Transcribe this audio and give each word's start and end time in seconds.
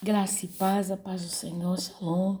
Graça 0.00 0.46
e 0.46 0.48
paz, 0.48 0.92
a 0.92 0.96
paz 0.96 1.22
do 1.22 1.28
Senhor, 1.28 1.76
Shalom. 1.76 2.36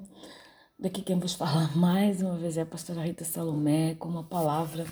Daqui 0.78 1.02
quem 1.02 1.18
vos 1.18 1.34
fala 1.34 1.68
mais 1.74 2.22
uma 2.22 2.36
vez 2.36 2.56
é 2.56 2.60
a 2.60 2.66
pastora 2.66 3.02
Rita 3.02 3.24
Salomé 3.24 3.96
com 3.96 4.08
uma 4.08 4.22
palavra. 4.22 4.86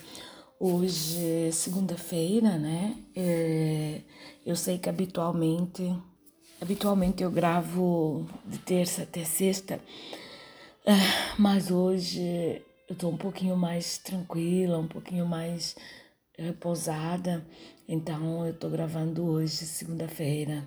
Hoje, 0.58 1.52
segunda-feira, 1.52 2.58
né? 2.58 2.96
É, 3.14 4.00
eu 4.44 4.56
sei 4.56 4.78
que 4.78 4.88
habitualmente, 4.88 5.96
habitualmente 6.60 7.22
eu 7.22 7.30
gravo 7.30 8.26
de 8.44 8.58
terça 8.58 9.04
até 9.04 9.24
sexta, 9.24 9.80
ah, 10.84 11.36
mas 11.38 11.70
hoje 11.70 12.60
eu 12.88 12.96
tô 12.96 13.10
um 13.10 13.16
pouquinho 13.16 13.56
mais 13.56 13.98
tranquila, 13.98 14.76
um 14.76 14.88
pouquinho 14.88 15.24
mais 15.24 15.76
repousada, 16.36 17.46
então 17.88 18.44
eu 18.44 18.54
tô 18.54 18.68
gravando 18.68 19.24
hoje, 19.24 19.54
segunda-feira. 19.54 20.66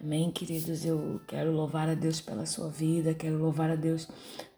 Amém, 0.00 0.30
queridos? 0.30 0.84
Eu 0.84 1.20
quero 1.26 1.52
louvar 1.52 1.88
a 1.88 1.94
Deus 1.94 2.20
pela 2.20 2.44
sua 2.44 2.68
vida, 2.68 3.14
quero 3.14 3.38
louvar 3.38 3.70
a 3.70 3.76
Deus 3.76 4.08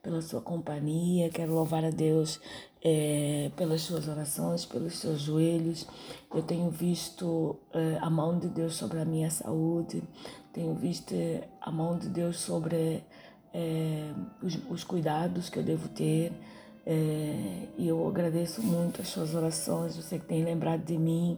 pela 0.02 0.20
sua 0.22 0.40
companhia, 0.40 1.28
quero 1.28 1.52
louvar 1.52 1.84
a 1.84 1.90
Deus 1.90 2.40
é, 2.82 3.50
pelas 3.54 3.82
suas 3.82 4.08
orações, 4.08 4.64
pelos 4.64 4.94
seus 4.94 5.20
joelhos. 5.20 5.86
Eu 6.34 6.42
tenho 6.42 6.70
visto 6.70 7.54
é, 7.72 7.98
a 8.00 8.08
mão 8.08 8.38
de 8.38 8.48
Deus 8.48 8.76
sobre 8.76 8.98
a 8.98 9.04
minha 9.04 9.30
saúde, 9.30 10.02
tenho 10.52 10.74
visto 10.74 11.14
a 11.60 11.70
mão 11.70 11.98
de 11.98 12.08
Deus 12.08 12.40
sobre 12.40 13.04
é, 13.52 14.12
os, 14.42 14.58
os 14.70 14.84
cuidados 14.84 15.50
que 15.50 15.58
eu 15.58 15.62
devo 15.62 15.88
ter. 15.90 16.32
É, 16.88 17.66
eu 17.76 18.06
agradeço 18.06 18.62
muito 18.62 19.02
as 19.02 19.08
suas 19.08 19.34
orações, 19.34 19.96
você 19.96 20.20
que 20.20 20.24
tem 20.24 20.44
lembrado 20.44 20.84
de 20.84 20.96
mim, 20.96 21.36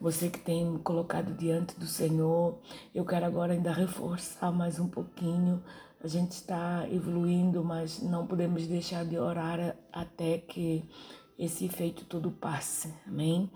você 0.00 0.30
que 0.30 0.38
tem 0.38 0.64
me 0.64 0.78
colocado 0.78 1.34
diante 1.34 1.78
do 1.78 1.86
Senhor. 1.86 2.58
Eu 2.94 3.04
quero 3.04 3.26
agora 3.26 3.52
ainda 3.52 3.70
reforçar 3.72 4.50
mais 4.50 4.80
um 4.80 4.88
pouquinho. 4.88 5.62
A 6.02 6.08
gente 6.08 6.32
está 6.32 6.88
evoluindo, 6.90 7.62
mas 7.62 8.00
não 8.00 8.26
podemos 8.26 8.66
deixar 8.66 9.04
de 9.04 9.18
orar 9.18 9.76
até 9.92 10.38
que 10.38 10.88
esse 11.38 11.66
efeito 11.66 12.06
todo 12.06 12.30
passe. 12.30 12.90
Amém? 13.06 13.50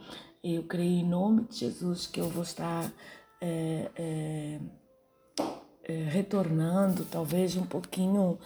Eu 0.44 0.64
creio 0.64 1.00
em 1.00 1.08
nome 1.08 1.44
de 1.44 1.60
Jesus 1.60 2.06
que 2.06 2.20
eu 2.20 2.28
vou 2.28 2.42
estar 2.42 2.92
é, 3.40 3.90
é, 3.96 4.60
é, 5.84 5.92
retornando, 6.04 7.06
talvez 7.06 7.56
um 7.56 7.64
pouquinho 7.64 8.38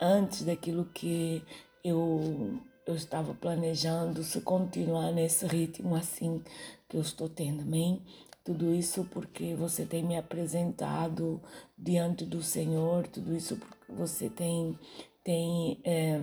antes 0.00 0.44
daquilo 0.44 0.86
que 0.86 1.42
eu, 1.88 2.60
eu 2.86 2.94
estava 2.94 3.34
planejando 3.34 4.22
se 4.22 4.40
continuar 4.40 5.12
nesse 5.12 5.46
ritmo 5.46 5.94
assim 5.94 6.42
que 6.88 6.96
eu 6.96 7.00
estou 7.00 7.28
tendo, 7.28 7.62
amém? 7.62 8.02
Tudo 8.44 8.74
isso 8.74 9.04
porque 9.12 9.54
você 9.54 9.84
tem 9.84 10.02
me 10.02 10.16
apresentado 10.16 11.40
diante 11.76 12.24
do 12.24 12.42
Senhor, 12.42 13.06
tudo 13.06 13.36
isso 13.36 13.56
porque 13.56 13.92
você 13.92 14.30
tem, 14.30 14.78
tem 15.22 15.80
é, 15.84 16.20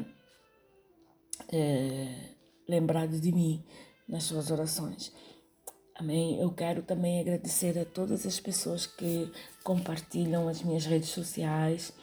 é, 1.52 2.36
lembrado 2.68 3.20
de 3.20 3.32
mim 3.32 3.64
nas 4.08 4.24
suas 4.24 4.50
orações. 4.50 5.14
Amém. 5.96 6.40
Eu 6.42 6.52
quero 6.52 6.82
também 6.82 7.22
agradecer 7.22 7.80
a 7.80 7.86
todas 7.86 8.26
as 8.26 8.40
pessoas 8.40 8.86
que 8.86 9.32
compartilham 9.64 10.48
as 10.48 10.62
minhas 10.62 10.86
redes 10.86 11.10
sociais, 11.10 11.94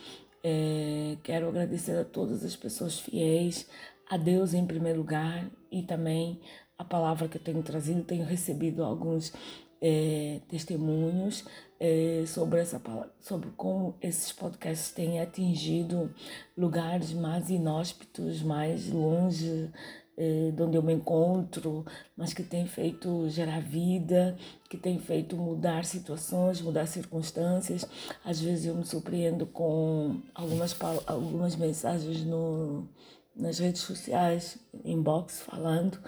é, 0.42 1.16
quero 1.22 1.48
agradecer 1.48 1.96
a 1.96 2.04
todas 2.04 2.44
as 2.44 2.56
pessoas 2.56 2.98
fiéis, 2.98 3.68
a 4.08 4.16
Deus 4.16 4.54
em 4.54 4.66
primeiro 4.66 4.98
lugar 4.98 5.48
e 5.70 5.82
também 5.82 6.40
a 6.76 6.84
palavra 6.84 7.28
que 7.28 7.36
eu 7.36 7.42
tenho 7.42 7.62
trazido. 7.62 8.02
Tenho 8.02 8.24
recebido 8.24 8.84
alguns 8.84 9.32
é, 9.80 10.40
testemunhos 10.48 11.44
é, 11.78 12.24
sobre 12.26 12.60
essa 12.60 12.80
sobre 13.20 13.50
como 13.56 13.96
esses 14.00 14.32
podcasts 14.32 14.92
têm 14.92 15.20
atingido 15.20 16.14
lugares 16.56 17.12
mais 17.12 17.50
inóspitos, 17.50 18.42
mais 18.42 18.88
longe 18.88 19.70
eh, 20.16 20.52
de 20.54 20.62
onde 20.62 20.76
eu 20.76 20.82
me 20.82 20.92
encontro, 20.92 21.86
mas 22.16 22.34
que 22.34 22.42
tem 22.42 22.66
feito 22.66 23.28
gerar 23.30 23.60
vida, 23.60 24.36
que 24.68 24.76
tem 24.76 24.98
feito 24.98 25.36
mudar 25.36 25.84
situações, 25.84 26.60
mudar 26.60 26.86
circunstâncias. 26.86 27.86
Às 28.24 28.40
vezes 28.40 28.66
eu 28.66 28.74
me 28.74 28.84
surpreendo 28.84 29.46
com 29.46 30.20
algumas, 30.34 30.76
algumas 31.06 31.56
mensagens 31.56 32.24
no, 32.24 32.86
nas 33.34 33.58
redes 33.58 33.82
sociais, 33.82 34.58
inbox, 34.84 35.40
falando, 35.40 35.98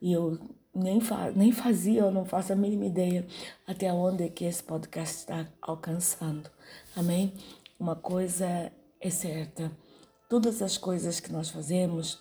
e 0.00 0.12
eu 0.12 0.38
nem, 0.74 1.00
fa 1.00 1.30
nem 1.30 1.52
fazia, 1.52 2.00
eu 2.00 2.10
não 2.10 2.24
faço 2.24 2.52
a 2.52 2.56
mínima 2.56 2.86
ideia 2.86 3.26
até 3.66 3.92
onde 3.92 4.24
é 4.24 4.28
que 4.28 4.44
esse 4.44 4.62
podcast 4.62 5.18
está 5.18 5.46
alcançando. 5.60 6.50
Amém? 6.96 7.34
Uma 7.78 7.96
coisa 7.96 8.72
é 9.00 9.10
certa, 9.10 9.70
todas 10.28 10.62
as 10.62 10.78
coisas 10.78 11.20
que 11.20 11.32
nós 11.32 11.50
fazemos, 11.50 12.18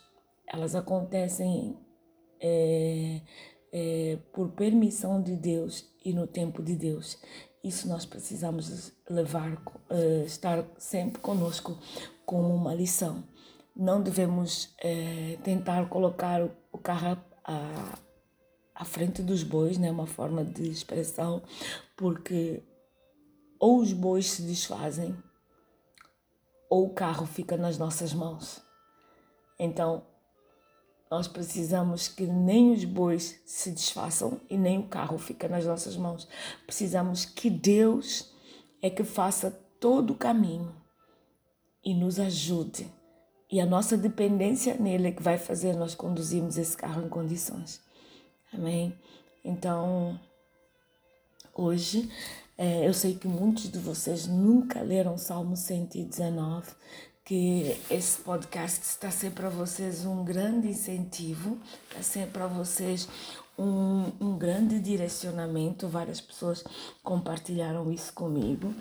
elas 0.52 0.76
acontecem 0.76 1.78
é, 2.42 3.22
é, 3.72 4.18
por 4.34 4.50
permissão 4.52 5.22
de 5.22 5.36
Deus 5.36 5.86
e 6.04 6.12
no 6.12 6.26
tempo 6.26 6.64
de 6.64 6.76
Deus. 6.76 7.18
Isso 7.64 7.88
nós 7.88 8.06
precisamos 8.06 8.94
levar, 9.10 9.62
é, 9.90 10.24
estar 10.24 10.66
sempre 10.78 11.22
conosco 11.22 11.78
como 12.26 12.54
uma 12.54 12.74
lição. 12.74 13.24
Não 13.76 14.02
devemos 14.02 14.74
é, 14.80 15.38
tentar 15.44 15.88
colocar 15.88 16.42
o 16.72 16.78
carro 16.78 17.22
à, 17.44 18.00
à 18.74 18.86
frente 18.86 19.22
dos 19.22 19.44
bois, 19.44 19.78
né? 19.78 19.92
uma 19.92 20.08
forma 20.08 20.44
de 20.44 20.68
expressão, 20.70 21.44
porque 21.96 22.64
ou 23.60 23.80
os 23.80 23.94
bois 23.94 24.26
se 24.26 24.42
desfazem 24.42 25.16
ou 26.70 26.86
o 26.86 26.94
carro 26.94 27.26
fica 27.26 27.58
nas 27.58 27.78
nossas 27.78 28.14
mãos. 28.14 28.62
Então, 29.58 30.04
nós 31.10 31.28
precisamos 31.28 32.08
que 32.08 32.28
nem 32.28 32.72
os 32.72 32.86
bois 32.86 33.42
se 33.46 33.72
desfaçam 33.72 34.40
e 34.50 34.58
nem 34.58 34.78
o 34.78 34.88
carro 34.88 35.18
fica 35.18 35.48
nas 35.48 35.66
nossas 35.66 35.98
mãos. 35.98 36.28
Precisamos 36.66 37.26
que 37.26 37.50
Deus 37.50 38.32
é 38.82 38.90
que 38.90 39.04
faça 39.04 39.50
todo 39.80 40.12
o 40.12 40.18
caminho 40.18 40.76
e 41.84 41.96
nos 41.96 42.20
ajude. 42.20 42.88
E 43.52 43.60
a 43.60 43.66
nossa 43.66 43.98
dependência 43.98 44.76
nele 44.76 45.08
é 45.08 45.12
que 45.12 45.24
vai 45.24 45.40
fazer 45.40 45.76
nós 45.76 45.96
conduzirmos 45.96 46.58
esse 46.58 46.78
carro 46.78 47.04
em 47.04 47.10
condições. 47.10 47.82
Amém? 48.54 48.96
Então, 49.44 50.20
hoje, 51.56 52.08
é, 52.56 52.88
eu 52.88 52.94
sei 52.94 53.16
que 53.16 53.28
muitos 53.28 53.72
de 53.72 53.80
vocês 53.80 54.28
nunca 54.28 54.82
leram 54.82 55.18
Salmo 55.18 55.56
119, 55.56 56.72
que 57.30 57.78
esse 57.92 58.22
podcast 58.22 58.82
está 58.82 59.12
ser 59.12 59.30
para 59.34 59.50
vocês 59.50 60.04
um 60.04 60.26
grande 60.26 60.70
incentivo, 60.70 61.60
está 61.88 62.02
ser 62.02 62.26
para 62.30 62.48
vocês 62.48 63.08
um, 63.56 64.12
um 64.20 64.36
grande 64.36 64.80
direcionamento. 64.80 65.88
Várias 65.88 66.20
pessoas 66.20 66.64
compartilharam 67.04 67.92
isso 67.92 68.12
comigo, 68.14 68.74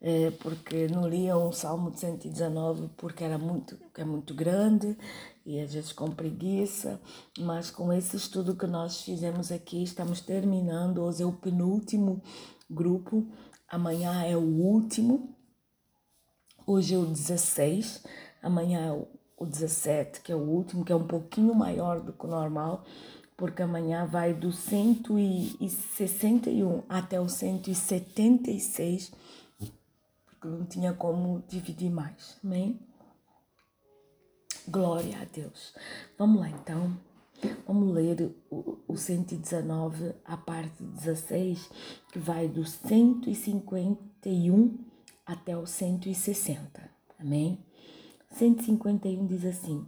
é, 0.00 0.32
porque 0.32 0.88
não 0.88 1.08
liam 1.08 1.48
o 1.48 1.52
Salmo 1.52 1.92
de 1.92 2.00
119 2.00 2.90
porque 2.96 3.22
era 3.22 3.38
muito, 3.38 3.78
é 3.96 4.04
muito 4.04 4.34
grande 4.34 4.98
e 5.46 5.60
às 5.60 5.72
vezes 5.72 5.92
com 5.92 6.10
preguiça, 6.10 7.00
mas 7.38 7.70
com 7.70 7.92
esse 7.92 8.16
estudo 8.16 8.56
que 8.56 8.66
nós 8.66 9.02
fizemos 9.02 9.52
aqui, 9.52 9.80
estamos 9.80 10.20
terminando. 10.20 11.04
Hoje 11.04 11.22
é 11.22 11.26
o 11.26 11.32
penúltimo 11.32 12.20
grupo, 12.68 13.24
amanhã 13.68 14.24
é 14.24 14.36
o 14.36 14.40
último 14.40 15.36
Hoje 16.64 16.94
é 16.94 16.98
o 16.98 17.04
16, 17.04 18.04
amanhã 18.40 18.86
é 18.86 18.92
o 19.36 19.44
17, 19.44 20.20
que 20.20 20.30
é 20.30 20.36
o 20.36 20.38
último, 20.38 20.84
que 20.84 20.92
é 20.92 20.96
um 20.96 21.06
pouquinho 21.06 21.52
maior 21.54 22.00
do 22.00 22.12
que 22.12 22.24
o 22.24 22.28
normal, 22.28 22.84
porque 23.36 23.62
amanhã 23.62 24.06
vai 24.06 24.32
do 24.32 24.52
161 24.52 26.84
até 26.88 27.20
o 27.20 27.28
176, 27.28 29.10
porque 30.24 30.46
não 30.46 30.64
tinha 30.64 30.92
como 30.92 31.42
dividir 31.48 31.90
mais. 31.90 32.38
Amém? 32.44 32.78
Glória 34.68 35.20
a 35.20 35.24
Deus. 35.24 35.74
Vamos 36.16 36.40
lá 36.40 36.48
então. 36.48 36.96
Vamos 37.66 37.92
ler 37.92 38.32
o, 38.48 38.78
o 38.86 38.96
119, 38.96 40.14
a 40.24 40.36
parte 40.36 40.80
16, 40.80 41.68
que 42.12 42.20
vai 42.20 42.46
do 42.46 42.64
151 42.64 44.91
até 45.32 45.56
o 45.56 45.66
160. 45.66 46.90
Amém? 47.18 47.58
151 48.30 49.26
diz 49.26 49.44
assim: 49.44 49.86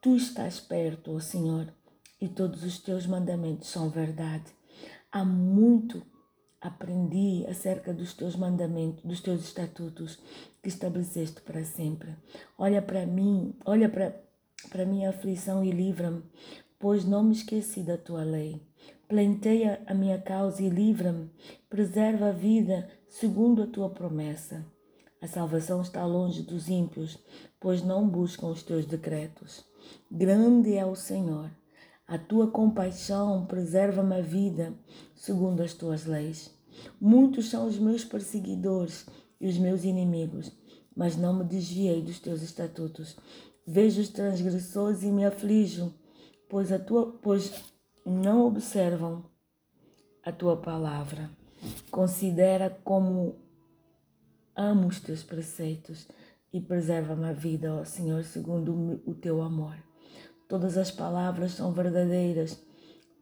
Tu 0.00 0.16
estás 0.16 0.60
perto, 0.60 1.16
ó 1.16 1.20
Senhor, 1.20 1.72
e 2.20 2.28
todos 2.28 2.62
os 2.62 2.78
teus 2.78 3.06
mandamentos 3.06 3.68
são 3.68 3.90
verdade. 3.90 4.52
Há 5.10 5.24
muito 5.24 6.02
aprendi 6.60 7.44
acerca 7.46 7.92
dos 7.92 8.14
teus 8.14 8.36
mandamentos, 8.36 9.04
dos 9.04 9.20
teus 9.20 9.44
estatutos 9.44 10.18
que 10.62 10.68
estabeleceste 10.68 11.42
para 11.42 11.62
sempre. 11.62 12.16
Olha 12.56 12.80
para 12.80 13.04
mim, 13.04 13.54
olha 13.64 13.88
para 13.88 14.22
para 14.70 14.86
minha 14.86 15.10
aflição 15.10 15.62
e 15.62 15.70
livra-me, 15.70 16.22
pois 16.78 17.04
não 17.04 17.22
me 17.22 17.34
esqueci 17.34 17.82
da 17.82 17.98
tua 17.98 18.24
lei. 18.24 18.62
Planteia 19.06 19.82
a 19.86 19.92
minha 19.92 20.18
causa 20.18 20.62
e 20.62 20.70
livra-me, 20.70 21.30
preserva 21.68 22.28
a 22.28 22.32
vida 22.32 22.88
segundo 23.10 23.62
a 23.62 23.66
tua 23.66 23.90
promessa. 23.90 24.64
A 25.24 25.26
salvação 25.26 25.80
está 25.80 26.04
longe 26.04 26.42
dos 26.42 26.68
ímpios, 26.68 27.18
pois 27.58 27.82
não 27.82 28.06
buscam 28.06 28.48
os 28.48 28.62
teus 28.62 28.84
decretos. 28.84 29.64
Grande 30.10 30.74
é 30.74 30.84
o 30.84 30.94
Senhor. 30.94 31.50
A 32.06 32.18
tua 32.18 32.50
compaixão 32.50 33.46
preserva-me 33.46 34.16
a 34.16 34.20
vida, 34.20 34.74
segundo 35.16 35.62
as 35.62 35.72
tuas 35.72 36.04
leis. 36.04 36.54
Muitos 37.00 37.48
são 37.48 37.66
os 37.66 37.78
meus 37.78 38.04
perseguidores 38.04 39.06
e 39.40 39.48
os 39.48 39.56
meus 39.56 39.82
inimigos, 39.84 40.52
mas 40.94 41.16
não 41.16 41.32
me 41.32 41.44
desviei 41.44 42.02
dos 42.02 42.20
teus 42.20 42.42
estatutos. 42.42 43.16
Vejo 43.66 44.02
os 44.02 44.10
transgressores 44.10 45.02
e 45.02 45.06
me 45.06 45.24
aflijo, 45.24 45.94
pois, 46.50 46.70
a 46.70 46.78
tua, 46.78 47.18
pois 47.22 47.50
não 48.04 48.46
observam 48.46 49.24
a 50.22 50.30
tua 50.30 50.58
palavra. 50.58 51.30
Considera 51.90 52.68
como 52.84 53.42
amo 54.56 54.88
os 54.88 55.00
teus 55.00 55.22
preceitos 55.22 56.08
e 56.52 56.60
preserva-me 56.60 57.26
a 57.26 57.32
vida, 57.32 57.74
ó 57.74 57.84
Senhor, 57.84 58.22
segundo 58.24 59.02
o 59.04 59.14
teu 59.14 59.42
amor. 59.42 59.76
Todas 60.48 60.76
as 60.76 60.90
palavras 60.90 61.52
são 61.52 61.72
verdadeiras, 61.72 62.62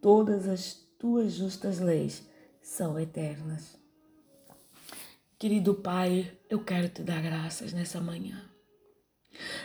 todas 0.01 0.49
as 0.49 0.75
tuas 0.99 1.33
justas 1.33 1.79
leis 1.79 2.29
são 2.61 2.99
eternas. 2.99 3.79
Querido 5.39 5.75
Pai, 5.75 6.31
eu 6.49 6.63
quero 6.63 6.89
te 6.89 7.03
dar 7.03 7.23
graças 7.23 7.73
nessa 7.73 8.01
manhã. 8.01 8.49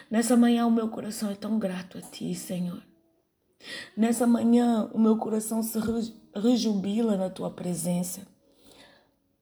Nessa 0.10 0.38
manhã 0.38 0.66
o 0.66 0.72
meu 0.72 0.90
coração 0.90 1.30
é 1.30 1.36
tão 1.36 1.60
grato 1.60 1.98
a 1.98 2.02
Ti, 2.02 2.34
Senhor. 2.34 2.82
Nessa 3.96 4.26
manhã 4.26 4.90
o 4.94 5.00
meu 5.00 5.18
coração 5.18 5.62
se 5.62 5.78
rejubila 6.36 7.18
na 7.18 7.30
Tua 7.30 7.52
presença, 7.52 8.28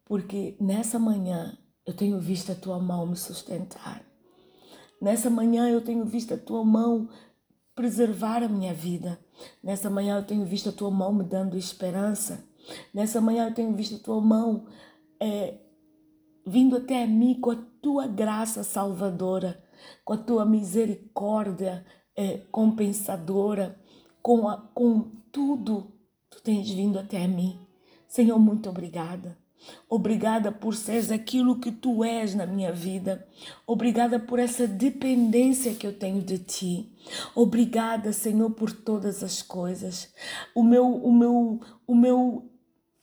porque 0.03 0.57
nessa 0.59 0.97
manhã 0.97 1.57
eu 1.85 1.93
tenho 1.93 2.19
visto 2.19 2.51
a 2.51 2.55
Tua 2.55 2.79
mão 2.79 3.05
me 3.05 3.15
sustentar. 3.15 4.03
Nessa 5.01 5.29
manhã 5.29 5.69
eu 5.69 5.81
tenho 5.81 6.05
visto 6.05 6.33
a 6.33 6.37
Tua 6.37 6.63
mão 6.63 7.09
preservar 7.73 8.43
a 8.43 8.49
minha 8.49 8.73
vida. 8.73 9.19
Nessa 9.63 9.89
manhã 9.89 10.17
eu 10.17 10.25
tenho 10.25 10.45
visto 10.45 10.69
a 10.69 10.73
Tua 10.73 10.91
mão 10.91 11.13
me 11.13 11.23
dando 11.23 11.57
esperança. 11.57 12.47
Nessa 12.93 13.21
manhã 13.21 13.47
eu 13.47 13.53
tenho 13.53 13.73
visto 13.75 13.95
a 13.95 13.99
Tua 13.99 14.21
mão 14.21 14.65
é, 15.19 15.57
vindo 16.45 16.77
até 16.77 17.05
mim 17.05 17.39
com 17.39 17.51
a 17.51 17.57
Tua 17.81 18.07
graça 18.07 18.63
salvadora 18.63 19.63
com 20.03 20.13
a 20.13 20.17
tua 20.17 20.45
misericórdia 20.45 21.85
é, 22.15 22.37
compensadora, 22.51 23.79
com, 24.21 24.47
a, 24.47 24.57
com 24.57 25.11
tudo, 25.31 25.91
tu 26.29 26.41
tens 26.41 26.69
vindo 26.69 26.97
até 26.97 27.27
mim. 27.27 27.59
Senhor, 28.07 28.39
muito 28.39 28.69
obrigada. 28.69 29.37
Obrigada 29.89 30.51
por 30.51 30.75
seres 30.75 31.11
aquilo 31.11 31.59
que 31.59 31.71
tu 31.71 32.03
és 32.03 32.35
na 32.35 32.45
minha 32.45 32.71
vida. 32.71 33.25
Obrigada 33.65 34.19
por 34.19 34.39
essa 34.39 34.67
dependência 34.67 35.73
que 35.73 35.85
eu 35.85 35.93
tenho 35.93 36.21
de 36.21 36.39
ti. 36.39 36.91
Obrigada, 37.33 38.11
Senhor, 38.11 38.51
por 38.51 38.71
todas 38.71 39.23
as 39.23 39.41
coisas. 39.41 40.13
O 40.53 40.63
meu, 40.63 40.85
o 40.85 41.11
meu, 41.11 41.61
o 41.87 41.95
meu, 41.95 42.45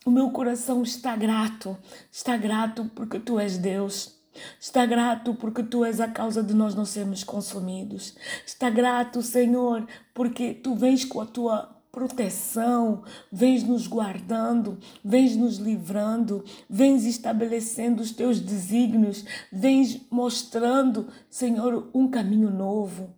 o 0.05 0.11
meu 0.11 0.31
coração 0.31 0.83
está 0.83 1.17
grato. 1.17 1.77
Está 2.11 2.37
grato 2.37 2.91
porque 2.95 3.19
tu 3.19 3.39
és 3.39 3.59
Deus. 3.59 4.21
Está 4.59 4.87
grato 4.87 5.35
porque 5.35 5.63
tu 5.63 5.85
és 5.85 6.01
a 6.01 6.09
causa 6.09 6.43
de 6.43 6.55
nós 6.55 6.75
não 6.75 6.85
sermos 6.85 7.23
consumidos. 7.23 8.15
Está 8.47 8.71
grato, 8.71 9.23
Senhor, 9.23 9.87
porque 10.15 10.55
tu 10.55 10.75
vens 10.75 11.05
com 11.05 11.21
a 11.21 11.27
tua 11.27 11.82
proteção, 11.93 13.05
vens 13.31 13.63
nos 13.63 13.87
guardando, 13.87 14.79
vens 15.05 15.37
nos 15.37 15.59
livrando, 15.59 16.43
vens 16.69 17.05
estabelecendo 17.05 18.03
os 18.03 18.11
teus 18.11 18.41
desígnios, 18.41 19.27
vens 19.53 20.01
mostrando, 20.11 21.09
Senhor, 21.29 21.91
um 21.93 22.09
caminho 22.09 22.51
novo. 22.51 23.15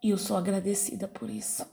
E 0.00 0.10
eu 0.10 0.18
sou 0.18 0.36
agradecida 0.36 1.08
por 1.08 1.28
isso. 1.28 1.66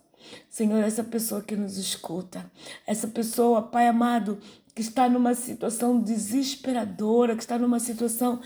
Senhor, 0.50 0.84
essa 0.84 1.04
pessoa 1.04 1.42
que 1.42 1.56
nos 1.56 1.78
escuta, 1.78 2.50
essa 2.88 3.08
pessoa, 3.08 3.62
Pai 3.62 3.88
amado, 3.88 4.40
que 4.74 4.82
está 4.82 5.08
numa 5.08 5.36
situação 5.36 6.00
desesperadora, 6.00 7.36
que 7.36 7.42
está 7.44 7.60
numa 7.60 7.80
situação 7.80 8.42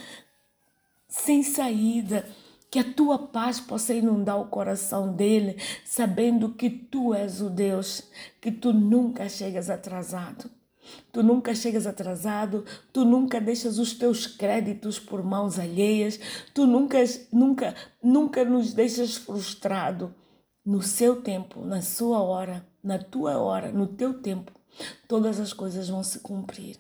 sem 1.08 1.44
saída. 1.44 2.28
Que 2.76 2.80
a 2.80 2.94
tua 2.94 3.18
paz 3.18 3.62
possa 3.62 3.94
inundar 3.94 4.38
o 4.38 4.50
coração 4.50 5.14
dele, 5.16 5.56
sabendo 5.86 6.56
que 6.56 6.70
tu 6.70 7.14
és 7.14 7.40
o 7.40 7.50
Deus, 7.50 8.04
que 8.42 8.52
tu 8.52 8.74
nunca 8.74 9.30
chegas 9.30 9.70
atrasado. 9.70 10.52
Tu 11.10 11.24
nunca 11.24 11.56
chegas 11.56 11.88
atrasado, 11.88 12.66
tu 12.92 13.06
nunca 13.06 13.40
deixas 13.40 13.80
os 13.80 13.94
teus 13.94 14.28
créditos 14.28 15.00
por 15.00 15.24
mãos 15.24 15.58
alheias, 15.58 16.20
tu 16.54 16.68
nunca, 16.68 16.98
nunca, 17.32 17.74
nunca 18.04 18.44
nos 18.44 18.74
deixas 18.74 19.16
frustrado. 19.16 20.14
No 20.66 20.82
seu 20.82 21.22
tempo, 21.22 21.62
na 21.62 21.82
sua 21.82 22.22
hora, 22.22 22.68
na 22.84 23.00
tua 23.00 23.38
hora, 23.38 23.72
no 23.72 23.88
teu 23.88 24.22
tempo, 24.22 24.52
todas 25.08 25.40
as 25.40 25.54
coisas 25.54 25.88
vão 25.88 26.04
se 26.04 26.20
cumprir. 26.20 26.78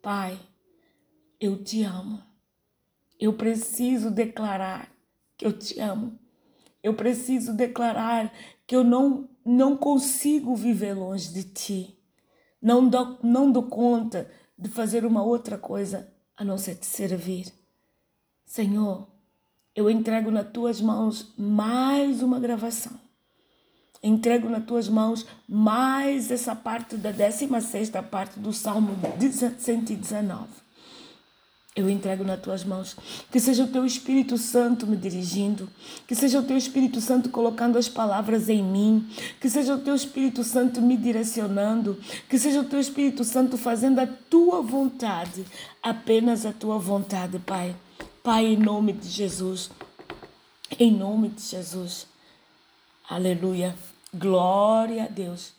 Pai, 0.00 0.40
eu 1.38 1.62
te 1.62 1.82
amo. 1.82 2.18
Eu 3.20 3.34
preciso 3.34 4.10
declarar 4.10 4.91
que 5.42 5.46
eu 5.46 5.52
te 5.52 5.80
amo. 5.80 6.16
Eu 6.82 6.94
preciso 6.94 7.52
declarar 7.52 8.32
que 8.64 8.76
eu 8.76 8.84
não, 8.84 9.28
não 9.44 9.76
consigo 9.76 10.54
viver 10.54 10.94
longe 10.94 11.32
de 11.32 11.42
ti. 11.42 11.98
Não 12.60 12.88
dou, 12.88 13.18
não 13.22 13.50
dou 13.50 13.64
conta 13.64 14.30
de 14.56 14.68
fazer 14.68 15.04
uma 15.04 15.22
outra 15.22 15.58
coisa 15.58 16.08
a 16.36 16.44
não 16.44 16.56
ser 16.56 16.76
te 16.76 16.86
servir. 16.86 17.52
Senhor, 18.46 19.08
eu 19.74 19.90
entrego 19.90 20.30
nas 20.30 20.48
tuas 20.50 20.80
mãos 20.80 21.34
mais 21.36 22.22
uma 22.22 22.38
gravação. 22.38 22.92
Entrego 24.00 24.48
nas 24.48 24.64
tuas 24.64 24.88
mãos 24.88 25.26
mais 25.48 26.30
essa 26.30 26.54
parte 26.54 26.96
da 26.96 27.10
16 27.10 27.90
parte 28.10 28.38
do 28.38 28.52
Salmo 28.52 28.96
119 29.58 30.61
eu 31.74 31.88
entrego 31.88 32.22
nas 32.22 32.40
tuas 32.40 32.64
mãos. 32.64 32.94
Que 33.30 33.40
seja 33.40 33.64
o 33.64 33.68
teu 33.68 33.86
Espírito 33.86 34.36
Santo 34.36 34.86
me 34.86 34.94
dirigindo. 34.94 35.68
Que 36.06 36.14
seja 36.14 36.38
o 36.38 36.42
teu 36.42 36.56
Espírito 36.56 37.00
Santo 37.00 37.30
colocando 37.30 37.78
as 37.78 37.88
palavras 37.88 38.50
em 38.50 38.62
mim. 38.62 39.08
Que 39.40 39.48
seja 39.48 39.74
o 39.74 39.78
teu 39.78 39.94
Espírito 39.94 40.44
Santo 40.44 40.82
me 40.82 40.98
direcionando. 40.98 41.98
Que 42.28 42.38
seja 42.38 42.60
o 42.60 42.64
teu 42.64 42.78
Espírito 42.78 43.24
Santo 43.24 43.56
fazendo 43.56 44.00
a 44.00 44.06
tua 44.06 44.60
vontade. 44.60 45.46
Apenas 45.82 46.44
a 46.44 46.52
tua 46.52 46.78
vontade, 46.78 47.38
Pai. 47.38 47.74
Pai, 48.22 48.46
em 48.46 48.56
nome 48.56 48.92
de 48.92 49.08
Jesus. 49.08 49.70
Em 50.78 50.92
nome 50.92 51.30
de 51.30 51.40
Jesus. 51.40 52.06
Aleluia. 53.08 53.74
Glória 54.14 55.04
a 55.04 55.08
Deus. 55.08 55.54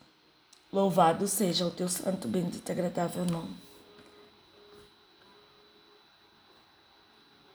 Louvado 0.72 1.28
seja 1.28 1.66
o 1.66 1.72
teu 1.72 1.90
santo, 1.90 2.28
bendito 2.28 2.70
e 2.70 2.72
agradável 2.72 3.26
nome. 3.26 3.63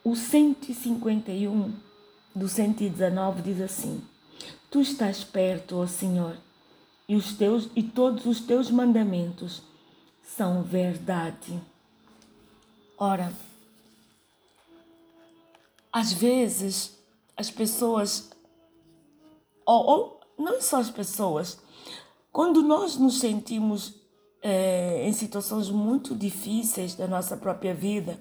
O 0.09 0.15
151 0.15 1.71
do 2.33 2.49
119 2.49 3.43
diz 3.43 3.61
assim: 3.61 4.01
Tu 4.71 4.81
estás 4.81 5.23
perto, 5.23 5.77
ó 5.77 5.85
Senhor, 5.85 6.35
e 7.07 7.15
os 7.15 7.33
teus 7.33 7.69
e 7.75 7.83
todos 7.83 8.25
os 8.25 8.39
teus 8.39 8.71
mandamentos 8.71 9.61
são 10.23 10.63
verdade. 10.63 11.61
Ora, 12.97 13.31
às 15.93 16.11
vezes 16.11 16.97
as 17.37 17.51
pessoas, 17.51 18.31
ou, 19.63 19.85
ou 19.85 20.21
não 20.39 20.59
só 20.59 20.77
as 20.77 20.89
pessoas, 20.89 21.59
quando 22.31 22.63
nós 22.63 22.97
nos 22.97 23.19
sentimos 23.19 23.93
é, 24.41 25.07
em 25.07 25.13
situações 25.13 25.69
muito 25.69 26.15
difíceis 26.15 26.95
da 26.95 27.07
nossa 27.07 27.37
própria 27.37 27.75
vida, 27.75 28.19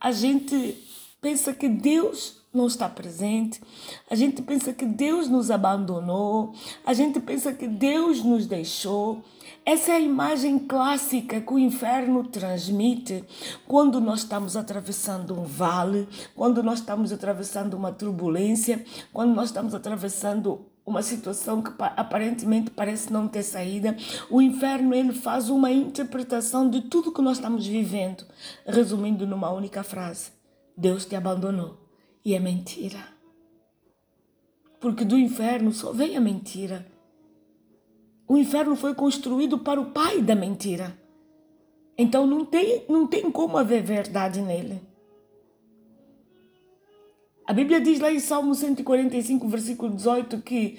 a 0.00 0.10
gente 0.10 0.90
pensa 1.22 1.52
que 1.52 1.68
Deus 1.68 2.42
não 2.52 2.66
está 2.66 2.88
presente, 2.88 3.62
a 4.10 4.16
gente 4.16 4.42
pensa 4.42 4.72
que 4.72 4.84
Deus 4.84 5.28
nos 5.28 5.52
abandonou, 5.52 6.52
a 6.84 6.92
gente 6.92 7.20
pensa 7.20 7.52
que 7.52 7.68
Deus 7.68 8.24
nos 8.24 8.44
deixou. 8.44 9.22
Essa 9.64 9.92
é 9.92 9.94
a 9.94 10.00
imagem 10.00 10.58
clássica 10.58 11.40
que 11.40 11.54
o 11.54 11.58
inferno 11.60 12.24
transmite 12.24 13.24
quando 13.68 14.00
nós 14.00 14.18
estamos 14.18 14.56
atravessando 14.56 15.38
um 15.38 15.44
vale, 15.44 16.08
quando 16.34 16.60
nós 16.60 16.80
estamos 16.80 17.12
atravessando 17.12 17.74
uma 17.74 17.92
turbulência, 17.92 18.84
quando 19.12 19.32
nós 19.32 19.46
estamos 19.46 19.76
atravessando 19.76 20.66
uma 20.84 21.02
situação 21.02 21.62
que 21.62 21.70
aparentemente 21.78 22.72
parece 22.72 23.12
não 23.12 23.28
ter 23.28 23.44
saída. 23.44 23.96
O 24.28 24.42
inferno 24.42 24.92
ele 24.92 25.12
faz 25.12 25.48
uma 25.48 25.70
interpretação 25.70 26.68
de 26.68 26.80
tudo 26.80 27.12
que 27.12 27.22
nós 27.22 27.36
estamos 27.36 27.64
vivendo, 27.64 28.24
resumindo 28.66 29.24
numa 29.24 29.50
única 29.52 29.84
frase 29.84 30.41
Deus 30.76 31.04
te 31.04 31.14
abandonou. 31.14 31.78
E 32.24 32.34
é 32.34 32.40
mentira. 32.40 33.06
Porque 34.80 35.04
do 35.04 35.18
inferno 35.18 35.72
só 35.72 35.92
vem 35.92 36.16
a 36.16 36.20
mentira. 36.20 36.86
O 38.26 38.36
inferno 38.36 38.74
foi 38.76 38.94
construído 38.94 39.58
para 39.58 39.80
o 39.80 39.90
pai 39.90 40.22
da 40.22 40.34
mentira. 40.34 40.96
Então 41.96 42.26
não 42.26 42.44
tem, 42.44 42.84
não 42.88 43.06
tem 43.06 43.30
como 43.30 43.58
haver 43.58 43.82
verdade 43.82 44.40
nele. 44.40 44.80
A 47.46 47.52
Bíblia 47.52 47.80
diz 47.80 48.00
lá 48.00 48.10
em 48.10 48.20
Salmo 48.20 48.54
145, 48.54 49.48
versículo 49.48 49.94
18, 49.94 50.38
que 50.38 50.78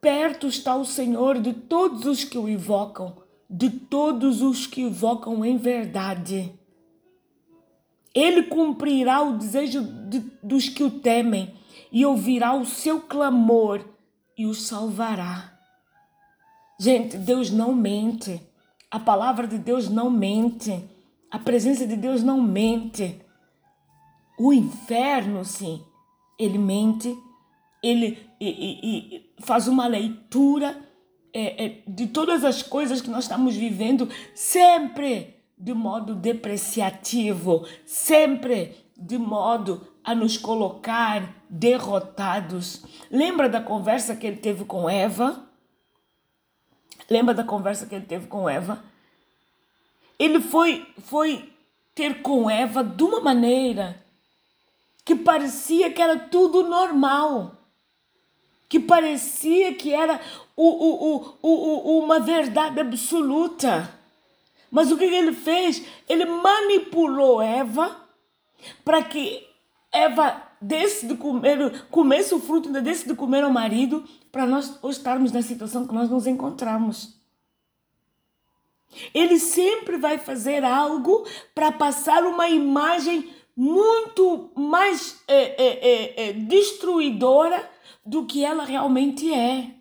perto 0.00 0.46
está 0.46 0.74
o 0.74 0.84
Senhor 0.84 1.38
de 1.38 1.52
todos 1.52 2.06
os 2.06 2.24
que 2.24 2.38
o 2.38 2.48
invocam, 2.48 3.16
de 3.48 3.70
todos 3.70 4.42
os 4.42 4.66
que 4.66 4.82
invocam 4.82 5.44
em 5.44 5.56
verdade. 5.56 6.57
Ele 8.14 8.44
cumprirá 8.44 9.22
o 9.22 9.38
desejo 9.38 9.82
de, 9.82 10.20
dos 10.42 10.68
que 10.68 10.82
o 10.82 10.90
temem 10.90 11.54
e 11.92 12.04
ouvirá 12.04 12.54
o 12.54 12.64
seu 12.64 13.00
clamor 13.00 13.84
e 14.36 14.46
os 14.46 14.66
salvará. 14.66 15.58
Gente, 16.78 17.16
Deus 17.16 17.50
não 17.50 17.74
mente. 17.74 18.40
A 18.90 18.98
palavra 18.98 19.46
de 19.46 19.58
Deus 19.58 19.88
não 19.88 20.10
mente. 20.10 20.84
A 21.30 21.38
presença 21.38 21.86
de 21.86 21.96
Deus 21.96 22.22
não 22.22 22.40
mente. 22.40 23.20
O 24.38 24.52
inferno, 24.52 25.44
sim, 25.44 25.82
ele 26.38 26.58
mente, 26.58 27.16
ele 27.82 28.18
e, 28.40 28.46
e, 28.46 29.32
faz 29.40 29.66
uma 29.66 29.88
leitura 29.88 30.80
é, 31.32 31.64
é, 31.64 31.82
de 31.88 32.06
todas 32.06 32.44
as 32.44 32.62
coisas 32.62 33.00
que 33.00 33.10
nós 33.10 33.24
estamos 33.24 33.56
vivendo, 33.56 34.08
sempre 34.34 35.37
de 35.58 35.74
modo 35.74 36.14
depreciativo, 36.14 37.66
sempre 37.84 38.76
de 38.96 39.18
modo 39.18 39.86
a 40.04 40.14
nos 40.14 40.36
colocar 40.36 41.34
derrotados. 41.48 42.84
Lembra 43.10 43.48
da 43.48 43.60
conversa 43.60 44.16
que 44.16 44.26
ele 44.26 44.36
teve 44.36 44.64
com 44.64 44.88
Eva? 44.88 45.44
Lembra 47.10 47.34
da 47.34 47.44
conversa 47.44 47.86
que 47.86 47.94
ele 47.94 48.06
teve 48.06 48.26
com 48.26 48.48
Eva? 48.48 48.82
Ele 50.18 50.40
foi, 50.40 50.86
foi 50.98 51.52
ter 51.94 52.22
com 52.22 52.50
Eva 52.50 52.82
de 52.84 53.02
uma 53.02 53.20
maneira 53.20 54.02
que 55.04 55.16
parecia 55.16 55.90
que 55.90 56.02
era 56.02 56.18
tudo 56.18 56.68
normal, 56.68 57.56
que 58.68 58.78
parecia 58.78 59.74
que 59.74 59.94
era 59.94 60.20
o, 60.54 60.66
o, 60.66 61.38
o, 61.40 61.48
o, 61.48 61.98
uma 61.98 62.20
verdade 62.20 62.78
absoluta. 62.78 63.97
Mas 64.70 64.90
o 64.90 64.96
que 64.96 65.04
ele 65.04 65.32
fez? 65.32 65.84
Ele 66.08 66.24
manipulou 66.24 67.40
Eva 67.40 68.08
para 68.84 69.02
que 69.02 69.46
Eva 69.92 70.42
desse 70.60 71.06
de 71.06 71.16
comer, 71.16 71.86
comesse 71.90 72.34
o 72.34 72.40
fruto, 72.40 72.70
desse 72.82 73.06
de 73.06 73.14
comer 73.14 73.44
ao 73.44 73.50
marido, 73.50 74.04
para 74.30 74.46
nós 74.46 74.78
estarmos 74.84 75.32
na 75.32 75.42
situação 75.42 75.86
que 75.86 75.94
nós 75.94 76.10
nos 76.10 76.26
encontramos. 76.26 77.16
Ele 79.14 79.38
sempre 79.38 79.96
vai 79.96 80.18
fazer 80.18 80.64
algo 80.64 81.26
para 81.54 81.70
passar 81.70 82.24
uma 82.24 82.48
imagem 82.48 83.32
muito 83.56 84.50
mais 84.54 85.22
é, 85.26 85.34
é, 85.36 85.66
é, 85.66 86.28
é, 86.28 86.32
destruidora 86.32 87.68
do 88.04 88.24
que 88.24 88.44
ela 88.44 88.64
realmente 88.64 89.32
é. 89.32 89.74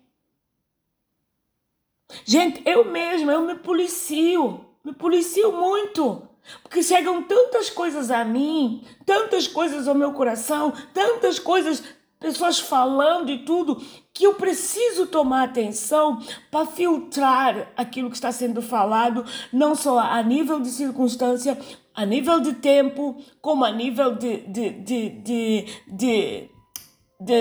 Gente, 2.25 2.61
eu 2.65 2.85
mesma, 2.85 3.33
eu 3.33 3.41
me 3.41 3.55
policio, 3.55 4.65
me 4.87 4.93
policio 4.93 5.51
muito. 5.51 6.25
Porque 6.63 6.81
chegam 6.81 7.21
tantas 7.23 7.69
coisas 7.69 8.09
a 8.09 8.23
mim, 8.23 8.81
tantas 9.05 9.45
coisas 9.45 9.85
ao 9.85 9.93
meu 9.93 10.13
coração, 10.13 10.71
tantas 10.93 11.37
coisas, 11.37 11.83
pessoas 12.17 12.57
falando 12.57 13.29
e 13.29 13.39
tudo, 13.39 13.81
que 14.13 14.25
eu 14.25 14.35
preciso 14.35 15.07
tomar 15.07 15.43
atenção 15.43 16.21
para 16.49 16.65
filtrar 16.65 17.73
aquilo 17.75 18.09
que 18.09 18.15
está 18.15 18.31
sendo 18.31 18.61
falado, 18.61 19.25
não 19.51 19.75
só 19.75 19.99
a 19.99 20.23
nível 20.23 20.61
de 20.61 20.69
circunstância, 20.69 21.59
a 21.93 22.05
nível 22.05 22.39
de 22.39 22.53
tempo, 22.53 23.21
como 23.41 23.65
a 23.65 23.71
nível 23.71 24.15
de, 24.15 24.37
de, 24.47 24.69
de, 24.69 25.65
de, 25.85 26.49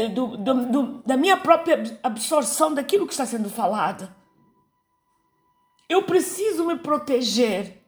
do, 0.09 0.37
do, 0.37 0.55
do, 0.67 1.03
da 1.07 1.17
minha 1.17 1.37
própria 1.37 1.97
absorção 2.03 2.75
daquilo 2.75 3.07
que 3.07 3.13
está 3.13 3.25
sendo 3.25 3.49
falado. 3.49 4.16
Eu 5.89 6.03
preciso 6.03 6.67
me 6.67 6.77
proteger. 6.77 7.83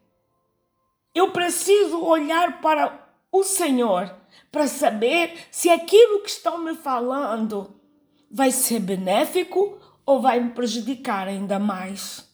Eu 1.15 1.33
preciso 1.33 2.01
olhar 2.01 2.61
para 2.61 3.09
o 3.33 3.43
Senhor 3.43 4.15
para 4.51 4.67
saber 4.67 5.37
se 5.51 5.69
aquilo 5.69 6.23
que 6.23 6.31
estão 6.31 6.59
me 6.59 6.75
falando 6.75 7.75
vai 8.31 8.51
ser 8.51 8.81
benéfico 8.81 9.79
ou 10.07 10.21
vai 10.21 10.41
me 10.41 10.51
prejudicar 10.51 11.29
ainda 11.29 11.59
mais. 11.59 12.27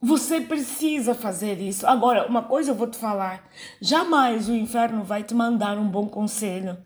Você 0.00 0.40
precisa 0.40 1.12
fazer 1.12 1.60
isso. 1.60 1.84
Agora, 1.86 2.28
uma 2.28 2.42
coisa 2.42 2.70
eu 2.70 2.74
vou 2.74 2.88
te 2.88 2.96
falar: 2.96 3.48
jamais 3.80 4.48
o 4.48 4.54
inferno 4.54 5.02
vai 5.02 5.24
te 5.24 5.34
mandar 5.34 5.76
um 5.76 5.88
bom 5.88 6.08
conselho. 6.08 6.78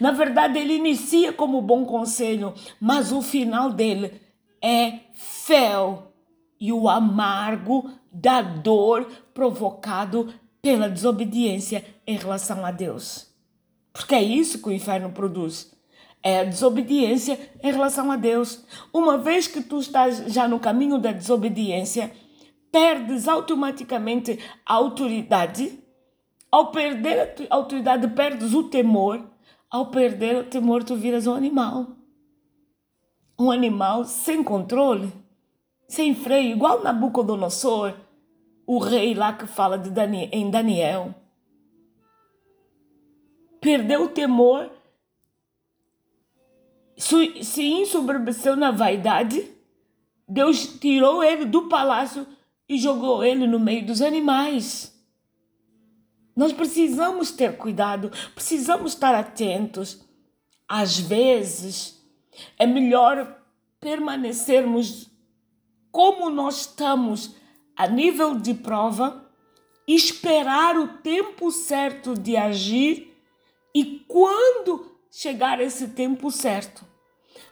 Na 0.00 0.10
verdade, 0.10 0.58
ele 0.58 0.74
inicia 0.74 1.32
como 1.32 1.60
bom 1.62 1.84
conselho, 1.84 2.54
mas 2.80 3.12
o 3.12 3.22
final 3.22 3.70
dele 3.70 4.20
é 4.62 5.00
fel 5.12 6.12
e 6.58 6.72
o 6.72 6.88
amargo 6.88 7.90
da 8.10 8.40
dor 8.40 9.06
provocado 9.34 10.32
pela 10.62 10.88
desobediência 10.88 11.84
em 12.06 12.16
relação 12.16 12.64
a 12.64 12.70
Deus. 12.70 13.32
Porque 13.92 14.14
é 14.14 14.22
isso 14.22 14.60
que 14.60 14.68
o 14.68 14.72
inferno 14.72 15.10
produz 15.12 15.76
é 16.26 16.40
a 16.40 16.44
desobediência 16.44 17.38
em 17.62 17.70
relação 17.70 18.10
a 18.10 18.16
Deus. 18.16 18.64
Uma 18.92 19.16
vez 19.16 19.46
que 19.46 19.62
tu 19.62 19.78
estás 19.78 20.24
já 20.32 20.48
no 20.48 20.58
caminho 20.58 20.98
da 20.98 21.12
desobediência, 21.12 22.10
perdes 22.72 23.28
automaticamente 23.28 24.36
a 24.66 24.74
autoridade. 24.74 25.78
Ao 26.50 26.72
perder 26.72 27.46
a 27.48 27.54
autoridade, 27.54 28.08
perdes 28.08 28.54
o 28.54 28.64
temor. 28.64 29.24
Ao 29.70 29.86
perder 29.86 30.36
o 30.38 30.44
temor, 30.44 30.82
tu 30.82 30.96
viras 30.96 31.28
um 31.28 31.34
animal. 31.34 31.90
Um 33.38 33.50
animal 33.50 34.04
sem 34.04 34.42
controle, 34.42 35.12
sem 35.88 36.14
freio, 36.14 36.52
igual 36.52 36.82
Nabucodonosor, 36.82 37.94
o 38.66 38.78
rei 38.78 39.14
lá 39.14 39.32
que 39.32 39.46
fala 39.46 39.76
Daniel, 39.76 40.28
em 40.32 40.50
Daniel. 40.50 41.14
Perdeu 43.60 44.04
o 44.04 44.08
temor 44.08 44.70
se 46.96 47.62
ensoberbeceu 47.62 48.56
na 48.56 48.70
vaidade, 48.70 49.50
Deus 50.26 50.66
tirou 50.80 51.22
ele 51.22 51.44
do 51.44 51.68
palácio 51.68 52.26
e 52.68 52.78
jogou 52.78 53.22
ele 53.22 53.46
no 53.46 53.60
meio 53.60 53.84
dos 53.86 54.00
animais. 54.00 54.92
Nós 56.34 56.52
precisamos 56.52 57.30
ter 57.30 57.56
cuidado, 57.56 58.10
precisamos 58.34 58.92
estar 58.92 59.14
atentos. 59.14 60.04
Às 60.68 60.98
vezes, 60.98 61.95
é 62.58 62.66
melhor 62.66 63.40
permanecermos 63.80 65.10
como 65.90 66.28
nós 66.28 66.60
estamos 66.62 67.34
a 67.76 67.86
nível 67.86 68.38
de 68.38 68.54
prova, 68.54 69.24
esperar 69.86 70.76
o 70.78 70.98
tempo 70.98 71.50
certo 71.50 72.14
de 72.14 72.36
agir 72.36 73.14
e 73.74 74.04
quando 74.08 74.96
chegar 75.10 75.60
esse 75.60 75.88
tempo 75.88 76.30
certo, 76.30 76.84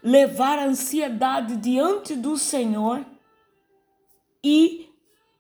levar 0.03 0.59
a 0.59 0.67
ansiedade 0.67 1.57
diante 1.57 2.15
do 2.15 2.37
Senhor 2.37 3.05
e 4.43 4.91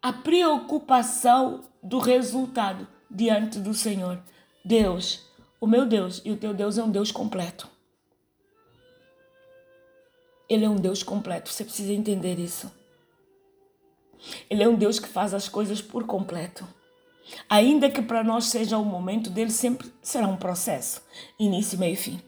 a 0.00 0.12
preocupação 0.12 1.62
do 1.82 1.98
resultado 1.98 2.86
diante 3.10 3.58
do 3.58 3.74
Senhor. 3.74 4.22
Deus, 4.64 5.26
o 5.60 5.66
meu 5.66 5.84
Deus 5.84 6.22
e 6.24 6.30
o 6.30 6.36
teu 6.36 6.54
Deus 6.54 6.78
é 6.78 6.82
um 6.82 6.90
Deus 6.90 7.10
completo. 7.12 7.73
Ele 10.48 10.64
é 10.64 10.68
um 10.68 10.76
Deus 10.76 11.02
completo, 11.02 11.50
você 11.50 11.64
precisa 11.64 11.92
entender 11.92 12.38
isso. 12.38 12.70
Ele 14.48 14.62
é 14.62 14.68
um 14.68 14.76
Deus 14.76 14.98
que 14.98 15.08
faz 15.08 15.34
as 15.34 15.48
coisas 15.48 15.80
por 15.80 16.04
completo. 16.06 16.66
Ainda 17.48 17.90
que 17.90 18.02
para 18.02 18.22
nós 18.22 18.46
seja 18.46 18.78
o 18.78 18.84
momento 18.84 19.30
dele, 19.30 19.50
sempre 19.50 19.92
será 20.02 20.26
um 20.26 20.36
processo, 20.36 21.02
início, 21.38 21.78
meio 21.78 21.94
e 21.94 21.96
fim. 21.96 22.22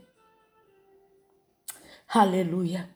Aleluia. 2.09 2.89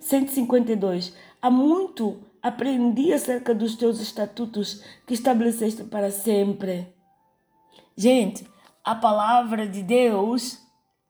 152. 0.00 1.14
Há 1.40 1.50
muito 1.50 2.24
aprendi 2.42 3.12
acerca 3.12 3.54
dos 3.54 3.76
teus 3.76 4.00
estatutos 4.00 4.82
que 5.06 5.14
estabeleceste 5.14 5.84
para 5.84 6.10
sempre. 6.10 6.92
Gente, 7.96 8.48
a 8.84 8.94
palavra 8.94 9.66
de 9.66 9.82
Deus, 9.82 10.58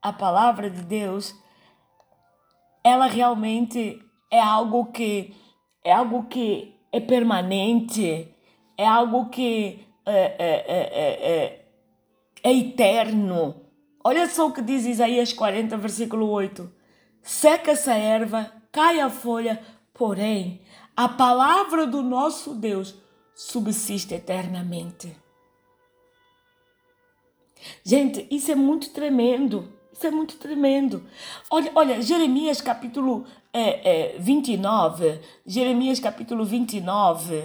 a 0.01 0.11
palavra 0.11 0.69
de 0.69 0.81
Deus, 0.81 1.35
ela 2.89 3.07
realmente 3.07 4.01
é 4.31 4.39
algo 4.39 4.85
que 4.91 5.35
é 5.83 5.91
algo 5.91 6.23
que 6.23 6.75
é 6.91 6.99
permanente, 6.99 8.33
é 8.77 8.85
algo 8.85 9.29
que 9.29 9.85
é, 10.05 10.11
é, 10.13 10.65
é, 10.67 11.31
é, 11.31 11.65
é 12.43 12.53
eterno. 12.53 13.65
Olha 14.03 14.27
só 14.27 14.47
o 14.47 14.53
que 14.53 14.61
diz 14.61 14.85
Isaías 14.85 15.33
40, 15.33 15.77
versículo 15.77 16.29
8: 16.29 16.71
Seca-se 17.21 17.89
a 17.89 17.97
erva, 17.97 18.51
cai 18.71 18.99
a 18.99 19.09
folha, 19.09 19.61
porém, 19.93 20.61
a 20.95 21.07
palavra 21.07 21.85
do 21.85 22.01
nosso 22.01 22.55
Deus 22.55 22.95
subsiste 23.35 24.13
eternamente. 24.13 25.15
Gente, 27.83 28.27
isso 28.31 28.51
é 28.51 28.55
muito 28.55 28.91
tremendo. 28.91 29.78
Isso 29.99 30.07
é 30.07 30.11
muito 30.11 30.37
tremendo. 30.37 31.03
Olha, 31.51 31.71
olha 31.75 32.01
Jeremias 32.01 32.61
capítulo 32.61 33.25
é, 33.51 34.13
é, 34.13 34.17
29. 34.17 35.19
Jeremias 35.45 35.99
capítulo 35.99 36.45
29. 36.45 37.43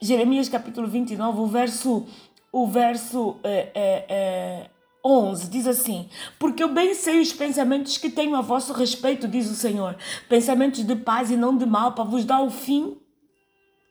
Jeremias 0.00 0.48
capítulo 0.48 0.88
29, 0.88 1.40
o 1.40 1.46
verso, 1.46 2.06
o 2.50 2.66
verso 2.66 3.36
é, 3.44 3.70
é, 3.74 4.06
é, 4.08 4.70
11 5.04 5.50
diz 5.50 5.66
assim: 5.66 6.08
Porque 6.38 6.62
eu 6.62 6.72
bem 6.72 6.94
sei 6.94 7.20
os 7.20 7.34
pensamentos 7.34 7.98
que 7.98 8.08
tenho 8.08 8.34
a 8.34 8.40
vosso 8.40 8.72
respeito, 8.72 9.28
diz 9.28 9.50
o 9.50 9.54
Senhor, 9.54 9.94
pensamentos 10.30 10.86
de 10.86 10.96
paz 10.96 11.30
e 11.30 11.36
não 11.36 11.54
de 11.54 11.66
mal, 11.66 11.92
para 11.92 12.04
vos 12.04 12.24
dar 12.24 12.40
o 12.40 12.48
fim 12.48 12.96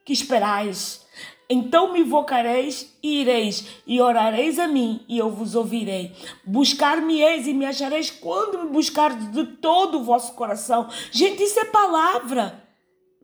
que 0.04 0.14
esperais. 0.14 1.05
Então 1.50 1.94
me 1.94 2.00
invocareis 2.00 2.98
e 3.04 3.22
ireis, 3.22 3.68
e 3.86 4.02
orareis 4.02 4.58
a 4.58 4.68
mim, 4.68 5.06
e 5.08 5.18
eu 5.18 5.30
vos 5.30 5.54
ouvirei. 5.54 6.12
Buscar-me-eis 6.44 7.48
e 7.48 7.54
me 7.54 7.66
achareis 7.66 8.10
quando 8.10 8.64
me 8.64 8.70
buscardes 8.70 9.32
de 9.32 9.46
todo 9.58 10.00
o 10.00 10.04
vosso 10.04 10.34
coração. 10.34 10.90
Gente, 11.12 11.44
isso 11.44 11.60
é 11.60 11.66
palavra. 11.66 12.64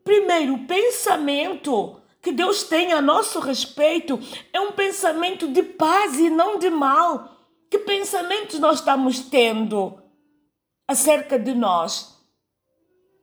Primeiro, 0.03 0.53
o 0.53 0.67
pensamento 0.67 1.99
que 2.21 2.31
Deus 2.31 2.63
tem 2.63 2.93
a 2.93 3.01
nosso 3.01 3.39
respeito 3.39 4.19
é 4.53 4.61
um 4.61 4.71
pensamento 4.71 5.47
de 5.47 5.63
paz 5.63 6.19
e 6.19 6.29
não 6.29 6.59
de 6.59 6.69
mal. 6.69 7.37
Que 7.69 7.79
pensamentos 7.79 8.59
nós 8.59 8.79
estamos 8.79 9.19
tendo 9.21 9.97
acerca 10.87 11.39
de 11.39 11.55
nós? 11.55 12.21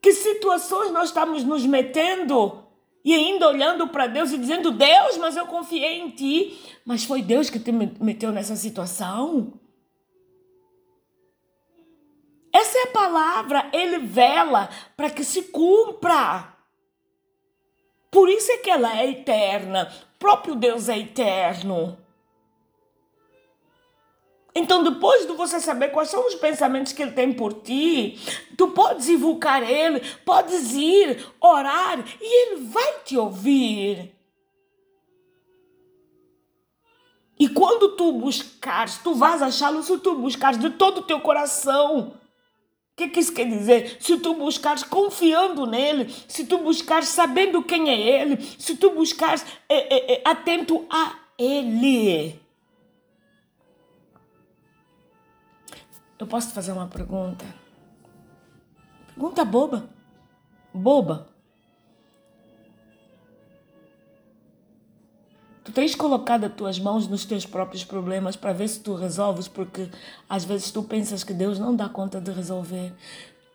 Que 0.03 0.13
situações 0.13 0.91
nós 0.91 1.09
estamos 1.09 1.45
nos 1.45 1.65
metendo? 1.65 2.68
E 3.09 3.15
ainda 3.15 3.49
olhando 3.49 3.89
para 3.89 4.07
Deus 4.07 4.33
e 4.33 4.37
dizendo: 4.37 4.71
Deus, 4.71 5.17
mas 5.17 5.35
eu 5.35 5.47
confiei 5.47 5.99
em 5.99 6.11
ti. 6.11 6.59
Mas 6.85 7.05
foi 7.05 7.23
Deus 7.23 7.49
que 7.49 7.59
te 7.59 7.73
meteu 7.73 8.31
nessa 8.31 8.55
situação? 8.55 9.55
Essa 12.53 12.77
é 12.81 12.83
a 12.83 12.93
palavra, 12.93 13.71
ele 13.73 14.01
vela 14.01 14.69
para 14.95 15.09
que 15.09 15.25
se 15.25 15.45
cumpra. 15.45 16.55
Por 18.11 18.29
isso 18.29 18.53
é 18.53 18.59
que 18.59 18.69
ela 18.69 19.01
é 19.01 19.09
eterna. 19.09 19.91
O 20.17 20.19
próprio 20.19 20.55
Deus 20.55 20.91
é 20.91 20.99
eterno. 20.99 21.97
Então, 24.59 24.83
depois 24.83 25.25
de 25.25 25.33
você 25.35 25.61
saber 25.61 25.91
quais 25.91 26.11
são 26.11 26.27
os 26.27 26.35
pensamentos 26.35 26.93
que 26.93 27.01
ele 27.01 27.13
tem 27.13 27.33
por 27.33 27.55
ti, 27.55 28.19
tu 28.57 28.69
podes 28.69 29.09
invocar 29.09 29.63
ele, 29.63 30.01
podes 30.25 30.73
ir 30.73 31.25
orar 31.41 32.05
e 32.21 32.43
ele 32.43 32.65
vai 32.67 32.95
te 33.05 33.17
ouvir. 33.17 34.13
E 37.39 37.49
quando 37.49 37.91
tu 37.91 38.13
buscares, 38.13 38.99
tu 38.99 39.15
vais 39.15 39.41
achá-lo 39.41 39.81
se 39.81 39.97
tu 39.99 40.17
buscares 40.17 40.59
de 40.59 40.71
todo 40.71 40.99
o 40.99 41.03
teu 41.03 41.21
coração. 41.21 42.09
O 42.09 42.97
que, 42.97 43.05
é 43.05 43.09
que 43.09 43.21
isso 43.21 43.33
quer 43.33 43.47
dizer? 43.47 43.97
Se 44.01 44.19
tu 44.19 44.35
buscares 44.35 44.83
confiando 44.83 45.67
nele, 45.67 46.13
se 46.27 46.45
tu 46.45 46.59
buscares 46.59 47.11
sabendo 47.11 47.63
quem 47.63 47.91
é 47.91 48.23
ele, 48.23 48.43
se 48.59 48.77
tu 48.77 48.91
buscares 48.91 49.47
é, 49.69 49.77
é, 49.77 50.15
é, 50.15 50.23
atento 50.25 50.85
a 50.91 51.15
ele. 51.39 52.48
Eu 56.19 56.27
posso 56.27 56.49
te 56.49 56.55
fazer 56.55 56.73
uma 56.73 56.89
pergunta? 56.89 57.45
Pergunta 59.15 59.45
boba. 59.45 59.89
Boba. 60.75 61.29
Tu 65.65 65.73
tens 65.73 65.95
colocado 65.95 66.45
as 66.45 66.55
tuas 66.55 66.79
mãos 66.79 67.07
nos 67.07 67.25
teus 67.25 67.45
próprios 67.45 67.85
problemas 67.85 68.37
para 68.37 68.53
ver 68.53 68.69
se 68.69 68.81
tu 68.81 68.95
resolves, 68.95 69.47
porque 69.47 69.91
às 70.29 70.45
vezes 70.45 70.71
tu 70.71 70.83
pensas 70.83 71.23
que 71.23 71.35
Deus 71.35 71.59
não 71.59 71.77
dá 71.77 71.89
conta 71.89 72.21
de 72.21 72.33
resolver. 72.33 72.95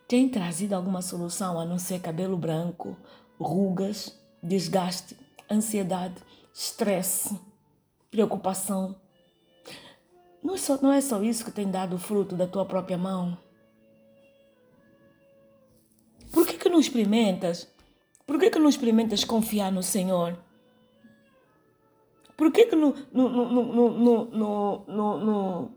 Tem 0.06 0.28
trazido 0.28 0.74
alguma 0.74 1.02
solução 1.02 1.58
a 1.58 1.64
não 1.64 1.78
ser 1.78 2.00
cabelo 2.00 2.36
branco, 2.36 2.96
rugas, 3.38 4.16
desgaste, 4.42 5.16
ansiedade, 5.50 6.14
estresse, 6.52 7.38
preocupação? 8.10 8.94
Não 10.44 10.54
é, 10.54 10.58
só, 10.58 10.78
não 10.82 10.92
é 10.92 11.00
só 11.00 11.22
isso 11.22 11.42
que 11.42 11.50
tem 11.50 11.70
dado 11.70 11.98
fruto 11.98 12.36
da 12.36 12.46
tua 12.46 12.66
própria 12.66 12.98
mão? 12.98 13.38
Por 16.30 16.46
que, 16.46 16.58
que 16.58 16.68
não 16.68 16.78
experimentas? 16.78 17.66
Por 18.26 18.38
que, 18.38 18.50
que 18.50 18.58
não 18.58 18.68
experimentas 18.68 19.24
confiar 19.24 19.72
no 19.72 19.82
Senhor? 19.82 20.36
Por 22.36 22.52
que, 22.52 22.66
que 22.66 22.76
não, 22.76 22.94
não, 23.10 23.28
não, 23.30 24.84
não, 24.86 25.72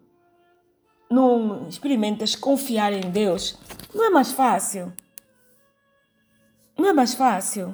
não 1.09 1.67
experimentas 1.69 2.35
confiar 2.35 2.91
em 2.91 3.09
Deus? 3.09 3.57
Não 3.93 4.03
é 4.05 4.09
mais 4.09 4.31
fácil? 4.33 4.91
Não 6.77 6.87
é 6.87 6.93
mais 6.93 7.13
fácil? 7.13 7.73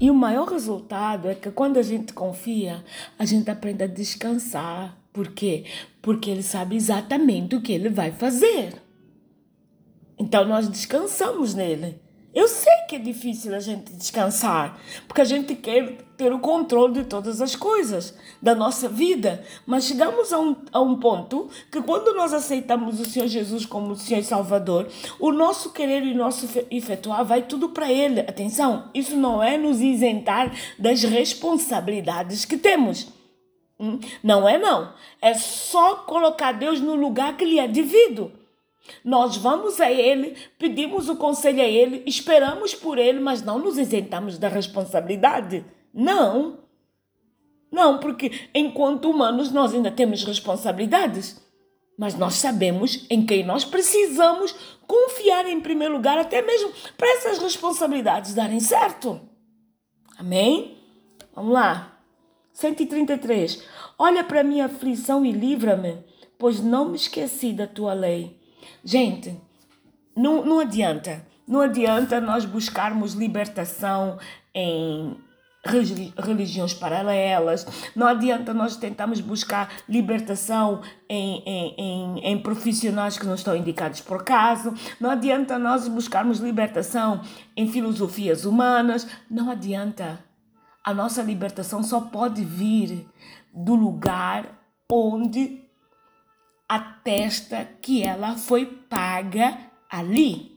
E 0.00 0.10
o 0.10 0.14
maior 0.14 0.48
resultado 0.48 1.28
é 1.28 1.34
que 1.34 1.50
quando 1.50 1.78
a 1.78 1.82
gente 1.82 2.12
confia, 2.12 2.84
a 3.18 3.24
gente 3.24 3.50
aprende 3.50 3.84
a 3.84 3.86
descansar. 3.86 4.96
Por 5.16 5.28
quê? 5.28 5.64
Porque 6.02 6.30
ele 6.30 6.42
sabe 6.42 6.76
exatamente 6.76 7.56
o 7.56 7.62
que 7.62 7.72
ele 7.72 7.88
vai 7.88 8.12
fazer. 8.12 8.74
Então 10.18 10.44
nós 10.44 10.68
descansamos 10.68 11.54
nele. 11.54 11.98
Eu 12.34 12.46
sei 12.46 12.74
que 12.86 12.96
é 12.96 12.98
difícil 12.98 13.54
a 13.54 13.58
gente 13.58 13.94
descansar, 13.94 14.78
porque 15.08 15.22
a 15.22 15.24
gente 15.24 15.54
quer 15.54 15.96
ter 16.18 16.34
o 16.34 16.38
controle 16.38 16.92
de 16.92 17.04
todas 17.04 17.40
as 17.40 17.56
coisas 17.56 18.14
da 18.42 18.54
nossa 18.54 18.90
vida, 18.90 19.42
mas 19.66 19.84
chegamos 19.84 20.34
a 20.34 20.38
um, 20.38 20.54
a 20.70 20.82
um 20.82 21.00
ponto 21.00 21.48
que 21.72 21.80
quando 21.80 22.14
nós 22.14 22.34
aceitamos 22.34 23.00
o 23.00 23.06
Senhor 23.06 23.26
Jesus 23.26 23.64
como 23.64 23.92
o 23.92 23.96
Senhor 23.96 24.22
Salvador, 24.22 24.86
o 25.18 25.32
nosso 25.32 25.72
querer 25.72 26.02
e 26.04 26.12
o 26.12 26.18
nosso 26.18 26.46
efetuar 26.70 27.24
vai 27.24 27.40
tudo 27.40 27.70
para 27.70 27.90
Ele. 27.90 28.20
Atenção, 28.20 28.90
isso 28.92 29.16
não 29.16 29.42
é 29.42 29.56
nos 29.56 29.80
isentar 29.80 30.54
das 30.78 31.02
responsabilidades 31.04 32.44
que 32.44 32.58
temos. 32.58 33.15
Hum? 33.78 33.98
Não 34.22 34.48
é 34.48 34.58
não. 34.58 34.92
É 35.20 35.34
só 35.34 35.96
colocar 35.96 36.52
Deus 36.52 36.80
no 36.80 36.94
lugar 36.94 37.36
que 37.36 37.44
lhe 37.44 37.58
é 37.58 37.68
devido. 37.68 38.32
Nós 39.04 39.36
vamos 39.36 39.80
a 39.80 39.90
Ele, 39.90 40.36
pedimos 40.58 41.08
o 41.08 41.16
conselho 41.16 41.60
a 41.60 41.66
Ele, 41.66 42.02
esperamos 42.06 42.74
por 42.74 42.98
Ele, 42.98 43.20
mas 43.20 43.42
não 43.42 43.58
nos 43.58 43.78
isentamos 43.78 44.38
da 44.38 44.48
responsabilidade. 44.48 45.64
Não. 45.92 46.58
Não, 47.70 47.98
porque 47.98 48.30
enquanto 48.54 49.10
humanos 49.10 49.50
nós 49.50 49.74
ainda 49.74 49.90
temos 49.90 50.24
responsabilidades. 50.24 51.44
Mas 51.98 52.14
nós 52.14 52.34
sabemos 52.34 53.06
em 53.08 53.24
quem 53.24 53.44
nós 53.44 53.64
precisamos 53.64 54.54
confiar 54.86 55.46
em 55.46 55.60
primeiro 55.60 55.94
lugar, 55.94 56.18
até 56.18 56.42
mesmo 56.42 56.70
para 56.96 57.08
essas 57.14 57.38
responsabilidades 57.38 58.34
darem 58.34 58.60
certo. 58.60 59.20
Amém? 60.18 60.78
Vamos 61.34 61.52
lá. 61.52 61.95
133. 62.56 63.62
Olha 63.98 64.24
para 64.24 64.42
minha 64.42 64.64
aflição 64.64 65.26
e 65.26 65.30
livra-me, 65.30 65.98
pois 66.38 66.60
não 66.60 66.88
me 66.88 66.96
esqueci 66.96 67.52
da 67.52 67.66
tua 67.66 67.92
lei. 67.92 68.40
Gente, 68.82 69.38
não, 70.16 70.42
não 70.44 70.60
adianta. 70.60 71.26
Não 71.46 71.60
adianta 71.60 72.18
nós 72.18 72.46
buscarmos 72.46 73.12
libertação 73.12 74.18
em 74.54 75.16
religiões 76.16 76.72
paralelas, 76.72 77.66
não 77.94 78.06
adianta 78.06 78.54
nós 78.54 78.76
tentarmos 78.76 79.20
buscar 79.20 79.68
libertação 79.88 80.80
em, 81.08 81.42
em, 81.44 81.74
em, 81.76 82.18
em, 82.20 82.38
profissionais 82.38 83.18
que 83.18 83.26
não 83.26 83.34
estão 83.34 83.56
indicados 83.56 84.00
por 84.00 84.20
acaso, 84.20 84.72
não 85.00 85.10
adianta 85.10 85.58
nós 85.58 85.88
buscarmos 85.88 86.38
libertação 86.38 87.20
em 87.56 87.68
filosofias 87.68 88.44
humanas, 88.44 89.08
não 89.28 89.50
adianta. 89.50 90.25
A 90.86 90.94
nossa 90.94 91.20
libertação 91.20 91.82
só 91.82 92.00
pode 92.00 92.44
vir 92.44 93.08
do 93.52 93.74
lugar 93.74 94.56
onde 94.88 95.64
atesta 96.68 97.68
que 97.82 98.04
ela 98.04 98.36
foi 98.36 98.66
paga 98.66 99.58
ali. 99.90 100.56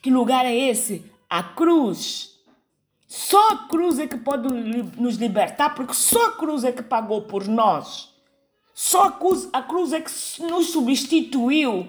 Que 0.00 0.10
lugar 0.10 0.46
é 0.46 0.54
esse? 0.54 1.04
A 1.28 1.42
cruz. 1.42 2.38
Só 3.06 3.50
a 3.50 3.68
cruz 3.68 3.98
é 3.98 4.06
que 4.06 4.16
pode 4.16 4.48
nos 4.98 5.16
libertar, 5.16 5.74
porque 5.74 5.92
só 5.92 6.28
a 6.28 6.32
cruz 6.32 6.64
é 6.64 6.72
que 6.72 6.82
pagou 6.82 7.20
por 7.20 7.46
nós. 7.46 8.14
Só 8.72 9.08
a 9.08 9.12
cruz, 9.12 9.46
a 9.52 9.60
cruz 9.60 9.92
é 9.92 10.00
que 10.00 10.10
nos 10.42 10.70
substituiu. 10.70 11.86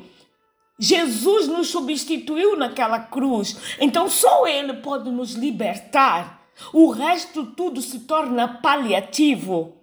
Jesus 0.78 1.48
nos 1.48 1.70
substituiu 1.70 2.58
naquela 2.58 3.00
cruz. 3.00 3.78
Então 3.80 4.10
só 4.10 4.46
Ele 4.46 4.74
pode 4.74 5.10
nos 5.10 5.36
libertar. 5.36 6.37
O 6.74 6.90
resto 6.90 7.46
tudo 7.46 7.82
se 7.82 8.00
torna 8.00 8.48
paliativo. 8.48 9.78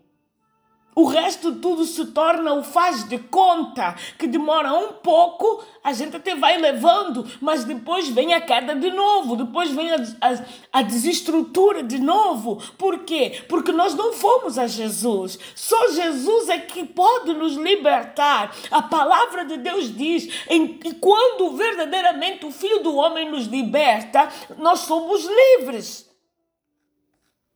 O 0.97 1.07
resto 1.07 1.57
tudo 1.57 1.85
se 1.85 2.07
torna 2.07 2.55
o 2.55 2.63
faz 2.63 3.09
de 3.09 3.19
conta, 3.19 3.97
que 4.17 4.29
demora 4.29 4.73
um 4.75 4.93
pouco, 4.93 5.65
a 5.83 5.93
gente 5.93 6.17
até 6.17 6.37
vai 6.37 6.57
levando, 6.57 7.27
mas 7.41 7.65
depois 7.65 8.09
vem 8.09 8.33
a 8.33 8.41
queda 8.41 8.77
de 8.77 8.93
novo, 8.93 9.35
depois 9.35 9.73
vem 9.73 9.91
a, 9.91 9.97
a, 9.97 10.79
a 10.79 10.83
desestrutura 10.83 11.83
de 11.83 11.99
novo. 11.99 12.63
Por 12.79 13.01
quê? 13.01 13.43
Porque 13.49 13.73
nós 13.73 13.95
não 13.97 14.13
fomos 14.13 14.57
a 14.57 14.69
Jesus. 14.69 15.37
Só 15.57 15.89
Jesus 15.89 16.49
é 16.49 16.59
que 16.59 16.85
pode 16.85 17.35
nos 17.35 17.57
libertar. 17.57 18.55
A 18.71 18.83
palavra 18.83 19.45
de 19.45 19.57
Deus 19.57 19.93
diz 19.97 20.29
em 20.49 20.79
que 20.79 20.95
quando 20.95 21.57
verdadeiramente 21.57 22.47
o 22.47 22.53
Filho 22.53 22.85
do 22.85 22.95
Homem 22.95 23.29
nos 23.29 23.47
liberta, 23.47 24.29
nós 24.59 24.81
somos 24.81 25.27
livres. 25.59 26.14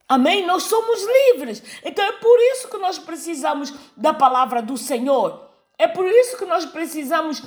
Amém? 0.09 0.47
Nós 0.47 0.63
somos 0.63 1.01
livres. 1.05 1.63
Então 1.85 2.05
é 2.05 2.13
por 2.13 2.41
isso 2.53 2.69
que 2.69 2.79
nós 2.79 2.99
precisamos 2.99 3.73
da 3.97 4.15
palavra 4.15 4.63
do 4.63 4.77
Senhor. 4.77 5.47
É 5.77 5.87
por 5.87 6.07
isso 6.07 6.39
que 6.39 6.47
nós 6.47 6.65
precisamos 6.65 7.43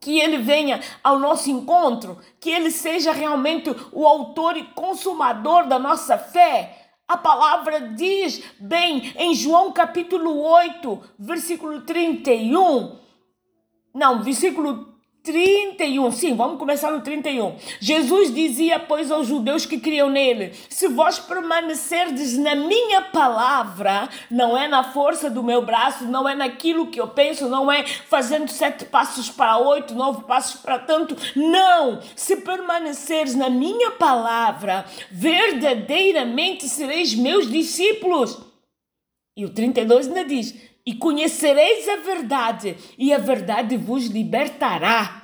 que 0.00 0.18
ele 0.18 0.38
venha 0.38 0.80
ao 1.04 1.20
nosso 1.20 1.48
encontro, 1.48 2.18
que 2.40 2.50
ele 2.50 2.72
seja 2.72 3.12
realmente 3.12 3.70
o 3.92 4.04
autor 4.04 4.56
e 4.56 4.64
consumador 4.64 5.68
da 5.68 5.78
nossa 5.78 6.18
fé. 6.18 6.90
A 7.06 7.16
palavra 7.16 7.80
diz 7.80 8.42
bem 8.58 9.14
em 9.16 9.32
João 9.32 9.70
capítulo 9.70 10.36
8, 10.36 11.02
versículo 11.16 11.82
31. 11.82 12.98
Não, 13.94 14.22
versículo 14.22 14.91
31, 15.22 16.10
sim, 16.10 16.34
vamos 16.34 16.58
começar 16.58 16.90
no 16.90 17.00
31. 17.00 17.56
Jesus 17.78 18.34
dizia, 18.34 18.80
pois, 18.80 19.08
aos 19.08 19.28
judeus 19.28 19.64
que 19.64 19.78
criam 19.78 20.10
nele: 20.10 20.52
Se 20.68 20.88
vós 20.88 21.20
permanecerdes 21.20 22.36
na 22.36 22.56
minha 22.56 23.02
palavra, 23.02 24.08
não 24.28 24.58
é 24.58 24.66
na 24.66 24.82
força 24.82 25.30
do 25.30 25.42
meu 25.42 25.64
braço, 25.64 26.04
não 26.06 26.28
é 26.28 26.34
naquilo 26.34 26.88
que 26.88 27.00
eu 27.00 27.06
penso, 27.06 27.48
não 27.48 27.70
é 27.70 27.86
fazendo 27.86 28.48
sete 28.48 28.84
passos 28.84 29.30
para 29.30 29.58
oito, 29.58 29.94
nove 29.94 30.24
passos 30.24 30.60
para 30.60 30.80
tanto. 30.80 31.16
Não! 31.36 32.00
Se 32.16 32.36
permaneceres 32.36 33.36
na 33.36 33.48
minha 33.48 33.92
palavra, 33.92 34.84
verdadeiramente 35.08 36.68
sereis 36.68 37.14
meus 37.14 37.48
discípulos. 37.48 38.40
E 39.36 39.44
o 39.44 39.50
32 39.50 40.08
ainda 40.08 40.24
diz: 40.24 40.71
e 40.84 40.94
conhecereis 40.94 41.88
a 41.88 41.96
verdade, 41.96 42.76
e 42.98 43.12
a 43.12 43.18
verdade 43.18 43.76
vos 43.76 44.06
libertará. 44.06 45.22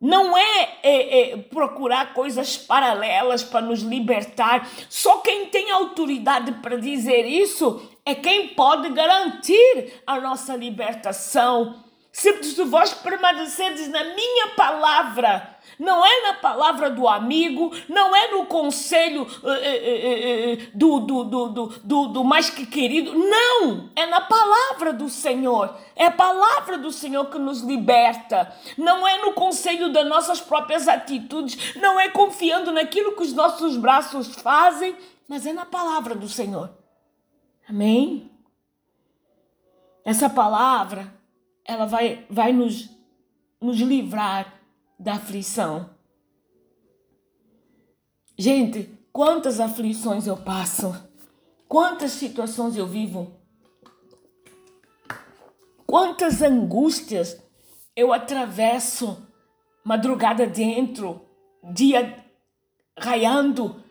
Não 0.00 0.36
é, 0.36 0.78
é, 0.82 1.20
é, 1.32 1.36
procurar 1.36 2.12
coisas 2.12 2.56
paralelas 2.56 3.44
para 3.44 3.60
nos 3.60 3.82
libertar. 3.82 4.68
Só 4.88 5.18
quem 5.18 5.46
tem 5.46 5.70
autoridade 5.70 6.50
para 6.60 6.76
dizer 6.76 7.24
isso 7.24 7.80
é 8.04 8.12
quem 8.12 8.48
pode 8.48 8.88
garantir 8.90 10.02
a 10.04 10.20
nossa 10.20 10.56
libertação. 10.56 11.84
Se, 12.12 12.30
vós 12.64 12.92
permanecerdes 12.92 13.88
na 13.88 14.04
minha 14.04 14.48
palavra, 14.48 15.56
não 15.78 16.04
é 16.04 16.22
na 16.28 16.34
palavra 16.34 16.90
do 16.90 17.08
amigo, 17.08 17.72
não 17.88 18.14
é 18.14 18.30
no 18.30 18.44
conselho 18.44 19.22
uh, 19.22 19.26
uh, 19.26 19.48
uh, 19.48 20.70
do, 20.74 21.00
do, 21.00 21.24
do, 21.24 21.66
do, 21.82 22.08
do 22.08 22.24
mais 22.24 22.50
que 22.50 22.66
querido, 22.66 23.14
não! 23.14 23.90
É 23.96 24.04
na 24.04 24.20
palavra 24.20 24.92
do 24.92 25.08
Senhor. 25.08 25.74
É 25.96 26.06
a 26.06 26.10
palavra 26.10 26.76
do 26.76 26.92
Senhor 26.92 27.30
que 27.30 27.38
nos 27.38 27.62
liberta. 27.62 28.54
Não 28.76 29.08
é 29.08 29.22
no 29.22 29.32
conselho 29.32 29.90
das 29.90 30.06
nossas 30.06 30.38
próprias 30.38 30.86
atitudes, 30.88 31.76
não 31.76 31.98
é 31.98 32.10
confiando 32.10 32.72
naquilo 32.72 33.16
que 33.16 33.22
os 33.22 33.32
nossos 33.32 33.78
braços 33.78 34.34
fazem, 34.36 34.94
mas 35.26 35.46
é 35.46 35.52
na 35.54 35.64
palavra 35.64 36.14
do 36.14 36.28
Senhor. 36.28 36.70
Amém? 37.66 38.30
Essa 40.04 40.28
palavra, 40.28 41.21
ela 41.64 41.86
vai, 41.86 42.26
vai 42.28 42.52
nos, 42.52 42.90
nos 43.60 43.78
livrar 43.78 44.60
da 44.98 45.14
aflição. 45.14 45.90
Gente, 48.36 48.90
quantas 49.12 49.60
aflições 49.60 50.26
eu 50.26 50.36
passo, 50.36 50.94
quantas 51.68 52.12
situações 52.12 52.76
eu 52.76 52.86
vivo, 52.86 53.36
quantas 55.86 56.42
angústias 56.42 57.40
eu 57.94 58.12
atravesso, 58.12 59.28
madrugada 59.84 60.46
dentro, 60.46 61.20
dia 61.72 62.24
raiando, 62.98 63.82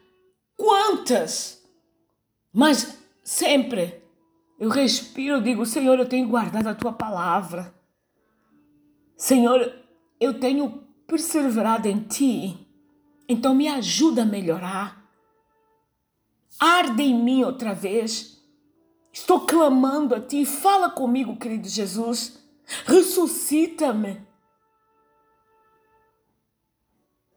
quantas, 0.58 1.64
mas 2.52 2.98
sempre 3.24 4.01
eu 4.62 4.69
respiro 4.69 5.38
e 5.38 5.41
digo: 5.41 5.65
Senhor, 5.65 5.97
eu 5.97 6.08
tenho 6.08 6.28
guardado 6.28 6.67
a 6.67 6.76
tua 6.76 6.93
palavra. 6.93 7.74
Senhor, 9.17 9.74
eu 10.19 10.39
tenho 10.39 10.84
perseverado 11.08 11.88
em 11.88 12.02
ti, 12.02 12.67
então 13.28 13.56
me 13.56 13.67
ajuda 13.67 14.21
a 14.21 14.26
melhorar. 14.26 15.04
Arde 16.60 17.02
em 17.02 17.24
mim 17.24 17.43
outra 17.43 17.74
vez. 17.74 18.39
Estou 19.12 19.47
clamando 19.47 20.13
a 20.13 20.21
ti. 20.21 20.45
Fala 20.45 20.91
comigo, 20.91 21.38
querido 21.38 21.67
Jesus. 21.67 22.39
Ressuscita-me. 22.86 24.21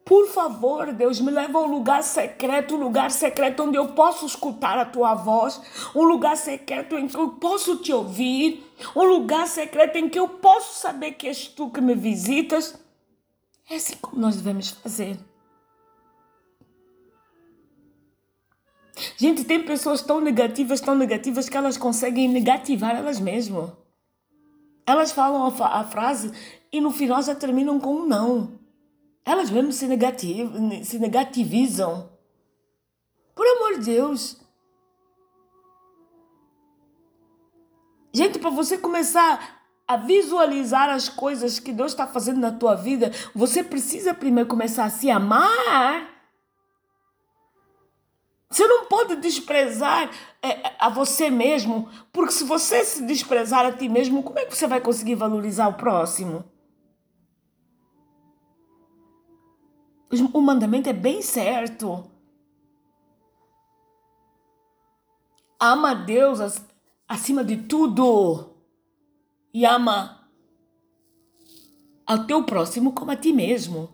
Por 0.04 0.28
favor, 0.28 0.92
Deus, 0.92 1.18
me 1.18 1.30
leva 1.30 1.58
a 1.58 1.62
um 1.62 1.70
lugar 1.70 2.02
secreto, 2.02 2.74
um 2.74 2.78
lugar 2.78 3.10
secreto 3.10 3.62
onde 3.62 3.78
eu 3.78 3.88
posso 3.88 4.26
escutar 4.26 4.76
a 4.76 4.84
tua 4.84 5.14
voz, 5.14 5.60
um 5.94 6.02
lugar 6.02 6.36
secreto 6.36 6.98
em 6.98 7.08
que 7.08 7.16
eu 7.16 7.30
posso 7.30 7.76
te 7.78 7.90
ouvir, 7.90 8.62
um 8.94 9.04
lugar 9.04 9.46
secreto 9.46 9.96
em 9.96 10.08
que 10.08 10.18
eu 10.18 10.28
posso 10.28 10.78
saber 10.78 11.12
que 11.12 11.26
és 11.26 11.48
tu 11.48 11.70
que 11.70 11.80
me 11.80 11.94
visitas. 11.94 12.78
É 13.70 13.76
assim 13.76 13.96
como 13.96 14.20
nós 14.20 14.36
devemos 14.36 14.70
fazer. 14.70 15.18
Gente, 19.16 19.44
tem 19.44 19.62
pessoas 19.64 20.02
tão 20.02 20.20
negativas, 20.20 20.82
tão 20.82 20.94
negativas, 20.94 21.48
que 21.48 21.56
elas 21.56 21.78
conseguem 21.78 22.28
negativar 22.28 22.94
elas 22.94 23.18
mesmas. 23.18 23.70
Elas 24.86 25.12
falam 25.12 25.46
a, 25.46 25.80
a 25.80 25.84
frase 25.84 26.30
e 26.70 26.78
no 26.78 26.90
final 26.90 27.22
já 27.22 27.34
terminam 27.34 27.80
com 27.80 27.94
um 27.94 28.06
não. 28.06 28.63
Elas 29.24 29.50
mesmo 29.50 29.72
se, 29.72 29.86
negativ 29.86 30.50
se 30.84 30.98
negativizam. 30.98 32.10
Por 33.34 33.46
amor 33.46 33.78
de 33.78 33.86
Deus. 33.86 34.40
Gente, 38.12 38.38
para 38.38 38.50
você 38.50 38.78
começar 38.78 39.62
a 39.88 39.96
visualizar 39.96 40.88
as 40.88 41.08
coisas 41.08 41.58
que 41.58 41.72
Deus 41.72 41.92
está 41.92 42.06
fazendo 42.06 42.38
na 42.38 42.52
tua 42.52 42.74
vida, 42.74 43.10
você 43.34 43.62
precisa 43.62 44.14
primeiro 44.14 44.48
começar 44.48 44.84
a 44.84 44.90
se 44.90 45.10
amar. 45.10 46.10
Você 48.48 48.66
não 48.68 48.84
pode 48.84 49.16
desprezar 49.16 50.08
é, 50.40 50.74
a 50.78 50.88
você 50.88 51.28
mesmo, 51.28 51.88
porque 52.12 52.32
se 52.32 52.44
você 52.44 52.84
se 52.84 53.02
desprezar 53.02 53.66
a 53.66 53.72
ti 53.72 53.88
mesmo, 53.88 54.22
como 54.22 54.38
é 54.38 54.44
que 54.44 54.56
você 54.56 54.68
vai 54.68 54.80
conseguir 54.80 55.16
valorizar 55.16 55.66
o 55.66 55.74
próximo? 55.74 56.44
O 60.20 60.40
mandamento 60.40 60.88
é 60.88 60.92
bem 60.92 61.22
certo. 61.22 62.10
Ama 65.58 65.90
a 65.90 65.94
Deus 65.94 66.40
acima 67.08 67.44
de 67.44 67.56
tudo 67.56 68.54
e 69.52 69.64
ama 69.64 70.28
ao 72.06 72.26
teu 72.26 72.44
próximo 72.44 72.92
como 72.92 73.10
a 73.10 73.16
ti 73.16 73.32
mesmo. 73.32 73.88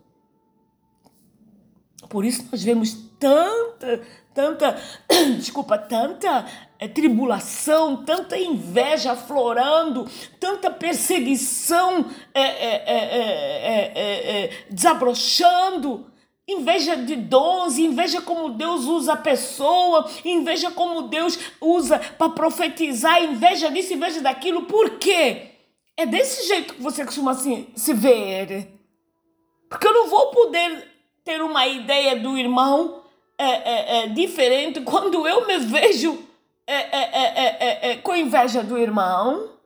Por 2.08 2.24
isso 2.24 2.48
nós 2.50 2.62
vemos 2.62 2.92
tanta, 3.20 4.04
tanta, 4.40 4.80
desculpa, 5.36 5.76
tanta 5.76 6.46
é, 6.78 6.88
tribulação, 6.88 8.04
tanta 8.04 8.38
inveja 8.38 9.12
aflorando, 9.12 10.08
tanta 10.38 10.70
perseguição 10.70 12.06
é, 12.32 12.40
é, 14.44 14.50
desabrochando. 14.70 16.06
Inveja 16.48 16.96
de 16.96 17.14
dons, 17.14 17.78
inveja 17.78 18.20
como 18.20 18.48
Deus 18.48 18.86
usa 18.86 19.12
a 19.12 19.16
pessoa, 19.16 20.10
inveja 20.24 20.70
como 20.72 21.02
Deus 21.02 21.38
usa 21.60 22.00
para 22.18 22.30
profetizar, 22.30 23.22
inveja 23.22 23.70
disso, 23.70 23.94
inveja 23.94 24.20
daquilo. 24.20 24.62
Por 24.62 24.98
quê? 24.98 25.50
É 25.96 26.04
desse 26.06 26.48
jeito 26.48 26.74
que 26.74 26.82
você 26.82 27.04
costuma 27.04 27.32
assim, 27.32 27.68
se 27.76 27.94
ver. 27.94 28.66
Porque 29.68 29.86
eu 29.86 29.94
não 29.94 30.08
vou 30.08 30.32
poder 30.32 30.88
ter 31.22 31.40
uma 31.40 31.68
ideia 31.68 32.16
do 32.16 32.36
irmão 32.36 32.99
é, 33.40 33.44
é, 33.44 33.98
é, 33.98 34.06
diferente 34.08 34.82
quando 34.82 35.26
eu 35.26 35.46
me 35.46 35.56
vejo 35.58 36.28
é, 36.66 36.74
é, 36.74 37.90
é, 37.90 37.96
com 37.96 38.14
inveja 38.14 38.62
do 38.62 38.76
irmão. 38.76 39.58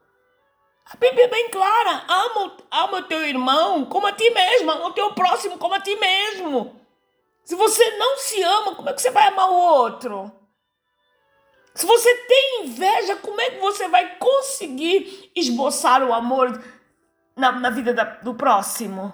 A 0.86 0.96
Bíblia 0.96 1.24
é 1.24 1.28
bem 1.28 1.50
clara. 1.50 2.04
Ama, 2.08 2.56
ama 2.70 3.02
teu 3.02 3.26
irmão 3.26 3.84
como 3.86 4.06
a 4.06 4.12
ti 4.12 4.30
mesmo. 4.30 4.70
Ama 4.70 4.86
o 4.86 4.92
teu 4.92 5.12
próximo 5.12 5.58
como 5.58 5.74
a 5.74 5.80
ti 5.80 5.96
mesmo. 5.96 6.80
Se 7.44 7.56
você 7.56 7.96
não 7.96 8.16
se 8.18 8.40
ama, 8.42 8.76
como 8.76 8.88
é 8.88 8.92
que 8.92 9.02
você 9.02 9.10
vai 9.10 9.26
amar 9.26 9.50
o 9.50 9.54
outro? 9.54 10.32
Se 11.74 11.84
você 11.84 12.14
tem 12.14 12.64
inveja, 12.64 13.16
como 13.16 13.40
é 13.40 13.50
que 13.50 13.60
você 13.60 13.88
vai 13.88 14.16
conseguir 14.16 15.32
esboçar 15.34 16.02
o 16.04 16.14
amor 16.14 16.62
na, 17.34 17.50
na 17.50 17.70
vida 17.70 17.92
da, 17.92 18.04
do 18.04 18.34
próximo? 18.34 19.12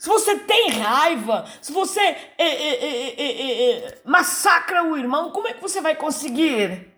Se 0.00 0.08
você 0.08 0.38
tem 0.38 0.70
raiva, 0.70 1.44
se 1.60 1.70
você 1.72 2.00
é, 2.00 2.24
é, 2.38 3.18
é, 3.18 4.02
massacra 4.02 4.82
o 4.82 4.96
irmão, 4.96 5.30
como 5.30 5.46
é 5.46 5.52
que 5.52 5.60
você 5.60 5.78
vai 5.78 5.94
conseguir? 5.94 6.90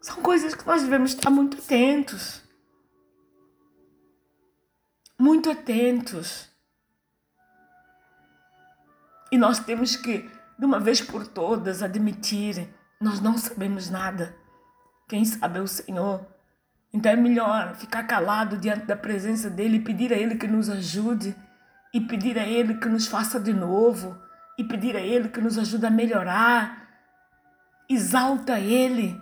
São 0.00 0.22
coisas 0.22 0.54
que 0.54 0.64
nós 0.64 0.82
devemos 0.82 1.12
estar 1.12 1.30
muito 1.30 1.58
atentos. 1.58 2.44
Muito 5.18 5.50
atentos. 5.50 6.48
E 9.32 9.36
nós 9.36 9.58
temos 9.58 9.96
que, 9.96 10.30
de 10.56 10.64
uma 10.64 10.78
vez 10.78 11.00
por 11.00 11.26
todas, 11.26 11.82
admitir: 11.82 12.72
nós 13.00 13.20
não 13.20 13.36
sabemos 13.36 13.90
nada. 13.90 14.36
Quem 15.08 15.24
sabe 15.24 15.58
é 15.58 15.62
o 15.62 15.66
Senhor. 15.66 16.33
Então 16.94 17.10
é 17.10 17.16
melhor 17.16 17.74
ficar 17.74 18.04
calado 18.04 18.56
diante 18.56 18.86
da 18.86 18.96
presença 18.96 19.50
dele 19.50 19.78
e 19.78 19.80
pedir 19.80 20.12
a 20.12 20.16
ele 20.16 20.36
que 20.36 20.46
nos 20.46 20.70
ajude, 20.70 21.34
e 21.92 22.00
pedir 22.00 22.38
a 22.38 22.46
ele 22.46 22.74
que 22.74 22.88
nos 22.88 23.08
faça 23.08 23.40
de 23.40 23.52
novo, 23.52 24.16
e 24.56 24.62
pedir 24.62 24.96
a 24.96 25.00
ele 25.00 25.28
que 25.28 25.40
nos 25.40 25.58
ajude 25.58 25.84
a 25.84 25.90
melhorar. 25.90 26.88
Exalta 27.90 28.60
ele, 28.60 29.20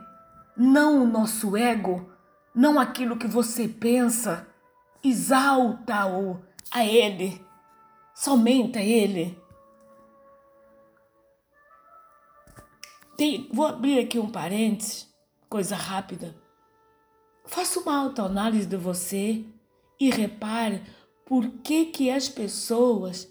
não 0.55 1.03
o 1.03 1.07
nosso 1.07 1.57
ego, 1.57 2.13
não 2.55 2.79
aquilo 2.79 3.17
que 3.17 3.27
você 3.27 3.67
pensa. 3.67 4.47
Exalta-o 5.03 6.45
a 6.71 6.85
ele, 6.85 7.43
somente 8.15 8.79
a 8.79 8.85
ele. 8.85 9.41
Tem, 13.17 13.49
vou 13.51 13.67
abrir 13.67 13.99
aqui 13.99 14.19
um 14.19 14.31
parênteses, 14.31 15.09
coisa 15.49 15.75
rápida. 15.75 16.42
Faça 17.53 17.81
uma 17.81 17.95
autoanálise 17.99 18.65
de 18.65 18.79
você 18.79 19.45
e 20.01 20.09
repare 20.09 20.83
por 21.27 21.47
que, 21.59 21.85
que 21.85 22.11
as 22.11 22.27
pessoas, 22.27 23.29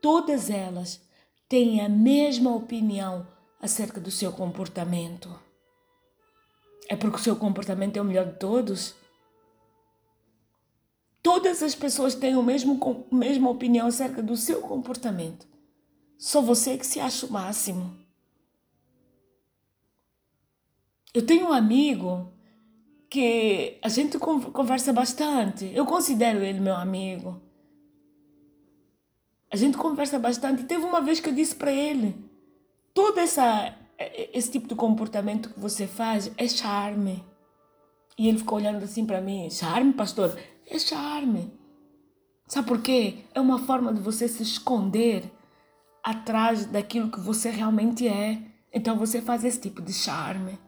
todas 0.00 0.50
elas, 0.50 1.00
têm 1.48 1.80
a 1.80 1.88
mesma 1.88 2.52
opinião 2.52 3.24
acerca 3.60 4.00
do 4.00 4.10
seu 4.10 4.32
comportamento. 4.32 5.32
É 6.88 6.96
porque 6.96 7.18
o 7.18 7.22
seu 7.22 7.36
comportamento 7.36 7.96
é 7.96 8.00
o 8.00 8.04
melhor 8.04 8.26
de 8.26 8.36
todos? 8.36 8.96
Todas 11.22 11.62
as 11.62 11.76
pessoas 11.76 12.16
têm 12.16 12.34
o 12.34 12.42
mesmo, 12.42 13.06
a 13.12 13.14
mesma 13.14 13.48
opinião 13.48 13.86
acerca 13.86 14.20
do 14.20 14.36
seu 14.36 14.60
comportamento. 14.60 15.46
Só 16.18 16.42
você 16.42 16.76
que 16.76 16.84
se 16.84 16.98
acha 16.98 17.26
o 17.26 17.30
máximo. 17.30 17.96
Eu 21.14 21.24
tenho 21.24 21.46
um 21.46 21.52
amigo 21.52 22.41
que 23.12 23.78
a 23.82 23.90
gente 23.90 24.18
conversa 24.18 24.90
bastante. 24.90 25.70
Eu 25.74 25.84
considero 25.84 26.42
ele 26.42 26.58
meu 26.58 26.74
amigo. 26.74 27.38
A 29.50 29.56
gente 29.56 29.76
conversa 29.76 30.18
bastante. 30.18 30.64
Teve 30.64 30.86
uma 30.86 31.02
vez 31.02 31.20
que 31.20 31.28
eu 31.28 31.34
disse 31.34 31.54
para 31.54 31.70
ele: 31.70 32.16
todo 32.94 33.20
essa, 33.20 33.76
esse 34.32 34.50
tipo 34.52 34.66
de 34.66 34.74
comportamento 34.74 35.50
que 35.50 35.60
você 35.60 35.86
faz 35.86 36.32
é 36.38 36.48
charme. 36.48 37.22
E 38.16 38.30
ele 38.30 38.38
ficou 38.38 38.56
olhando 38.56 38.82
assim 38.82 39.04
para 39.04 39.20
mim: 39.20 39.50
charme, 39.50 39.92
pastor? 39.92 40.34
É 40.66 40.78
charme. 40.78 41.52
Sabe 42.46 42.66
por 42.66 42.80
quê? 42.80 43.26
É 43.34 43.40
uma 43.42 43.58
forma 43.58 43.92
de 43.92 44.00
você 44.00 44.26
se 44.26 44.42
esconder 44.42 45.30
atrás 46.02 46.64
daquilo 46.64 47.10
que 47.10 47.20
você 47.20 47.50
realmente 47.50 48.08
é. 48.08 48.40
Então 48.72 48.96
você 48.96 49.20
faz 49.20 49.44
esse 49.44 49.60
tipo 49.60 49.82
de 49.82 49.92
charme. 49.92 50.58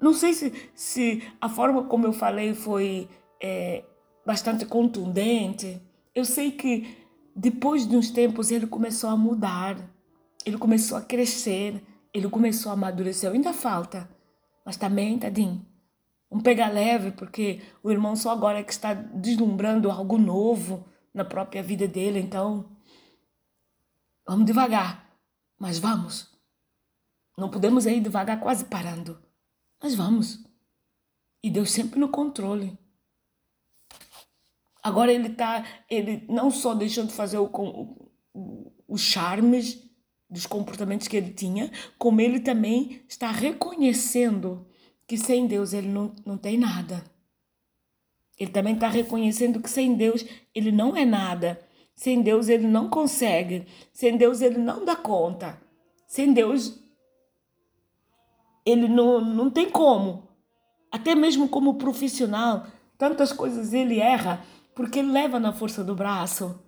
Não 0.00 0.12
sei 0.12 0.32
se, 0.32 0.52
se 0.74 1.22
a 1.40 1.48
forma 1.48 1.84
como 1.84 2.06
eu 2.06 2.12
falei 2.12 2.54
foi 2.54 3.08
é, 3.42 3.84
bastante 4.24 4.64
contundente. 4.64 5.80
Eu 6.14 6.24
sei 6.24 6.52
que 6.52 6.96
depois 7.34 7.86
de 7.86 7.96
uns 7.96 8.10
tempos 8.10 8.50
ele 8.50 8.66
começou 8.66 9.10
a 9.10 9.16
mudar, 9.16 9.76
ele 10.44 10.58
começou 10.58 10.96
a 10.96 11.02
crescer, 11.02 11.82
ele 12.12 12.28
começou 12.28 12.70
a 12.70 12.74
amadurecer. 12.74 13.30
Ainda 13.30 13.52
falta, 13.52 14.08
mas 14.64 14.76
também, 14.76 15.18
tadinho, 15.18 15.64
um 16.30 16.40
pega 16.40 16.68
leve, 16.68 17.10
porque 17.12 17.60
o 17.82 17.90
irmão 17.90 18.14
só 18.14 18.30
agora 18.30 18.58
é 18.58 18.62
que 18.62 18.72
está 18.72 18.92
deslumbrando 18.92 19.90
algo 19.90 20.18
novo 20.18 20.84
na 21.12 21.24
própria 21.24 21.62
vida 21.62 21.88
dele. 21.88 22.20
Então, 22.20 22.66
vamos 24.26 24.44
devagar, 24.44 25.10
mas 25.58 25.78
vamos. 25.78 26.28
Não 27.36 27.48
podemos 27.48 27.86
ir 27.86 28.00
devagar, 28.00 28.40
quase 28.40 28.64
parando. 28.66 29.18
Mas 29.82 29.94
vamos. 29.94 30.44
E 31.42 31.50
Deus 31.50 31.70
sempre 31.70 31.98
no 31.98 32.08
controle. 32.08 32.76
Agora 34.82 35.12
ele 35.12 35.30
tá, 35.30 35.64
ele 35.88 36.24
não 36.28 36.50
só 36.50 36.74
deixou 36.74 37.04
de 37.04 37.12
fazer 37.12 37.38
o, 37.38 37.50
o, 38.34 38.72
os 38.86 39.00
charmes 39.00 39.82
dos 40.30 40.46
comportamentos 40.46 41.08
que 41.08 41.16
ele 41.16 41.32
tinha, 41.32 41.70
como 41.98 42.20
ele 42.20 42.40
também 42.40 43.02
está 43.08 43.30
reconhecendo 43.30 44.66
que 45.06 45.16
sem 45.16 45.46
Deus 45.46 45.72
ele 45.72 45.88
não, 45.88 46.14
não 46.24 46.36
tem 46.36 46.58
nada. 46.58 47.02
Ele 48.38 48.50
também 48.50 48.74
está 48.74 48.88
reconhecendo 48.88 49.60
que 49.60 49.70
sem 49.70 49.94
Deus 49.94 50.24
ele 50.54 50.70
não 50.70 50.96
é 50.96 51.04
nada. 51.04 51.60
Sem 51.94 52.22
Deus 52.22 52.48
ele 52.48 52.66
não 52.66 52.88
consegue. 52.88 53.66
Sem 53.92 54.16
Deus 54.16 54.40
ele 54.40 54.58
não 54.58 54.84
dá 54.84 54.94
conta. 54.94 55.60
Sem 56.06 56.32
Deus 56.32 56.78
ele 58.68 58.88
não, 58.88 59.20
não 59.20 59.50
tem 59.50 59.70
como. 59.70 60.28
Até 60.90 61.14
mesmo 61.14 61.48
como 61.48 61.78
profissional, 61.78 62.66
tantas 62.96 63.32
coisas 63.32 63.72
ele 63.72 63.98
erra 63.98 64.44
porque 64.74 64.98
ele 64.98 65.10
leva 65.10 65.40
na 65.40 65.52
força 65.52 65.82
do 65.82 65.94
braço. 65.94 66.62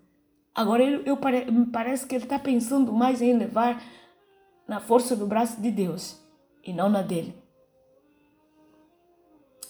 Agora 0.54 0.82
eu, 0.82 1.02
eu 1.04 1.18
me 1.52 1.66
parece 1.66 2.06
que 2.06 2.14
ele 2.14 2.24
está 2.24 2.38
pensando 2.38 2.92
mais 2.92 3.20
em 3.22 3.36
levar 3.36 3.82
na 4.66 4.80
força 4.80 5.14
do 5.14 5.26
braço 5.26 5.60
de 5.60 5.70
Deus 5.70 6.18
e 6.64 6.72
não 6.72 6.88
na 6.88 7.02
dele. 7.02 7.34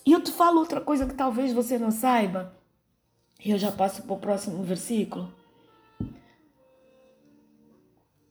E 0.07 0.13
eu 0.13 0.23
te 0.23 0.33
falo 0.33 0.61
outra 0.61 0.81
coisa 0.81 1.07
que 1.07 1.15
talvez 1.15 1.53
você 1.53 1.79
não 1.79 1.91
saiba. 1.91 2.55
E 3.45 3.51
eu 3.51 3.59
já 3.59 3.71
passo 3.71 4.03
para 4.03 4.15
o 4.15 4.19
próximo 4.19 4.63
versículo. 4.63 5.33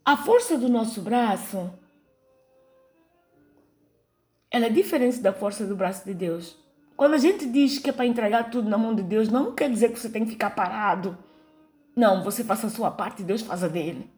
A 0.04 0.18
força 0.18 0.58
do 0.58 0.68
nosso 0.68 1.02
braço 1.02 1.72
ela 4.52 4.66
é 4.66 4.70
diferente 4.70 5.20
da 5.20 5.32
força 5.32 5.66
do 5.66 5.76
braço 5.76 6.06
de 6.06 6.14
Deus. 6.14 6.58
Quando 6.98 7.14
a 7.14 7.18
gente 7.18 7.46
diz 7.46 7.80
que 7.80 7.90
é 7.90 7.94
para 7.94 8.06
entregar 8.06 8.50
tudo 8.50 8.70
na 8.70 8.78
mão 8.78 8.94
de 8.94 9.04
Deus, 9.04 9.30
não 9.30 9.54
quer 9.54 9.70
dizer 9.70 9.92
que 9.92 10.00
você 10.00 10.10
tem 10.10 10.26
que 10.26 10.32
ficar 10.32 10.50
parado. 10.50 11.18
Não, 11.96 12.24
você 12.24 12.44
faça 12.44 12.68
a 12.68 12.70
sua 12.70 12.92
parte 12.92 13.22
e 13.22 13.26
Deus 13.26 13.42
faz 13.42 13.64
a 13.64 13.68
dele. 13.68 14.10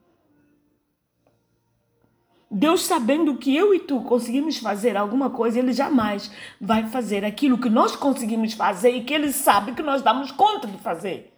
Deus 2.49 2.83
sabendo 2.83 3.37
que 3.37 3.55
eu 3.55 3.73
e 3.73 3.79
tu 3.79 4.01
conseguimos 4.01 4.57
fazer 4.57 4.97
alguma 4.97 5.29
coisa, 5.29 5.59
Ele 5.59 5.71
jamais 5.71 6.31
vai 6.59 6.87
fazer 6.87 7.23
aquilo 7.23 7.57
que 7.57 7.69
nós 7.69 7.95
conseguimos 7.95 8.53
fazer 8.53 8.91
e 8.91 9.03
que 9.03 9.13
Ele 9.13 9.31
sabe 9.31 9.73
que 9.73 9.81
nós 9.81 10.01
damos 10.01 10.31
conta 10.31 10.67
de 10.67 10.77
fazer. 10.77 11.31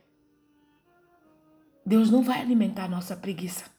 Deus 1.86 2.10
não 2.10 2.24
vai 2.24 2.40
alimentar 2.40 2.88
nossa 2.88 3.16
preguiça. 3.16 3.73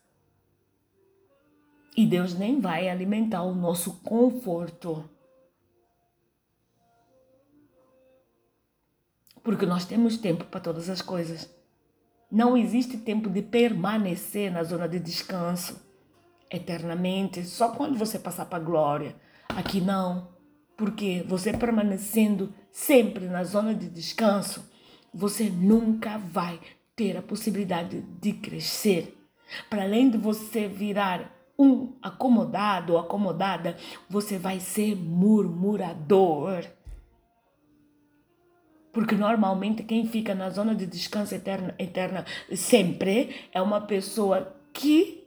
E 1.96 2.06
Deus 2.06 2.34
nem 2.34 2.60
vai 2.60 2.88
alimentar 2.88 3.42
o 3.42 3.54
nosso 3.54 4.00
conforto. 4.00 5.08
Porque 9.42 9.64
nós 9.64 9.84
temos 9.84 10.16
tempo 10.16 10.44
para 10.44 10.60
todas 10.60 10.88
as 10.88 11.00
coisas. 11.00 11.48
Não 12.30 12.56
existe 12.56 12.96
tempo 12.96 13.30
de 13.30 13.42
permanecer 13.42 14.50
na 14.50 14.64
zona 14.64 14.88
de 14.88 14.98
descanso 14.98 15.80
eternamente, 16.50 17.44
só 17.44 17.70
quando 17.70 17.98
você 17.98 18.18
passar 18.18 18.46
para 18.46 18.58
a 18.58 18.64
glória. 18.64 19.14
Aqui 19.48 19.80
não, 19.80 20.28
porque 20.76 21.24
você 21.28 21.52
permanecendo 21.52 22.52
sempre 22.72 23.26
na 23.26 23.44
zona 23.44 23.74
de 23.74 23.88
descanso, 23.88 24.68
você 25.12 25.48
nunca 25.48 26.18
vai 26.18 26.58
ter 26.96 27.16
a 27.16 27.22
possibilidade 27.22 28.00
de 28.00 28.32
crescer. 28.32 29.16
Para 29.70 29.84
além 29.84 30.10
de 30.10 30.18
você 30.18 30.66
virar 30.66 31.33
um 31.58 31.92
acomodado 32.02 32.94
ou 32.94 32.98
acomodada, 32.98 33.76
você 34.08 34.38
vai 34.38 34.60
ser 34.60 34.96
murmurador. 34.96 36.64
Porque 38.92 39.16
normalmente 39.16 39.82
quem 39.82 40.06
fica 40.06 40.34
na 40.34 40.50
zona 40.50 40.74
de 40.74 40.86
descanso 40.86 41.34
eterna, 41.34 41.74
eterna 41.78 42.24
sempre 42.54 43.48
é 43.52 43.60
uma 43.60 43.80
pessoa 43.80 44.54
que 44.72 45.24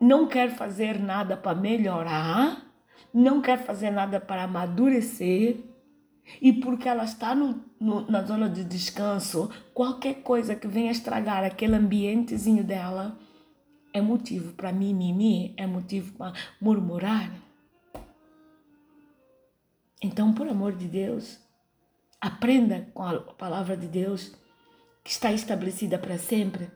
não 0.00 0.26
quer 0.26 0.50
fazer 0.50 0.98
nada 0.98 1.36
para 1.36 1.56
melhorar, 1.56 2.66
não 3.12 3.40
quer 3.40 3.64
fazer 3.64 3.90
nada 3.90 4.20
para 4.20 4.44
amadurecer, 4.44 5.58
e 6.40 6.52
porque 6.52 6.88
ela 6.88 7.04
está 7.04 7.34
no, 7.34 7.62
no, 7.78 8.10
na 8.10 8.22
zona 8.22 8.48
de 8.48 8.64
descanso, 8.64 9.50
qualquer 9.74 10.22
coisa 10.22 10.54
que 10.54 10.66
venha 10.66 10.90
estragar 10.90 11.44
aquele 11.44 11.74
ambientezinho 11.74 12.64
dela, 12.64 13.18
é 13.92 14.00
motivo 14.00 14.52
para 14.52 14.72
mimimi, 14.72 15.54
é 15.56 15.66
motivo 15.66 16.12
para 16.12 16.32
murmurar. 16.60 17.30
Então, 20.02 20.32
por 20.32 20.48
amor 20.48 20.72
de 20.72 20.88
Deus, 20.88 21.38
aprenda 22.20 22.88
com 22.92 23.02
a 23.02 23.20
palavra 23.20 23.76
de 23.76 23.86
Deus 23.86 24.32
que 25.04 25.10
está 25.10 25.32
estabelecida 25.32 25.98
para 25.98 26.18
sempre 26.18 26.70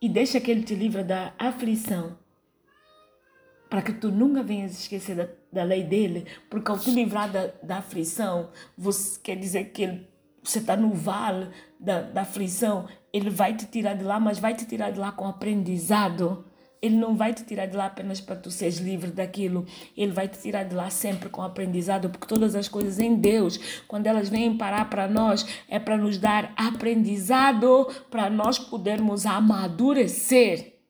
e 0.00 0.08
deixa 0.08 0.40
que 0.40 0.50
Ele 0.50 0.62
te 0.62 0.74
livre 0.74 1.04
da 1.04 1.32
aflição 1.38 2.18
para 3.72 3.80
que 3.80 3.94
tu 3.94 4.10
nunca 4.10 4.42
venhas 4.42 4.78
esquecer 4.78 5.16
da, 5.16 5.28
da 5.50 5.64
lei 5.64 5.82
dele, 5.82 6.26
porque 6.50 6.70
ao 6.70 6.78
te 6.78 6.90
livrar 6.90 7.32
da, 7.32 7.46
da 7.62 7.78
aflição, 7.78 8.50
você 8.76 9.18
quer 9.18 9.34
dizer 9.34 9.70
que 9.70 9.84
ele, 9.84 10.06
você 10.42 10.58
está 10.58 10.76
no 10.76 10.92
vale 10.92 11.48
da, 11.78 12.02
da 12.02 12.22
aflição, 12.22 12.88
ele 13.12 13.30
vai 13.30 13.54
te 13.54 13.66
tirar 13.66 13.94
de 13.94 14.04
lá, 14.04 14.18
mas 14.18 14.38
vai 14.38 14.54
te 14.54 14.64
tirar 14.64 14.90
de 14.90 14.98
lá 14.98 15.12
com 15.12 15.26
aprendizado. 15.26 16.44
Ele 16.80 16.96
não 16.96 17.14
vai 17.14 17.32
te 17.32 17.44
tirar 17.44 17.66
de 17.66 17.76
lá 17.76 17.86
apenas 17.86 18.20
para 18.20 18.34
tu 18.34 18.50
seres 18.50 18.78
livre 18.78 19.12
daquilo. 19.12 19.64
Ele 19.96 20.10
vai 20.10 20.26
te 20.26 20.40
tirar 20.40 20.64
de 20.64 20.74
lá 20.74 20.90
sempre 20.90 21.28
com 21.28 21.40
aprendizado, 21.40 22.10
porque 22.10 22.26
todas 22.26 22.56
as 22.56 22.66
coisas 22.66 22.98
em 22.98 23.14
Deus, 23.14 23.84
quando 23.86 24.08
elas 24.08 24.28
vêm 24.28 24.58
parar 24.58 24.90
para 24.90 25.06
nós, 25.06 25.46
é 25.68 25.78
para 25.78 25.96
nos 25.96 26.18
dar 26.18 26.52
aprendizado, 26.56 27.86
para 28.10 28.28
nós 28.28 28.58
podermos 28.58 29.26
amadurecer. 29.26 30.80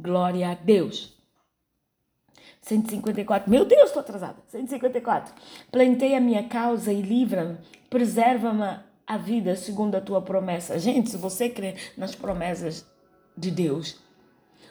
Glória 0.00 0.52
a 0.52 0.54
Deus. 0.54 1.17
154. 2.68 3.50
Meu 3.50 3.64
Deus, 3.64 3.88
estou 3.88 4.00
atrasada. 4.00 4.36
154. 4.48 5.34
Plantei 5.72 6.14
a 6.14 6.20
minha 6.20 6.46
causa 6.46 6.92
e 6.92 7.00
livra-me, 7.00 7.56
preserva-me 7.88 8.80
a 9.06 9.16
vida 9.16 9.56
segundo 9.56 9.94
a 9.94 10.00
tua 10.00 10.20
promessa. 10.20 10.78
Gente, 10.78 11.10
se 11.10 11.16
você 11.16 11.48
crê 11.48 11.76
nas 11.96 12.14
promessas 12.14 12.86
de 13.36 13.50
Deus, 13.50 13.98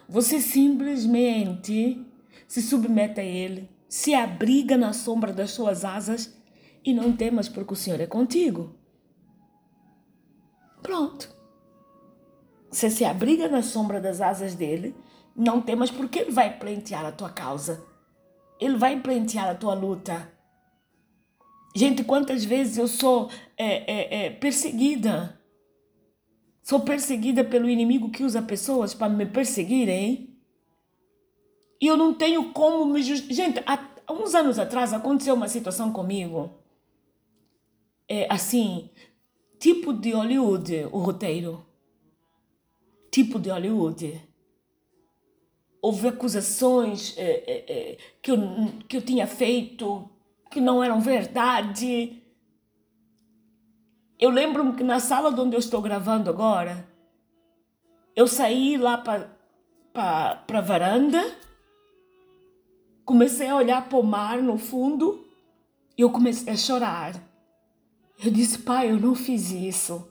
você 0.07 0.39
simplesmente 0.39 2.05
se 2.47 2.61
submete 2.61 3.19
a 3.19 3.23
Ele, 3.23 3.67
se 3.89 4.13
abriga 4.13 4.77
na 4.77 4.93
sombra 4.93 5.33
das 5.33 5.51
suas 5.51 5.83
asas 5.83 6.37
e 6.85 6.93
não 6.93 7.11
temas 7.11 7.49
porque 7.49 7.73
o 7.73 7.75
Senhor 7.75 7.99
é 7.99 8.05
contigo. 8.05 8.75
Pronto. 10.83 11.35
Você 12.69 12.91
se 12.91 13.03
abriga 13.03 13.47
na 13.49 13.63
sombra 13.63 13.99
das 13.99 14.21
asas 14.21 14.53
dele 14.53 14.95
não 15.37 15.61
temas, 15.61 15.91
porque 15.91 16.17
Ele 16.17 16.31
vai 16.31 16.57
plantear 16.57 17.05
a 17.05 17.11
tua 17.11 17.29
causa. 17.29 17.85
Ele 18.59 18.75
vai 18.75 18.99
plantear 18.99 19.47
a 19.47 19.55
tua 19.55 19.75
luta. 19.75 20.33
Gente, 21.75 22.03
quantas 22.03 22.43
vezes 22.43 22.79
eu 22.79 22.87
sou 22.87 23.29
é, 23.55 23.93
é, 23.93 24.25
é, 24.25 24.29
perseguida? 24.31 25.39
Sou 26.63 26.79
perseguida 26.79 27.43
pelo 27.43 27.69
inimigo 27.69 28.09
que 28.09 28.23
usa 28.23 28.41
pessoas 28.41 28.95
para 28.95 29.07
me 29.07 29.27
perseguirem. 29.27 30.35
E 31.79 31.85
eu 31.85 31.95
não 31.95 32.15
tenho 32.15 32.51
como 32.51 32.83
me 32.85 33.03
justificar. 33.03 33.35
Gente, 33.35 33.63
há 33.67 34.11
uns 34.11 34.33
anos 34.33 34.57
atrás 34.57 34.91
aconteceu 34.91 35.35
uma 35.35 35.47
situação 35.47 35.93
comigo. 35.93 36.57
É, 38.09 38.25
assim, 38.33 38.89
tipo 39.59 39.93
de 39.93 40.11
Hollywood, 40.13 40.87
o 40.91 40.97
roteiro. 40.97 41.63
Tipo 43.11 43.39
de 43.39 43.51
Hollywood 43.51 44.26
houve 45.81 46.07
acusações 46.07 47.15
é, 47.17 47.23
é, 47.23 47.65
é, 47.69 47.97
que, 48.21 48.31
eu, 48.31 48.37
que 48.87 48.97
eu 48.97 49.01
tinha 49.01 49.27
feito 49.27 50.09
que 50.49 50.59
não 50.59 50.83
eram 50.83 50.99
verdade. 50.99 52.21
Eu 54.19 54.29
lembro-me 54.29 54.73
que 54.73 54.83
na 54.83 54.99
sala 54.99 55.29
onde 55.29 55.55
eu 55.55 55.59
estou 55.59 55.81
gravando 55.81 56.29
agora, 56.29 56.87
eu 58.15 58.27
saí 58.27 58.77
lá 58.77 58.97
para 58.97 59.29
a 59.93 60.61
varanda, 60.61 61.23
comecei 63.05 63.47
a 63.47 63.55
olhar 63.55 63.87
para 63.87 63.97
o 63.97 64.03
mar 64.03 64.41
no 64.41 64.57
fundo 64.57 65.25
e 65.97 66.01
eu 66.01 66.09
comecei 66.09 66.51
a 66.51 66.57
chorar. 66.57 67.15
Eu 68.23 68.31
disse, 68.31 68.57
pai, 68.59 68.89
eu 68.89 68.99
não 68.99 69.13
fiz 69.13 69.51
isso. 69.51 70.07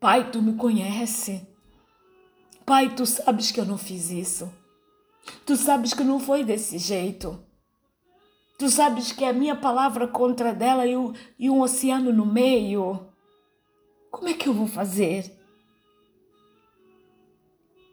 Pai, 0.00 0.30
tu 0.30 0.40
me 0.40 0.54
conhece. 0.54 1.46
Pai, 2.64 2.94
tu 2.94 3.04
sabes 3.04 3.50
que 3.50 3.60
eu 3.60 3.66
não 3.66 3.76
fiz 3.76 4.10
isso. 4.10 4.61
Tu 5.44 5.56
sabes 5.56 5.94
que 5.94 6.04
não 6.04 6.20
foi 6.20 6.44
desse 6.44 6.78
jeito. 6.78 7.44
Tu 8.58 8.68
sabes 8.68 9.12
que 9.12 9.24
a 9.24 9.32
minha 9.32 9.56
palavra 9.56 10.06
contra 10.06 10.54
dela 10.54 10.86
e, 10.86 10.96
o, 10.96 11.12
e 11.38 11.50
um 11.50 11.60
oceano 11.60 12.12
no 12.12 12.24
meio. 12.24 13.08
Como 14.10 14.28
é 14.28 14.34
que 14.34 14.48
eu 14.48 14.54
vou 14.54 14.66
fazer? 14.66 15.36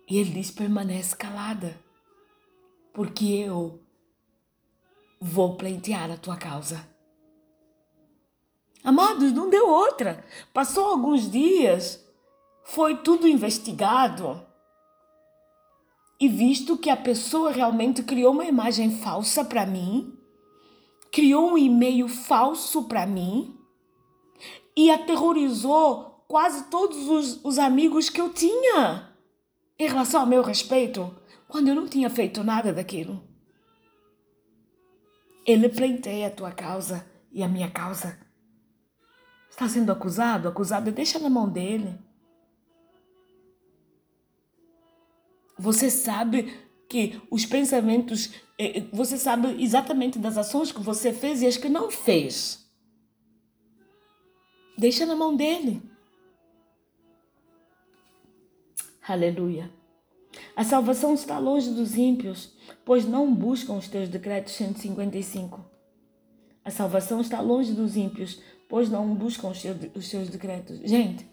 E 0.09 0.17
ele 0.17 0.31
diz: 0.31 0.51
permanece 0.51 1.15
calada, 1.15 1.79
porque 2.93 3.25
eu 3.25 3.79
vou 5.19 5.55
pleitear 5.55 6.11
a 6.11 6.17
tua 6.17 6.37
causa. 6.37 6.87
Amados, 8.83 9.31
não 9.33 9.49
deu 9.49 9.67
outra. 9.69 10.23
Passou 10.53 10.85
alguns 10.85 11.29
dias, 11.29 12.03
foi 12.63 12.97
tudo 12.97 13.27
investigado. 13.27 14.48
E 16.19 16.27
visto 16.27 16.77
que 16.77 16.89
a 16.89 16.97
pessoa 16.97 17.51
realmente 17.51 18.03
criou 18.03 18.33
uma 18.33 18.45
imagem 18.45 18.97
falsa 18.97 19.45
para 19.45 19.65
mim, 19.65 20.17
criou 21.11 21.51
um 21.51 21.57
e-mail 21.57 22.07
falso 22.07 22.83
para 22.83 23.05
mim 23.05 23.57
e 24.75 24.91
aterrorizou 24.91 26.23
quase 26.27 26.65
todos 26.69 27.07
os, 27.07 27.43
os 27.43 27.57
amigos 27.57 28.09
que 28.09 28.19
eu 28.19 28.33
tinha 28.33 29.09
em 29.77 29.87
relação 29.87 30.21
ao 30.21 30.27
meu 30.27 30.43
respeito, 30.43 31.15
quando 31.47 31.69
eu 31.69 31.75
não 31.75 31.87
tinha 31.87 32.09
feito 32.09 32.43
nada 32.43 32.73
daquilo. 32.73 33.23
Ele 35.45 35.69
pleiteia 35.69 36.27
a 36.27 36.31
tua 36.31 36.51
causa 36.51 37.09
e 37.31 37.41
a 37.41 37.47
minha 37.47 37.71
causa. 37.71 38.19
Está 39.49 39.67
sendo 39.67 39.91
acusado? 39.91 40.47
Acusado, 40.47 40.91
deixa 40.91 41.17
na 41.17 41.29
mão 41.29 41.49
dele. 41.49 41.97
Você 45.59 45.89
sabe 45.89 46.57
que 46.87 47.21
os 47.29 47.45
pensamentos, 47.45 48.31
eh, 48.57 48.85
você 48.93 49.17
sabe 49.17 49.61
exatamente 49.61 50.17
das 50.17 50.37
ações 50.37 50.71
que 50.71 50.79
você 50.79 51.11
fez 51.11 51.41
e 51.41 51.47
as 51.47 51.57
que 51.57 51.67
não 51.67 51.91
fez. 51.91 52.65
Deixa 54.77 55.05
na 55.05 55.15
mão 55.15 55.35
dele. 55.35 55.81
Aleluia. 59.05 59.69
A 60.55 60.63
salvação 60.63 61.13
está 61.13 61.37
longe 61.37 61.69
dos 61.71 61.97
ímpios, 61.97 62.53
pois 62.85 63.05
não 63.05 63.33
buscam 63.33 63.73
os 63.73 63.87
teus 63.89 64.07
decretos 64.07 64.53
155. 64.53 65.65
A 66.63 66.71
salvação 66.71 67.19
está 67.19 67.41
longe 67.41 67.73
dos 67.73 67.97
ímpios, 67.97 68.41
pois 68.69 68.89
não 68.89 69.13
buscam 69.13 69.49
os 69.49 70.07
seus 70.07 70.29
decretos. 70.29 70.79
Gente, 70.85 71.27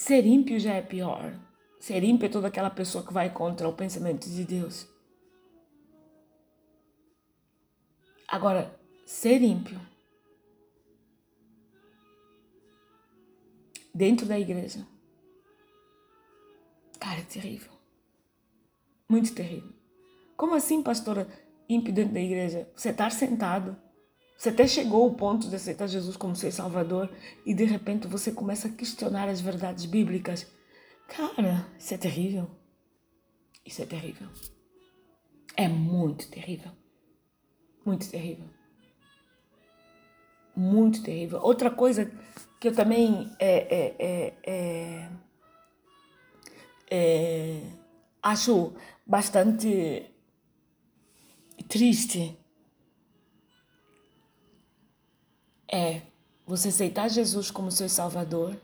Ser 0.00 0.24
ímpio 0.24 0.58
já 0.58 0.72
é 0.72 0.80
pior. 0.80 1.38
Ser 1.78 2.02
ímpio 2.02 2.24
é 2.24 2.30
toda 2.30 2.48
aquela 2.48 2.70
pessoa 2.70 3.04
que 3.04 3.12
vai 3.12 3.28
contra 3.28 3.68
o 3.68 3.76
pensamento 3.76 4.30
de 4.30 4.44
Deus. 4.46 4.88
Agora, 8.26 8.74
ser 9.04 9.42
ímpio 9.42 9.78
dentro 13.94 14.24
da 14.24 14.38
igreja, 14.38 14.86
cara, 16.98 17.20
é 17.20 17.24
terrível. 17.24 17.72
Muito 19.06 19.34
terrível. 19.34 19.74
Como 20.34 20.54
assim, 20.54 20.82
pastora, 20.82 21.28
ímpio 21.68 21.92
dentro 21.92 22.14
da 22.14 22.20
igreja? 22.20 22.72
Você 22.74 22.88
estar 22.88 23.12
sentado 23.12 23.76
você 24.40 24.48
até 24.48 24.66
chegou 24.66 25.02
ao 25.02 25.12
ponto 25.12 25.50
de 25.50 25.54
aceitar 25.54 25.86
Jesus 25.86 26.16
como 26.16 26.34
seu 26.34 26.50
Salvador 26.50 27.10
e 27.44 27.52
de 27.52 27.64
repente 27.64 28.06
você 28.06 28.32
começa 28.32 28.68
a 28.68 28.72
questionar 28.72 29.28
as 29.28 29.38
verdades 29.38 29.84
bíblicas. 29.84 30.46
Cara, 31.06 31.68
isso 31.78 31.92
é 31.92 31.98
terrível. 31.98 32.50
Isso 33.66 33.82
é 33.82 33.84
terrível. 33.84 34.28
É 35.54 35.68
muito 35.68 36.30
terrível. 36.30 36.72
Muito 37.84 38.08
terrível. 38.08 38.46
Muito 40.56 41.02
terrível. 41.02 41.38
Outra 41.42 41.70
coisa 41.70 42.10
que 42.58 42.68
eu 42.68 42.74
também 42.74 43.30
é, 43.38 43.58
é, 43.58 43.96
é, 43.98 44.34
é, 44.46 45.10
é 46.90 47.62
acho 48.22 48.72
bastante 49.06 50.10
triste 51.68 52.39
é 55.70 56.02
você 56.46 56.68
aceitar 56.68 57.08
Jesus 57.08 57.50
como 57.50 57.70
seu 57.70 57.88
Salvador, 57.88 58.56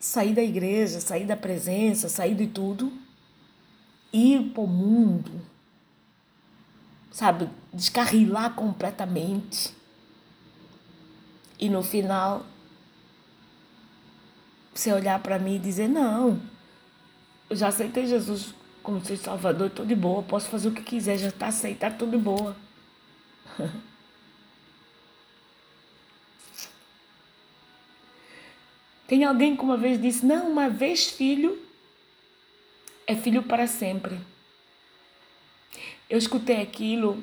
sair 0.00 0.34
da 0.34 0.42
igreja, 0.42 0.98
sair 0.98 1.26
da 1.26 1.36
presença, 1.36 2.08
sair 2.08 2.34
de 2.34 2.46
tudo, 2.46 2.90
ir 4.12 4.50
para 4.50 4.62
o 4.62 4.66
mundo, 4.66 5.30
sabe, 7.10 7.48
descarrilar 7.72 8.54
completamente. 8.54 9.74
E 11.60 11.68
no 11.68 11.82
final, 11.82 12.46
você 14.74 14.92
olhar 14.92 15.20
para 15.22 15.38
mim 15.38 15.56
e 15.56 15.58
dizer: 15.58 15.86
Não, 15.86 16.40
eu 17.48 17.54
já 17.54 17.68
aceitei 17.68 18.06
Jesus 18.06 18.54
como 18.82 19.04
seu 19.04 19.16
Salvador, 19.16 19.68
estou 19.68 19.84
de 19.86 19.94
boa, 19.94 20.22
posso 20.22 20.48
fazer 20.48 20.68
o 20.68 20.72
que 20.72 20.82
quiser, 20.82 21.18
já 21.18 21.28
está 21.28 21.48
aceitado, 21.48 21.92
estou 21.92 22.08
de 22.08 22.16
boa. 22.16 22.56
Tem 29.06 29.24
alguém 29.24 29.56
que 29.56 29.62
uma 29.62 29.76
vez 29.76 30.00
disse: 30.00 30.24
Não, 30.24 30.50
uma 30.50 30.68
vez 30.68 31.06
filho 31.06 31.60
é 33.06 33.14
filho 33.14 33.42
para 33.42 33.66
sempre. 33.66 34.18
Eu 36.08 36.18
escutei 36.18 36.60
aquilo, 36.60 37.22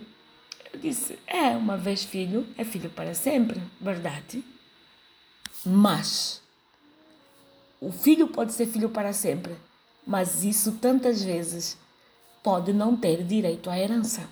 eu 0.74 0.80
disse: 0.80 1.18
É, 1.26 1.50
uma 1.50 1.78
vez 1.78 2.04
filho 2.04 2.46
é 2.58 2.64
filho 2.64 2.90
para 2.90 3.14
sempre, 3.14 3.62
verdade. 3.80 4.44
Mas 5.66 6.42
o 7.82 7.92
filho 7.92 8.28
pode 8.28 8.54
ser 8.54 8.68
filho 8.68 8.90
para 8.90 9.14
sempre, 9.14 9.56
mas 10.06 10.44
isso 10.44 10.74
tantas 10.82 11.24
vezes 11.24 11.78
pode 12.44 12.74
não 12.74 12.96
ter 12.96 13.24
direito 13.24 13.70
à 13.70 13.78
herança. 13.78 14.28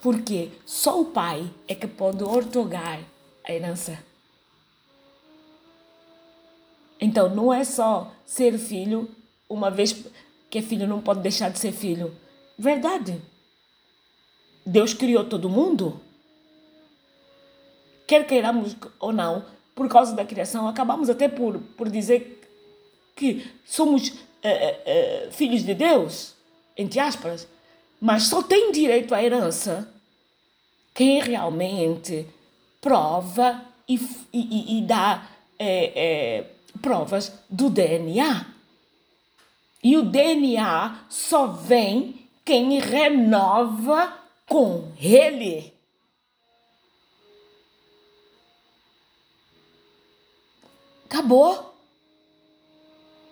Porque 0.00 0.50
só 0.66 1.00
o 1.00 1.06
pai 1.06 1.48
é 1.68 1.74
que 1.74 1.86
pode 1.86 2.24
ortogar 2.24 2.98
a 3.44 3.52
herança. 3.52 4.02
Então 7.02 7.34
não 7.34 7.52
é 7.52 7.64
só 7.64 8.14
ser 8.24 8.56
filho, 8.56 9.10
uma 9.48 9.72
vez 9.72 9.92
que 10.48 10.58
é 10.58 10.62
filho 10.62 10.86
não 10.86 11.00
pode 11.02 11.18
deixar 11.18 11.50
de 11.50 11.58
ser 11.58 11.72
filho. 11.72 12.14
Verdade. 12.56 13.20
Deus 14.64 14.94
criou 14.94 15.24
todo 15.24 15.50
mundo. 15.50 16.00
Quer 18.06 18.24
queiramos 18.24 18.76
ou 19.00 19.12
não, 19.12 19.44
por 19.74 19.88
causa 19.88 20.14
da 20.14 20.24
criação, 20.24 20.68
acabamos 20.68 21.10
até 21.10 21.26
por, 21.26 21.58
por 21.76 21.90
dizer 21.90 22.40
que 23.16 23.50
somos 23.64 24.12
é, 24.40 25.26
é, 25.26 25.28
filhos 25.32 25.64
de 25.64 25.74
Deus, 25.74 26.34
entre 26.76 27.00
aspas, 27.00 27.48
mas 28.00 28.24
só 28.24 28.44
tem 28.44 28.70
direito 28.70 29.12
à 29.12 29.20
herança 29.20 29.92
quem 30.94 31.20
realmente 31.20 32.28
prova 32.80 33.60
e, 33.88 33.98
e, 34.32 34.78
e 34.78 34.82
dá 34.82 35.26
é, 35.58 36.44
provas 36.82 37.32
do 37.48 37.70
DNA. 37.70 38.44
E 39.82 39.96
o 39.96 40.02
DNA 40.02 41.06
só 41.08 41.46
vem 41.46 42.28
quem 42.44 42.78
renova 42.80 44.18
com 44.46 44.92
ele. 45.00 45.72
Acabou. 51.04 51.72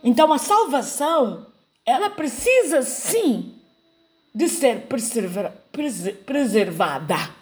Então 0.03 0.33
a 0.33 0.39
salvação, 0.39 1.47
ela 1.85 2.09
precisa 2.11 2.83
sim 2.83 3.55
de 4.35 4.49
ser 4.49 4.87
preservada. 4.87 7.39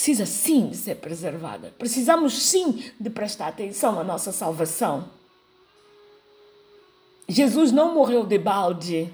Precisa 0.00 0.24
sim 0.24 0.70
de 0.70 0.78
ser 0.78 0.94
preservada. 0.94 1.74
Precisamos 1.76 2.32
sim 2.32 2.90
de 2.98 3.10
prestar 3.10 3.48
atenção 3.48 4.00
à 4.00 4.02
nossa 4.02 4.32
salvação. 4.32 5.10
Jesus 7.28 7.70
não 7.70 7.92
morreu 7.92 8.24
de 8.24 8.38
balde. 8.38 9.12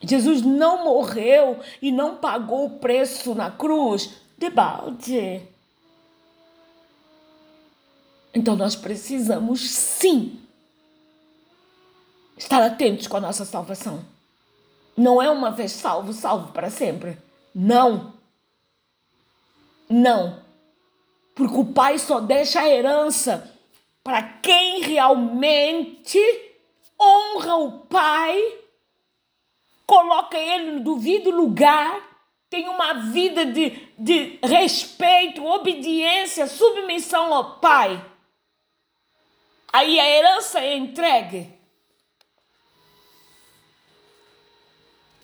Jesus 0.00 0.42
não 0.42 0.82
morreu 0.82 1.60
e 1.80 1.92
não 1.92 2.16
pagou 2.16 2.66
o 2.66 2.78
preço 2.80 3.32
na 3.32 3.48
cruz 3.48 4.10
de 4.36 4.50
balde. 4.50 5.40
Então 8.34 8.56
nós 8.56 8.74
precisamos 8.74 9.70
sim 9.70 10.36
estar 12.36 12.60
atentos 12.60 13.06
com 13.06 13.18
a 13.18 13.20
nossa 13.20 13.44
salvação. 13.44 14.04
Não 14.96 15.22
é 15.22 15.30
uma 15.30 15.52
vez 15.52 15.70
salvo, 15.70 16.12
salvo 16.12 16.50
para 16.50 16.70
sempre. 16.70 17.16
Não. 17.54 18.17
Não. 19.88 20.42
Porque 21.34 21.56
o 21.56 21.72
pai 21.72 21.98
só 21.98 22.20
deixa 22.20 22.60
a 22.60 22.68
herança 22.68 23.54
para 24.02 24.22
quem 24.22 24.80
realmente 24.80 26.18
honra 27.00 27.56
o 27.56 27.80
pai 27.80 28.58
coloca 29.88 30.36
ele 30.36 30.72
no 30.72 30.94
devido 30.94 31.30
lugar, 31.30 32.06
tem 32.50 32.68
uma 32.68 32.92
vida 33.10 33.46
de, 33.46 33.70
de 33.98 34.38
respeito, 34.42 35.42
obediência, 35.42 36.46
submissão 36.46 37.32
ao 37.32 37.58
Pai. 37.58 38.04
Aí 39.72 39.98
a 39.98 40.06
herança 40.06 40.60
é 40.60 40.76
entregue. 40.76 41.50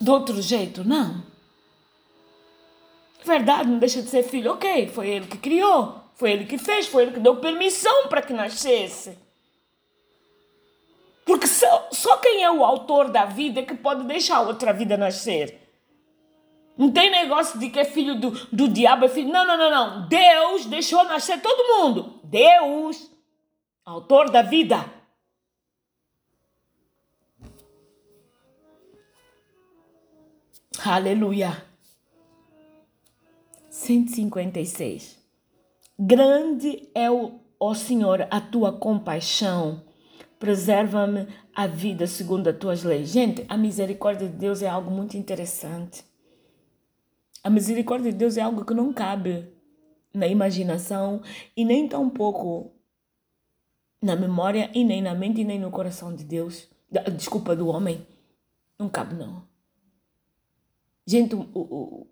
Do 0.01 0.13
outro 0.13 0.41
jeito, 0.41 0.83
não. 0.83 1.23
Verdade, 3.25 3.71
não 3.71 3.79
deixa 3.79 4.03
de 4.03 4.09
ser 4.09 4.23
filho. 4.23 4.53
Ok, 4.53 4.89
foi 4.89 5.09
ele 5.09 5.27
que 5.27 5.39
criou, 5.39 6.01
foi 6.15 6.33
ele 6.33 6.45
que 6.45 6.59
fez, 6.59 6.87
foi 6.87 7.05
ele 7.05 7.13
que 7.13 7.21
deu 7.21 7.37
permissão 7.37 8.09
para 8.09 8.23
que 8.23 8.33
nascesse. 8.33 9.19
Porque 11.25 11.47
só, 11.47 11.89
só 11.91 12.19
quem 12.19 12.43
é 12.43 12.51
o 12.51 12.65
autor 12.65 13.09
da 13.09 13.25
vida 13.25 13.61
é 13.61 13.65
que 13.65 13.75
pode 13.75 14.05
deixar 14.05 14.43
outra 14.43 14.73
vida 14.75 14.97
nascer. 14.97 15.59
Não 16.77 16.91
tem 16.91 17.11
negócio 17.11 17.59
de 17.59 17.71
que 17.71 17.79
é 17.79 17.85
filho 17.85 18.21
do, 18.21 18.31
do 18.53 18.69
diabo, 18.69 19.07
é 19.07 19.09
filho. 19.09 19.33
Não, 19.33 19.47
não, 19.47 19.57
não, 19.57 19.71
não. 19.71 20.09
Deus 20.09 20.67
deixou 20.67 21.03
nascer 21.05 21.41
todo 21.41 21.83
mundo. 21.83 22.21
Deus, 22.25 23.11
autor 23.85 24.29
da 24.29 24.43
vida. 24.43 24.85
Aleluia. 30.85 31.74
156. 33.85 35.19
Grande 35.99 36.89
é 36.95 37.11
o, 37.11 37.39
ó 37.61 37.75
Senhor, 37.75 38.27
a 38.31 38.41
tua 38.41 38.73
compaixão 38.73 39.83
preserva-me 40.39 41.29
a 41.55 41.67
vida 41.67 42.07
segundo 42.07 42.49
as 42.49 42.57
tuas 42.57 42.83
leis. 42.83 43.11
Gente, 43.11 43.45
a 43.47 43.57
misericórdia 43.57 44.27
de 44.27 44.37
Deus 44.37 44.63
é 44.63 44.69
algo 44.69 44.91
muito 44.91 45.17
interessante. 45.19 46.03
A 47.43 47.51
misericórdia 47.51 48.11
de 48.11 48.17
Deus 48.17 48.39
é 48.39 48.41
algo 48.41 48.65
que 48.65 48.73
não 48.73 48.93
cabe 48.93 49.53
na 50.15 50.27
imaginação 50.27 51.21
e 51.55 51.63
nem 51.63 51.87
tão 51.87 52.09
pouco 52.09 52.73
na 54.01 54.17
memória 54.17 54.71
e 54.75 54.83
nem 54.83 55.03
na 55.03 55.15
mente 55.15 55.43
e 55.43 55.45
nem 55.45 55.59
no 55.59 55.71
coração 55.71 56.15
de 56.15 56.25
Deus. 56.25 56.69
Desculpa, 57.17 57.55
do 57.55 57.69
homem. 57.69 58.07
Não 58.79 58.89
cabe, 58.89 59.15
não. 59.15 59.43
Gente, 61.07 61.37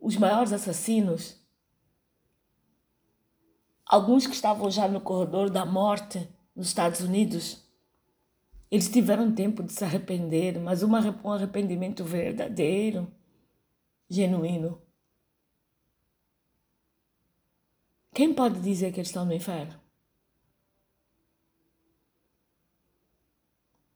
os 0.01 0.17
maiores 0.19 0.53
assassinos, 0.53 1.42
alguns 3.93 4.27
que 4.27 4.33
estavam 4.35 4.71
já 4.71 4.89
no 4.89 5.03
corredor 5.03 5.51
da 5.51 5.67
morte 5.67 6.27
nos 6.57 6.69
Estados 6.69 7.01
Unidos, 7.01 7.63
eles 8.71 8.89
tiveram 8.89 9.35
tempo 9.35 9.63
de 9.63 9.71
se 9.71 9.85
arrepender, 9.85 10.59
mas 10.59 10.83
um 10.83 10.97
arrependimento 10.97 12.03
verdadeiro, 12.03 13.07
genuíno. 14.09 14.81
Quem 18.15 18.33
pode 18.33 18.61
dizer 18.61 18.93
que 18.93 19.01
eles 19.01 19.09
estão 19.09 19.27
no 19.27 19.35
inferno? 19.35 19.79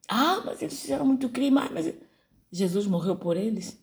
Ah, 0.09 0.42
mas 0.44 0.61
eles 0.61 0.78
fizeram 0.78 1.07
muito 1.07 1.30
crime. 1.30 1.59
Ah, 1.59 1.70
mas 1.72 1.94
Jesus 2.53 2.86
morreu 2.86 3.16
por 3.16 3.36
eles? 3.36 3.82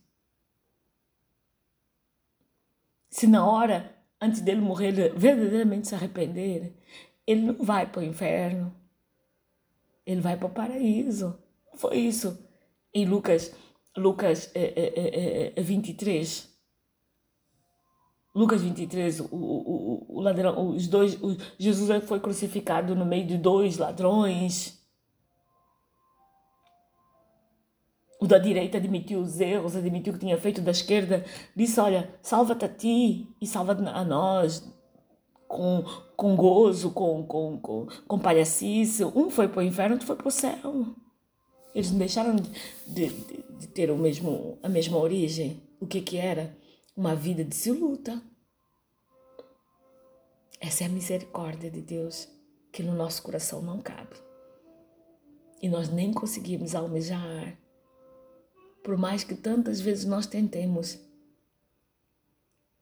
Se 3.10 3.26
na 3.28 3.46
hora, 3.48 4.03
antes 4.24 4.42
dele 4.42 4.62
morrer, 4.62 5.14
verdadeiramente 5.16 5.88
se 5.88 5.96
arrepender, 5.96 6.74
ele 7.28 7.42
não 7.42 7.56
vai 7.64 7.86
para 7.86 8.02
o 8.02 8.04
inferno 8.04 8.74
ele 10.06 10.22
vai 10.22 10.38
para 10.38 10.48
o 10.48 10.52
paraíso. 10.52 11.38
Foi 11.76 11.98
isso. 11.98 12.38
Em 12.94 13.06
Lucas, 13.06 13.54
Lucas 13.98 14.52
é, 14.54 14.62
é, 14.62 15.54
é, 15.56 15.62
23. 15.62 16.52
Lucas 18.36 18.64
23, 18.64 19.20
o, 19.20 19.26
o, 19.32 20.18
o 20.18 20.22
ladrão, 20.22 20.70
os 20.70 20.88
dois, 20.88 21.22
o, 21.22 21.38
Jesus 21.58 22.04
foi 22.06 22.20
crucificado 22.20 22.96
no 22.96 23.06
meio 23.06 23.28
de 23.28 23.38
dois 23.38 23.78
ladrões. 23.78 24.83
O 28.24 28.28
da 28.28 28.38
direita 28.38 28.78
admitiu 28.78 29.20
os 29.20 29.42
erros, 29.42 29.76
admitiu 29.76 30.14
que 30.14 30.20
tinha 30.20 30.38
feito, 30.38 30.62
da 30.62 30.72
esquerda 30.72 31.26
disse: 31.54 31.78
Olha, 31.80 32.10
salva-te 32.22 32.64
a 32.64 32.70
ti 32.70 33.28
e 33.42 33.46
salva 33.46 33.74
a 33.74 34.06
nós 34.06 34.66
com, 35.48 35.84
com 36.16 36.34
gozo, 36.36 36.92
com, 36.92 37.24
com, 37.26 37.60
com, 37.60 37.88
com 38.08 38.20
palhacice. 38.20 39.04
Um 39.04 39.30
foi 39.30 39.50
para 39.50 39.60
o 39.60 39.64
inferno, 39.64 39.96
outro 39.96 40.08
foi 40.08 40.16
para 40.16 40.28
o 40.28 40.32
céu. 40.32 40.96
Eles 41.76 41.92
não 41.92 42.00
deixaram 42.00 42.36
de, 42.38 42.50
de, 42.88 43.10
de, 43.60 43.68
ter 43.68 43.92
o 43.92 43.98
mesmo, 43.98 44.58
a 44.64 44.70
mesma 44.70 44.98
origem. 44.98 45.62
O 45.82 45.86
que 45.86 46.00
que 46.00 46.18
era? 46.18 46.56
uma 46.96 47.16
vida 47.16 47.44
dissoluta. 47.44 48.22
Essa 50.60 50.84
é 50.84 50.88
a 50.88 50.90
misericórdia 50.90 51.70
de 51.70 51.82
Deus 51.82 52.30
que 52.72 52.84
no 52.84 52.94
nosso 52.94 53.22
coração 53.22 53.62
não 53.62 53.82
cabe. 53.82 54.16
E 55.62 55.68
nós 55.68 55.90
nem 55.90 56.14
conseguimos 56.14 56.76
almejar. 56.76 57.58
Por 58.84 58.98
mais 58.98 59.24
que 59.24 59.34
tantas 59.34 59.80
vezes 59.80 60.06
nós 60.06 60.28
tentemos, 60.28 61.00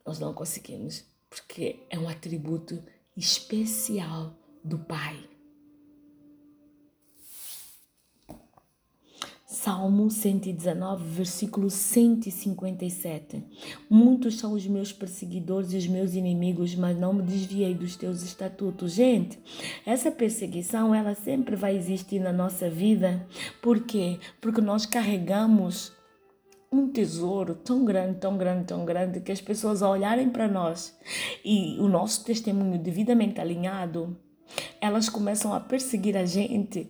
nós 0.06 0.20
não 0.20 0.34
conseguimos, 0.34 1.06
porque 1.30 1.86
é 1.89 1.97
um 1.97 2.10
atributo 2.10 2.84
especial 3.16 4.36
do 4.64 4.80
Pai. 4.80 5.30
Salmo 9.64 10.09
119, 10.09 11.03
versículo 11.03 11.70
157. 11.70 13.43
Muitos 13.88 14.39
são 14.39 14.53
os 14.53 14.66
meus 14.66 14.91
perseguidores 14.91 15.72
e 15.72 15.78
os 15.78 15.86
meus 15.86 16.16
inimigos, 16.16 16.74
mas 16.74 16.97
não 16.97 17.14
me 17.14 17.22
desviei 17.22 17.76
dos 17.76 17.95
teus 17.95 18.24
estatutos. 18.24 18.93
Gente, 18.93 19.38
essa 19.86 20.09
perseguição 20.09 20.95
ela 20.95 21.14
sempre 21.14 21.55
vai 21.55 21.78
existir 21.78 22.18
na 22.18 22.34
nossa 22.34 22.72
vida. 22.72 23.24
Por 23.62 23.82
quê? 23.82 24.18
Porque 24.41 24.62
nós 24.62 24.88
carregamos 24.88 25.93
um 26.72 26.88
tesouro 26.88 27.53
tão 27.53 27.86
grande, 27.86 28.18
tão 28.18 28.36
grande, 28.39 28.66
tão 28.66 28.84
grande 28.84 29.20
que 29.20 29.32
as 29.32 29.41
pessoas 29.41 29.84
ao 29.84 29.91
olharem 29.91 30.32
para 30.32 30.47
nós 30.47 30.97
e 31.45 31.78
o 31.80 31.88
nosso 31.88 32.26
testemunho 32.26 32.80
devidamente 32.80 33.39
alinhado, 33.39 34.18
elas 34.82 35.07
começam 35.07 35.53
a 35.53 35.59
perseguir 35.59 36.18
a 36.18 36.26
gente 36.26 36.89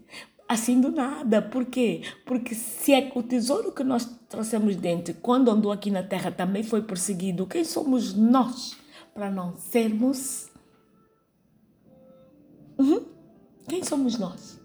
assim 0.51 0.81
do 0.81 0.91
nada. 0.91 1.41
Por 1.41 1.65
quê? 1.65 2.01
Porque 2.25 2.53
se 2.53 2.93
é 2.93 3.11
o 3.15 3.23
tesouro 3.23 3.71
que 3.71 3.83
nós 3.83 4.05
trouxemos 4.27 4.75
dentro, 4.75 5.13
quando 5.15 5.49
andou 5.49 5.71
aqui 5.71 5.89
na 5.89 6.03
terra, 6.03 6.29
também 6.29 6.61
foi 6.61 6.81
perseguido, 6.81 7.47
quem 7.47 7.63
somos 7.63 8.13
nós 8.13 8.77
para 9.13 9.31
não 9.31 9.55
sermos? 9.55 10.49
Uhum. 12.77 13.05
Quem 13.67 13.83
somos 13.83 14.19
nós? 14.19 14.59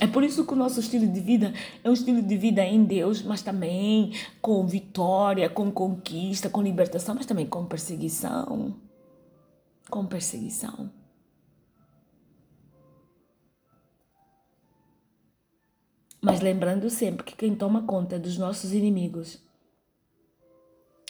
É 0.00 0.06
por 0.06 0.22
isso 0.22 0.46
que 0.46 0.52
o 0.52 0.56
nosso 0.56 0.80
estilo 0.80 1.06
de 1.06 1.20
vida 1.20 1.52
é 1.82 1.88
um 1.88 1.92
estilo 1.92 2.22
de 2.22 2.36
vida 2.36 2.64
em 2.64 2.84
Deus, 2.84 3.22
mas 3.22 3.42
também 3.42 4.12
com 4.40 4.64
vitória, 4.66 5.48
com 5.48 5.70
conquista, 5.72 6.50
com 6.50 6.62
libertação, 6.62 7.14
mas 7.14 7.26
também 7.26 7.46
com 7.46 7.64
perseguição. 7.64 8.76
Com 9.88 10.04
perseguição. 10.04 10.90
Mas 16.24 16.40
lembrando 16.40 16.88
sempre 16.88 17.22
que 17.22 17.36
quem 17.36 17.54
toma 17.54 17.82
conta 17.82 18.18
dos 18.18 18.38
nossos 18.38 18.72
inimigos 18.72 19.38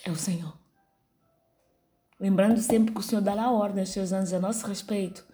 é 0.04 0.10
o 0.10 0.16
Senhor. 0.16 0.58
Lembrando 2.18 2.58
sempre 2.58 2.92
que 2.92 2.98
o 2.98 3.02
Senhor 3.02 3.22
dará 3.22 3.48
ordem 3.48 3.82
aos 3.82 3.90
seus 3.90 4.10
anjos 4.10 4.32
a 4.32 4.40
nosso 4.40 4.66
respeito, 4.66 5.24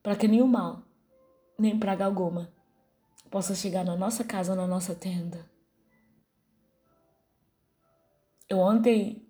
para 0.00 0.14
que 0.14 0.28
nenhum 0.28 0.46
mal, 0.46 0.82
nem 1.58 1.76
praga 1.76 2.04
alguma, 2.04 2.52
possa 3.28 3.52
chegar 3.52 3.84
na 3.84 3.96
nossa 3.96 4.22
casa, 4.22 4.54
na 4.54 4.64
nossa 4.64 4.94
tenda. 4.94 5.44
Eu 8.48 8.58
ontem 8.58 9.26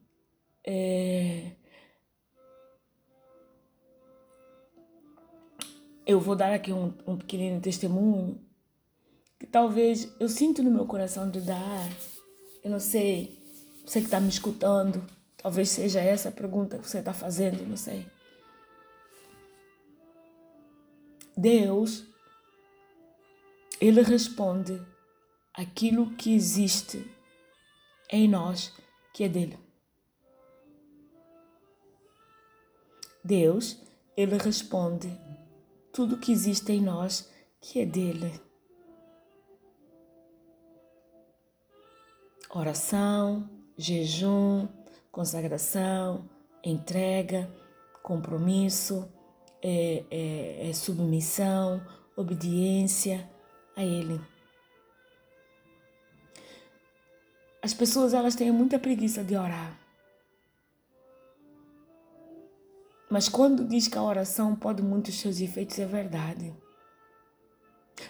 é, 0.63 1.53
eu 6.07 6.21
vou 6.21 6.37
dar 6.37 6.53
aqui 6.53 6.71
um, 6.71 6.93
um 7.07 7.17
pequenino 7.17 7.63
testemunho 7.63 8.46
que 9.39 9.47
talvez 9.47 10.09
eu 10.19 10.29
sinto 10.29 10.63
no 10.63 10.71
meu 10.71 10.87
coração 10.87 11.31
de 11.31 11.41
dar. 11.41 11.89
Eu 12.63 12.71
não 12.71 12.81
sei, 12.81 13.39
você 13.85 14.01
que 14.01 14.07
está 14.07 14.19
me 14.19 14.29
escutando, 14.29 15.05
talvez 15.37 15.69
seja 15.71 16.01
essa 16.01 16.29
a 16.29 16.33
pergunta 16.33 16.79
que 16.79 16.89
você 16.89 16.99
está 16.99 17.13
fazendo, 17.13 17.67
não 17.67 17.77
sei. 17.77 18.07
Deus, 21.37 22.05
Ele 23.81 24.01
responde 24.03 24.83
aquilo 25.53 26.15
que 26.17 26.35
existe 26.35 27.09
em 28.11 28.27
nós, 28.29 28.73
que 29.13 29.25
é 29.25 29.29
dele. 29.29 29.59
Deus, 33.23 33.83
Ele 34.17 34.39
responde 34.39 35.11
tudo 35.93 36.19
que 36.19 36.33
existe 36.33 36.73
em 36.73 36.81
nós, 36.81 37.31
que 37.61 37.81
é 37.81 37.87
dele. 37.87 38.46
Oração, 42.57 43.49
jejum, 43.77 44.67
consagração, 45.11 46.29
entrega, 46.65 47.49
compromisso, 48.03 49.09
é, 49.63 50.05
é, 50.11 50.71
é 50.71 50.73
submissão, 50.73 51.85
obediência 52.17 53.29
a 53.77 53.85
Ele. 53.85 54.21
As 57.63 57.75
pessoas 57.75 58.15
elas 58.15 58.35
têm 58.35 58.51
muita 58.51 58.79
preguiça 58.79 59.25
de 59.25 59.37
orar. 59.37 59.79
Mas 63.11 63.29
quando 63.29 63.65
diz 63.65 63.87
que 63.87 63.99
a 63.99 64.03
oração 64.03 64.57
pode 64.57 64.83
muitos 64.83 65.19
seus 65.19 65.41
efeitos, 65.41 65.79
é 65.79 65.87
verdade. 65.87 66.55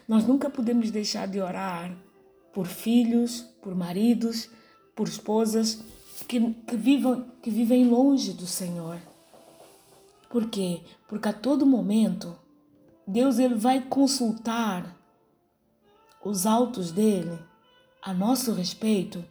Nós 0.08 0.26
nunca 0.26 0.48
podemos 0.50 0.90
deixar 0.90 1.26
de 1.28 1.40
orar 1.40 1.96
por 2.56 2.66
filhos, 2.66 3.42
por 3.60 3.74
maridos, 3.74 4.48
por 4.94 5.06
esposas 5.06 5.84
que, 6.26 6.54
que, 6.54 6.74
vivam, 6.74 7.26
que 7.42 7.50
vivem 7.50 7.86
longe 7.86 8.32
do 8.32 8.46
Senhor. 8.46 8.98
Por 10.30 10.48
quê? 10.48 10.80
Porque 11.06 11.28
a 11.28 11.34
todo 11.34 11.66
momento 11.66 12.34
Deus 13.06 13.38
ele 13.38 13.56
vai 13.56 13.82
consultar 13.82 14.96
os 16.24 16.46
autos 16.46 16.90
dele 16.90 17.38
a 18.00 18.14
nosso 18.14 18.54
respeito 18.54 19.22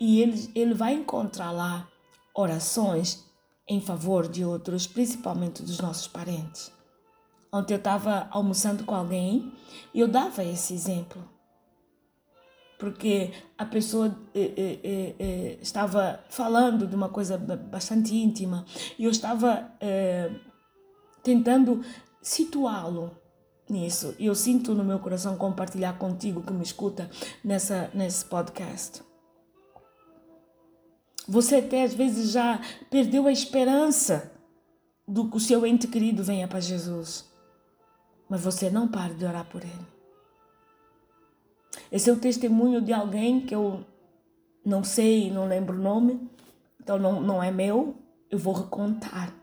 e 0.00 0.22
ele, 0.22 0.50
ele 0.54 0.72
vai 0.72 0.94
encontrar 0.94 1.50
lá 1.50 1.86
orações 2.34 3.22
em 3.68 3.82
favor 3.82 4.26
de 4.26 4.46
outros, 4.46 4.86
principalmente 4.86 5.62
dos 5.62 5.78
nossos 5.78 6.08
parentes. 6.08 6.72
Ontem 7.52 7.74
eu 7.74 7.78
estava 7.78 8.28
almoçando 8.30 8.84
com 8.84 8.94
alguém 8.94 9.52
e 9.92 10.00
eu 10.00 10.08
dava 10.08 10.42
esse 10.42 10.72
exemplo 10.72 11.22
porque 12.82 13.30
a 13.56 13.64
pessoa 13.64 14.08
eh, 14.34 14.54
eh, 14.56 14.80
eh, 14.82 15.14
eh, 15.16 15.58
estava 15.62 16.18
falando 16.28 16.84
de 16.84 16.96
uma 16.96 17.08
coisa 17.08 17.38
bastante 17.38 18.12
íntima 18.12 18.66
e 18.98 19.04
eu 19.04 19.10
estava 19.12 19.70
eh, 19.80 20.28
tentando 21.22 21.80
situá-lo 22.20 23.16
nisso. 23.70 24.16
E 24.18 24.26
eu 24.26 24.34
sinto 24.34 24.74
no 24.74 24.82
meu 24.82 24.98
coração 24.98 25.36
compartilhar 25.36 25.96
contigo 25.96 26.42
que 26.42 26.52
me 26.52 26.64
escuta 26.64 27.08
nessa, 27.44 27.88
nesse 27.94 28.24
podcast. 28.24 29.00
Você 31.28 31.58
até 31.58 31.84
às 31.84 31.94
vezes 31.94 32.32
já 32.32 32.60
perdeu 32.90 33.28
a 33.28 33.32
esperança 33.32 34.32
do 35.06 35.30
que 35.30 35.36
o 35.36 35.40
seu 35.40 35.64
ente 35.64 35.86
querido 35.86 36.24
venha 36.24 36.48
para 36.48 36.58
Jesus. 36.58 37.30
Mas 38.28 38.40
você 38.40 38.68
não 38.68 38.88
para 38.88 39.14
de 39.14 39.24
orar 39.24 39.44
por 39.44 39.62
ele. 39.62 40.01
Esse 41.90 42.10
é 42.10 42.12
o 42.12 42.18
testemunho 42.18 42.80
de 42.80 42.92
alguém 42.92 43.40
que 43.40 43.54
eu 43.54 43.84
não 44.64 44.84
sei, 44.84 45.30
não 45.30 45.46
lembro 45.46 45.76
o 45.76 45.82
nome, 45.82 46.30
então 46.80 46.98
não, 46.98 47.20
não 47.20 47.42
é 47.42 47.50
meu, 47.50 47.96
eu 48.30 48.38
vou 48.38 48.54
recontar. 48.54 49.34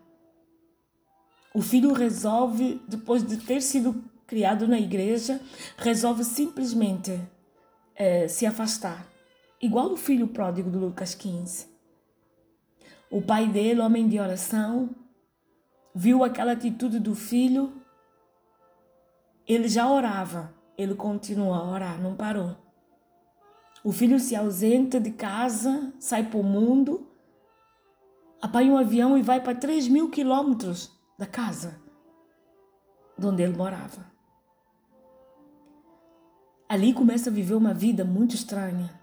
O 1.54 1.62
filho 1.62 1.94
resolve, 1.94 2.82
depois 2.88 3.26
de 3.26 3.38
ter 3.38 3.62
sido 3.62 4.04
criado 4.28 4.68
na 4.68 4.80
igreja, 4.80 5.42
resolve 5.78 6.24
simplesmente 6.24 7.20
é, 7.96 8.28
se 8.28 8.46
afastar. 8.46 9.08
Igual 9.62 9.92
o 9.92 9.98
filho 9.98 10.28
pródigo 10.28 10.70
do 10.70 10.80
Lucas 10.80 11.14
15. 11.16 11.68
O 13.10 13.22
pai 13.22 13.48
dele, 13.48 13.82
homem 13.82 14.08
de 14.08 14.20
oração, 14.20 14.92
viu 15.94 16.24
aquela 16.24 16.52
atitude 16.52 17.00
do 17.00 17.16
filho, 17.16 17.74
ele 19.48 19.68
já 19.68 19.90
orava, 19.90 20.54
ele 20.80 20.96
continua 20.96 21.58
a 21.58 21.70
orar, 21.70 22.02
não 22.02 22.16
parou. 22.16 22.56
O 23.84 23.92
filho 23.92 24.18
se 24.18 24.34
ausenta 24.34 24.98
de 24.98 25.12
casa, 25.12 25.94
sai 26.00 26.24
para 26.24 26.40
o 26.40 26.44
mundo, 26.44 27.06
apanha 28.42 28.72
um 28.72 28.78
avião 28.78 29.18
e 29.18 29.22
vai 29.22 29.42
para 29.42 29.54
3 29.54 29.90
mil 29.90 30.10
quilômetros 30.10 30.98
da 31.18 31.26
casa 31.26 31.82
de 33.18 33.28
onde 33.28 33.44
ele 33.44 33.58
morava. 33.58 34.10
Ali 36.70 36.94
começa 36.94 37.30
a 37.30 37.34
viver 37.34 37.56
uma 37.56 37.74
vida 37.74 38.06
muito 38.06 38.36
estranha. 38.36 38.98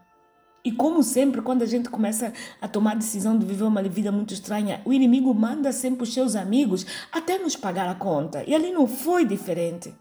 E 0.64 0.72
como 0.72 1.02
sempre, 1.02 1.42
quando 1.42 1.62
a 1.62 1.66
gente 1.66 1.90
começa 1.90 2.32
a 2.60 2.66
tomar 2.66 2.92
a 2.92 2.96
decisão 2.96 3.38
de 3.38 3.44
viver 3.44 3.64
uma 3.64 3.82
vida 3.82 4.10
muito 4.10 4.32
estranha, 4.32 4.80
o 4.86 4.94
inimigo 4.94 5.32
manda 5.34 5.70
sempre 5.72 6.04
os 6.04 6.14
seus 6.14 6.34
amigos 6.34 6.86
até 7.12 7.38
nos 7.38 7.54
pagar 7.54 7.88
a 7.88 7.94
conta. 7.94 8.42
E 8.46 8.54
ali 8.54 8.72
não 8.72 8.86
foi 8.86 9.26
diferente. 9.26 9.94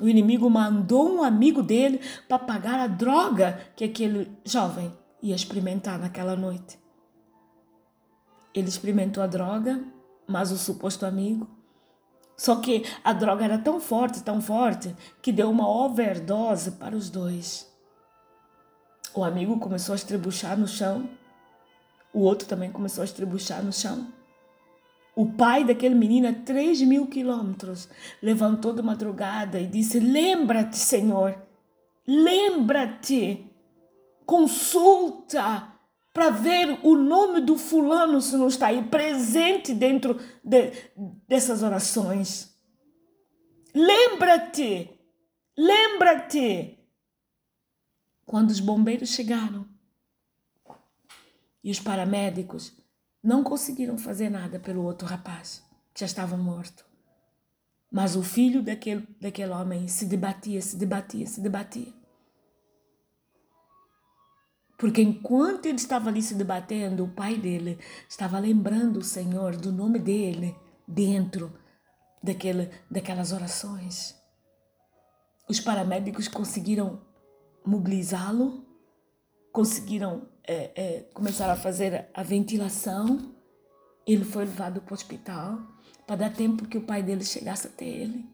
O 0.00 0.08
inimigo 0.08 0.50
mandou 0.50 1.08
um 1.08 1.22
amigo 1.22 1.62
dele 1.62 2.00
para 2.28 2.38
pagar 2.38 2.80
a 2.80 2.86
droga 2.86 3.60
que 3.76 3.84
aquele 3.84 4.30
jovem 4.44 4.92
ia 5.22 5.34
experimentar 5.34 5.98
naquela 5.98 6.34
noite. 6.34 6.78
Ele 8.52 8.68
experimentou 8.68 9.22
a 9.22 9.26
droga, 9.26 9.82
mas 10.26 10.50
o 10.50 10.58
suposto 10.58 11.06
amigo. 11.06 11.48
Só 12.36 12.56
que 12.56 12.84
a 13.04 13.12
droga 13.12 13.44
era 13.44 13.58
tão 13.58 13.80
forte, 13.80 14.22
tão 14.22 14.40
forte, 14.40 14.94
que 15.22 15.32
deu 15.32 15.50
uma 15.50 15.68
overdose 15.68 16.72
para 16.72 16.96
os 16.96 17.08
dois. 17.08 17.72
O 19.14 19.22
amigo 19.22 19.60
começou 19.60 19.92
a 19.92 19.96
estrebuchar 19.96 20.58
no 20.58 20.66
chão, 20.66 21.08
o 22.12 22.20
outro 22.20 22.48
também 22.48 22.70
começou 22.70 23.02
a 23.02 23.04
estrebuchar 23.04 23.62
no 23.62 23.72
chão. 23.72 24.08
O 25.16 25.32
pai 25.32 25.64
daquele 25.64 25.94
menino, 25.94 26.28
a 26.28 26.32
3 26.32 26.82
mil 26.82 27.06
quilômetros, 27.06 27.88
levantou 28.20 28.72
de 28.72 28.82
madrugada 28.82 29.60
e 29.60 29.66
disse: 29.66 30.00
Lembra-te, 30.00 30.76
Senhor, 30.76 31.40
lembra-te, 32.06 33.46
consulta 34.26 35.72
para 36.12 36.30
ver 36.30 36.78
o 36.82 36.96
nome 36.96 37.40
do 37.40 37.56
fulano 37.56 38.20
se 38.20 38.36
não 38.36 38.48
está 38.48 38.68
aí 38.68 38.82
presente 38.84 39.72
dentro 39.72 40.18
de, 40.42 40.72
dessas 41.28 41.62
orações. 41.62 42.52
Lembra-te, 43.74 44.90
lembra-te. 45.56 46.78
Quando 48.26 48.50
os 48.50 48.60
bombeiros 48.60 49.10
chegaram 49.10 49.66
e 51.62 51.70
os 51.70 51.78
paramédicos 51.78 52.72
não 53.24 53.42
conseguiram 53.42 53.96
fazer 53.96 54.28
nada 54.28 54.60
pelo 54.60 54.84
outro 54.84 55.08
rapaz, 55.08 55.64
que 55.94 56.00
já 56.00 56.06
estava 56.06 56.36
morto. 56.36 56.84
Mas 57.90 58.16
o 58.16 58.22
filho 58.22 58.62
daquele, 58.62 59.08
daquele 59.18 59.50
homem 59.50 59.88
se 59.88 60.04
debatia, 60.04 60.60
se 60.60 60.76
debatia, 60.76 61.26
se 61.26 61.40
debatia. 61.40 61.92
Porque 64.76 65.00
enquanto 65.00 65.64
ele 65.64 65.76
estava 65.76 66.10
ali 66.10 66.20
se 66.20 66.34
debatendo, 66.34 67.04
o 67.04 67.08
pai 67.08 67.38
dele 67.38 67.78
estava 68.06 68.38
lembrando 68.38 68.98
o 68.98 69.04
Senhor 69.04 69.56
do 69.56 69.72
nome 69.72 69.98
dele 69.98 70.54
dentro 70.86 71.50
daquele, 72.22 72.70
daquelas 72.90 73.32
orações. 73.32 74.14
Os 75.48 75.60
paramédicos 75.60 76.28
conseguiram 76.28 77.00
mobilizá-lo, 77.64 78.66
conseguiram 79.52 80.28
é, 80.46 80.70
é, 80.74 81.00
começaram 81.12 81.52
a 81.52 81.56
fazer 81.56 82.06
a 82.14 82.22
ventilação. 82.22 83.34
Ele 84.06 84.24
foi 84.24 84.44
levado 84.44 84.80
para 84.80 84.92
o 84.92 84.94
hospital 84.94 85.58
para 86.06 86.16
dar 86.16 86.32
tempo 86.32 86.66
que 86.66 86.78
o 86.78 86.82
pai 86.82 87.02
dele 87.02 87.24
chegasse 87.24 87.66
até 87.66 87.86
ele. 87.86 88.24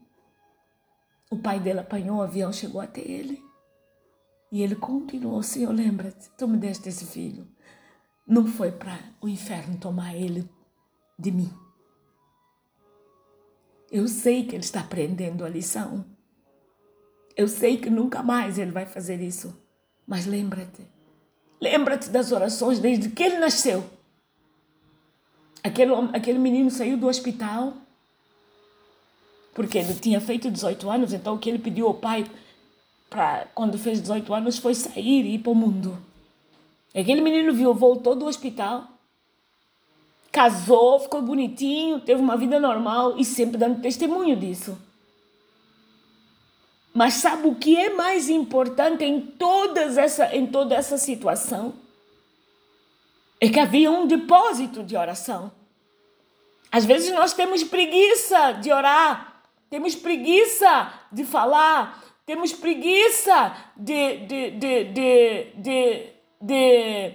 O 1.29 1.37
pai 1.37 1.59
dele 1.59 1.79
apanhou 1.79 2.17
o 2.17 2.21
avião, 2.21 2.51
chegou 2.51 2.81
até 2.81 3.01
ele. 3.01 3.41
E 4.51 4.61
ele 4.61 4.75
continuou: 4.75 5.41
Senhor, 5.41 5.71
lembra-te, 5.71 6.29
tu 6.37 6.47
me 6.47 6.57
deste 6.57 6.89
esse 6.89 7.05
filho. 7.05 7.47
Não 8.27 8.45
foi 8.45 8.71
para 8.71 8.99
o 9.21 9.27
inferno 9.27 9.77
tomar 9.77 10.15
ele 10.15 10.47
de 11.17 11.31
mim. 11.31 11.51
Eu 13.89 14.07
sei 14.07 14.45
que 14.45 14.55
ele 14.55 14.63
está 14.63 14.81
aprendendo 14.81 15.43
a 15.43 15.49
lição. 15.49 16.05
Eu 17.35 17.47
sei 17.47 17.77
que 17.77 17.89
nunca 17.89 18.21
mais 18.21 18.57
ele 18.57 18.71
vai 18.71 18.85
fazer 18.85 19.21
isso. 19.21 19.57
Mas 20.05 20.25
lembra-te, 20.25 20.85
Lembra-te 21.61 22.09
das 22.09 22.31
orações 22.31 22.79
desde 22.79 23.09
que 23.09 23.21
ele 23.21 23.37
nasceu. 23.37 23.83
Aquele, 25.63 25.91
aquele 26.13 26.39
menino 26.39 26.71
saiu 26.71 26.97
do 26.97 27.07
hospital 27.07 27.73
porque 29.53 29.77
ele 29.77 29.93
tinha 29.93 30.19
feito 30.21 30.49
18 30.49 30.89
anos, 30.89 31.13
então 31.13 31.35
o 31.35 31.37
que 31.37 31.49
ele 31.49 31.59
pediu 31.59 31.87
ao 31.87 31.93
pai 31.93 32.25
para 33.09 33.47
quando 33.53 33.77
fez 33.77 34.01
18 34.01 34.33
anos 34.33 34.57
foi 34.57 34.73
sair 34.73 35.25
e 35.25 35.35
ir 35.35 35.39
para 35.39 35.51
o 35.51 35.55
mundo. 35.55 35.97
Aquele 36.95 37.21
menino 37.21 37.53
viu, 37.53 37.73
voltou 37.73 38.15
do 38.15 38.25
hospital, 38.25 38.87
casou, 40.31 40.99
ficou 40.99 41.21
bonitinho, 41.21 41.99
teve 41.99 42.21
uma 42.21 42.37
vida 42.37 42.59
normal 42.59 43.17
e 43.17 43.25
sempre 43.25 43.57
dando 43.57 43.81
testemunho 43.81 44.35
disso. 44.35 44.77
Mas 46.93 47.15
sabe 47.15 47.47
o 47.47 47.55
que 47.55 47.77
é 47.77 47.89
mais 47.89 48.29
importante 48.29 49.03
em, 49.03 49.21
todas 49.21 49.97
essa, 49.97 50.35
em 50.35 50.45
toda 50.45 50.75
essa 50.75 50.97
situação? 50.97 51.73
É 53.39 53.47
que 53.49 53.59
havia 53.59 53.89
um 53.89 54.05
depósito 54.05 54.83
de 54.83 54.97
oração. 54.97 55.51
Às 56.71 56.85
vezes 56.85 57.13
nós 57.13 57.33
temos 57.33 57.63
preguiça 57.63 58.53
de 58.53 58.71
orar, 58.71 59.41
temos 59.69 59.95
preguiça 59.95 60.93
de 61.11 61.25
falar, 61.25 62.01
temos 62.25 62.53
preguiça 62.53 63.55
de, 63.75 64.17
de, 64.17 64.51
de, 64.51 64.83
de, 64.83 65.43
de, 65.55 66.09
de, 66.41 67.13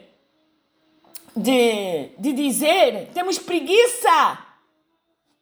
de, 1.37 2.11
de 2.18 2.33
dizer, 2.33 3.11
temos 3.14 3.39
preguiça. 3.39 4.39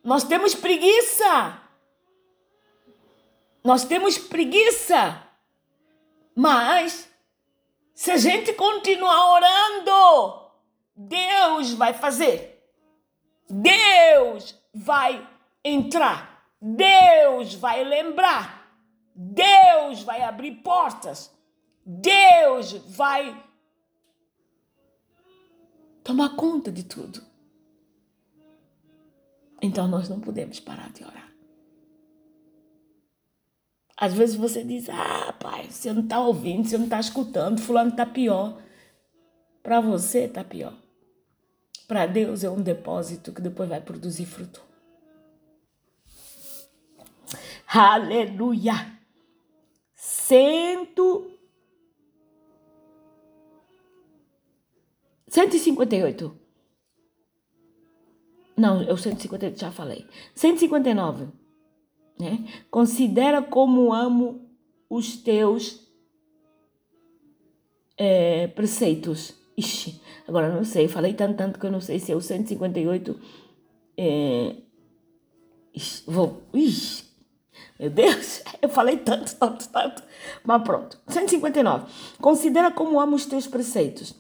Nós 0.03 0.23
temos 0.23 0.55
preguiça. 0.55 1.64
Nós 3.65 3.85
temos 3.85 4.19
preguiça. 4.19 5.23
Mas, 6.37 7.09
se 7.95 8.11
a 8.11 8.17
gente 8.19 8.53
continuar 8.53 9.33
orando, 9.33 10.51
Deus 10.95 11.73
vai 11.73 11.95
fazer. 11.95 12.63
Deus 13.49 14.55
vai 14.75 15.27
entrar. 15.65 16.47
Deus 16.61 17.55
vai 17.55 17.83
lembrar. 17.85 18.71
Deus 19.15 20.03
vai 20.03 20.23
abrir 20.23 20.57
portas. 20.57 21.33
Deus 21.87 22.73
vai 22.73 23.43
tomar 26.03 26.37
conta 26.37 26.71
de 26.71 26.85
tudo. 26.85 27.23
Então 29.63 29.89
nós 29.89 30.09
não 30.09 30.21
podemos 30.21 30.61
parar 30.61 30.91
de 30.91 31.05
orar. 31.05 31.34
Às 33.97 34.13
vezes 34.13 34.35
você 34.35 34.65
diz, 34.65 34.89
ah, 34.89 35.33
pai, 35.39 35.71
você 35.71 35.93
não 35.93 36.03
está 36.03 36.21
ouvindo, 36.21 36.69
você 36.69 36.77
não 36.77 36.85
está 36.85 36.99
escutando, 36.99 37.61
fulano 37.61 37.91
está 37.91 38.05
pior. 38.05 38.61
Para 39.63 39.81
você 39.81 40.25
está 40.25 40.43
pior. 40.43 40.77
Para 41.87 42.07
Deus 42.07 42.43
é 42.43 42.51
um 42.51 42.61
depósito 42.61 43.33
que 43.33 43.41
depois 43.41 43.69
vai 43.69 43.81
produzir 43.81 44.27
fruto. 44.27 44.63
Aleluia! 47.67 48.95
Cento... 49.95 51.31
158. 55.29 56.41
Não, 58.57 58.83
eu 58.83 58.97
158 58.97 59.59
já 59.59 59.73
falei. 59.73 60.07
159. 60.35 61.44
Né? 62.19 62.45
Considera 62.71 63.43
como 63.43 63.93
amo 63.93 64.41
os 64.89 65.17
teus 65.17 65.81
é, 67.97 68.47
preceitos. 68.49 69.35
Ixi, 69.57 70.01
agora 70.27 70.53
não 70.53 70.65
sei, 70.65 70.89
falei 70.89 71.15
tanto, 71.15 71.37
tanto 71.37 71.61
que 71.61 71.67
eu 71.67 71.73
não 71.73 71.81
sei 71.81 71.99
se 71.99 72.13
é 72.13 72.17
o 72.17 72.21
158. 72.21 73.21
É, 73.97 74.57
ixi, 75.73 76.03
vou. 76.07 76.43
Ixi, 76.53 77.05
meu 77.79 77.91
Deus, 77.91 78.43
eu 78.63 78.69
falei 78.69 78.97
tanto, 78.97 79.35
tanto, 79.37 79.69
tanto. 79.69 80.03
Mas 80.45 80.63
pronto. 80.63 80.99
159. 81.09 81.87
Considera 82.21 82.71
como 82.71 83.01
amo 83.01 83.17
os 83.17 83.27
teus 83.27 83.47
preceitos. 83.47 84.15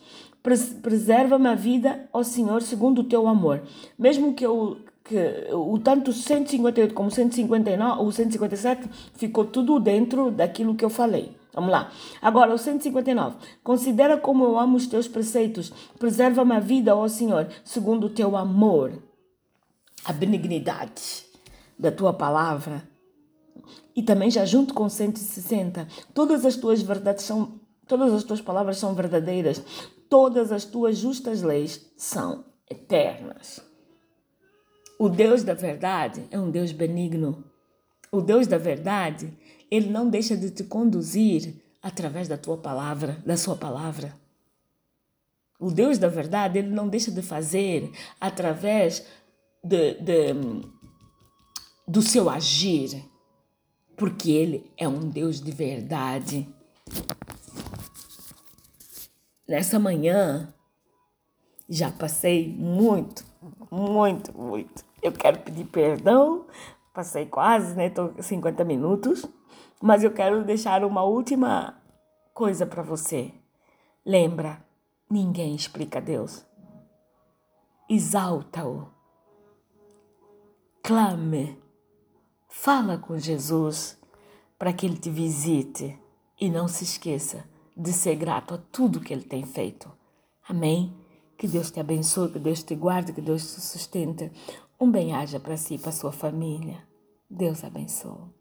Preserva-me 0.82 1.48
a 1.48 1.54
vida, 1.54 2.06
ó 2.12 2.22
Senhor, 2.22 2.60
segundo 2.60 3.00
o 3.00 3.04
teu 3.04 3.26
amor. 3.26 3.62
Mesmo 3.98 4.34
que 4.34 4.44
eu 4.44 4.78
que 5.04 5.52
o 5.52 5.78
tanto 5.78 6.12
158 6.12 6.94
como 6.94 7.10
159, 7.10 8.02
o 8.02 8.10
157 8.10 8.88
ficou 9.14 9.44
tudo 9.44 9.78
dentro 9.78 10.30
daquilo 10.30 10.74
que 10.74 10.84
eu 10.84 10.88
falei. 10.88 11.36
Vamos 11.52 11.70
lá. 11.70 11.92
Agora, 12.20 12.54
o 12.54 12.58
159. 12.58 13.36
Considera 13.62 14.16
como 14.16 14.44
eu 14.44 14.58
amo 14.58 14.76
os 14.76 14.86
teus 14.86 15.06
preceitos. 15.06 15.72
Preserva-me 15.98 16.54
a 16.54 16.58
vida, 16.58 16.96
ó 16.96 17.06
Senhor, 17.06 17.48
segundo 17.62 18.06
o 18.06 18.10
teu 18.10 18.36
amor. 18.36 18.92
A 20.04 20.12
benignidade 20.12 21.26
da 21.78 21.92
tua 21.92 22.12
palavra. 22.12 22.82
E 23.94 24.02
também 24.02 24.30
já 24.30 24.44
junto 24.44 24.74
com 24.74 24.88
160. 24.88 25.86
Todas 26.12 26.44
as 26.44 26.56
tuas 26.56 26.82
verdades 26.82 27.24
são. 27.24 27.60
Todas 27.86 28.12
as 28.12 28.24
tuas 28.24 28.40
palavras 28.40 28.78
são 28.78 28.94
verdadeiras. 28.94 29.62
Todas 30.08 30.50
as 30.50 30.64
tuas 30.64 30.96
justas 30.96 31.42
leis 31.42 31.92
são 31.96 32.44
eternas. 32.68 33.73
O 34.98 35.08
Deus 35.08 35.42
da 35.42 35.54
verdade 35.54 36.26
é 36.30 36.38
um 36.38 36.50
Deus 36.50 36.72
benigno. 36.72 37.44
O 38.10 38.20
Deus 38.20 38.46
da 38.46 38.58
verdade, 38.58 39.36
ele 39.70 39.90
não 39.90 40.08
deixa 40.08 40.36
de 40.36 40.50
te 40.50 40.64
conduzir 40.64 41.54
através 41.82 42.28
da 42.28 42.38
tua 42.38 42.56
palavra, 42.56 43.22
da 43.26 43.36
sua 43.36 43.56
palavra. 43.56 44.16
O 45.58 45.70
Deus 45.70 45.98
da 45.98 46.08
verdade, 46.08 46.58
ele 46.58 46.70
não 46.70 46.88
deixa 46.88 47.10
de 47.10 47.22
fazer 47.22 47.90
através 48.20 49.04
de, 49.62 49.94
de, 49.94 50.34
do 51.86 52.02
seu 52.02 52.30
agir, 52.30 53.04
porque 53.96 54.30
ele 54.30 54.70
é 54.76 54.86
um 54.86 55.08
Deus 55.08 55.40
de 55.40 55.50
verdade. 55.50 56.48
nessa 59.46 59.78
manhã 59.78 60.52
já 61.68 61.90
passei 61.90 62.48
muito, 62.48 63.24
muito, 63.70 64.36
muito. 64.36 64.84
Eu 65.02 65.12
quero 65.12 65.40
pedir 65.40 65.64
perdão, 65.64 66.46
passei 66.92 67.26
quase, 67.26 67.74
né? 67.74 67.90
Tô 67.90 68.10
50 68.20 68.64
minutos, 68.64 69.26
mas 69.82 70.02
eu 70.02 70.12
quero 70.12 70.44
deixar 70.44 70.84
uma 70.84 71.02
última 71.02 71.80
coisa 72.32 72.66
para 72.66 72.82
você. 72.82 73.32
Lembra, 74.04 74.64
ninguém 75.10 75.54
explica 75.54 76.00
Deus. 76.00 76.44
Exalta-o. 77.88 78.88
Clame. 80.82 81.58
Fala 82.48 82.98
com 82.98 83.18
Jesus 83.18 83.98
para 84.58 84.72
que 84.72 84.86
ele 84.86 84.96
te 84.96 85.10
visite 85.10 85.98
e 86.40 86.48
não 86.48 86.68
se 86.68 86.84
esqueça 86.84 87.44
de 87.76 87.92
ser 87.92 88.14
grato 88.16 88.54
a 88.54 88.58
tudo 88.58 89.00
que 89.00 89.12
ele 89.12 89.24
tem 89.24 89.44
feito. 89.44 89.90
Amém? 90.48 91.03
Que 91.36 91.48
Deus 91.48 91.70
te 91.70 91.80
abençoe, 91.80 92.30
que 92.30 92.38
Deus 92.38 92.62
te 92.62 92.74
guarde, 92.74 93.12
que 93.12 93.20
Deus 93.20 93.54
te 93.54 93.60
sustente. 93.60 94.30
Um 94.80 94.90
bem-aja 94.90 95.40
para 95.40 95.56
si 95.56 95.74
e 95.74 95.78
para 95.78 95.92
sua 95.92 96.12
família. 96.12 96.82
Deus 97.28 97.64
abençoe. 97.64 98.30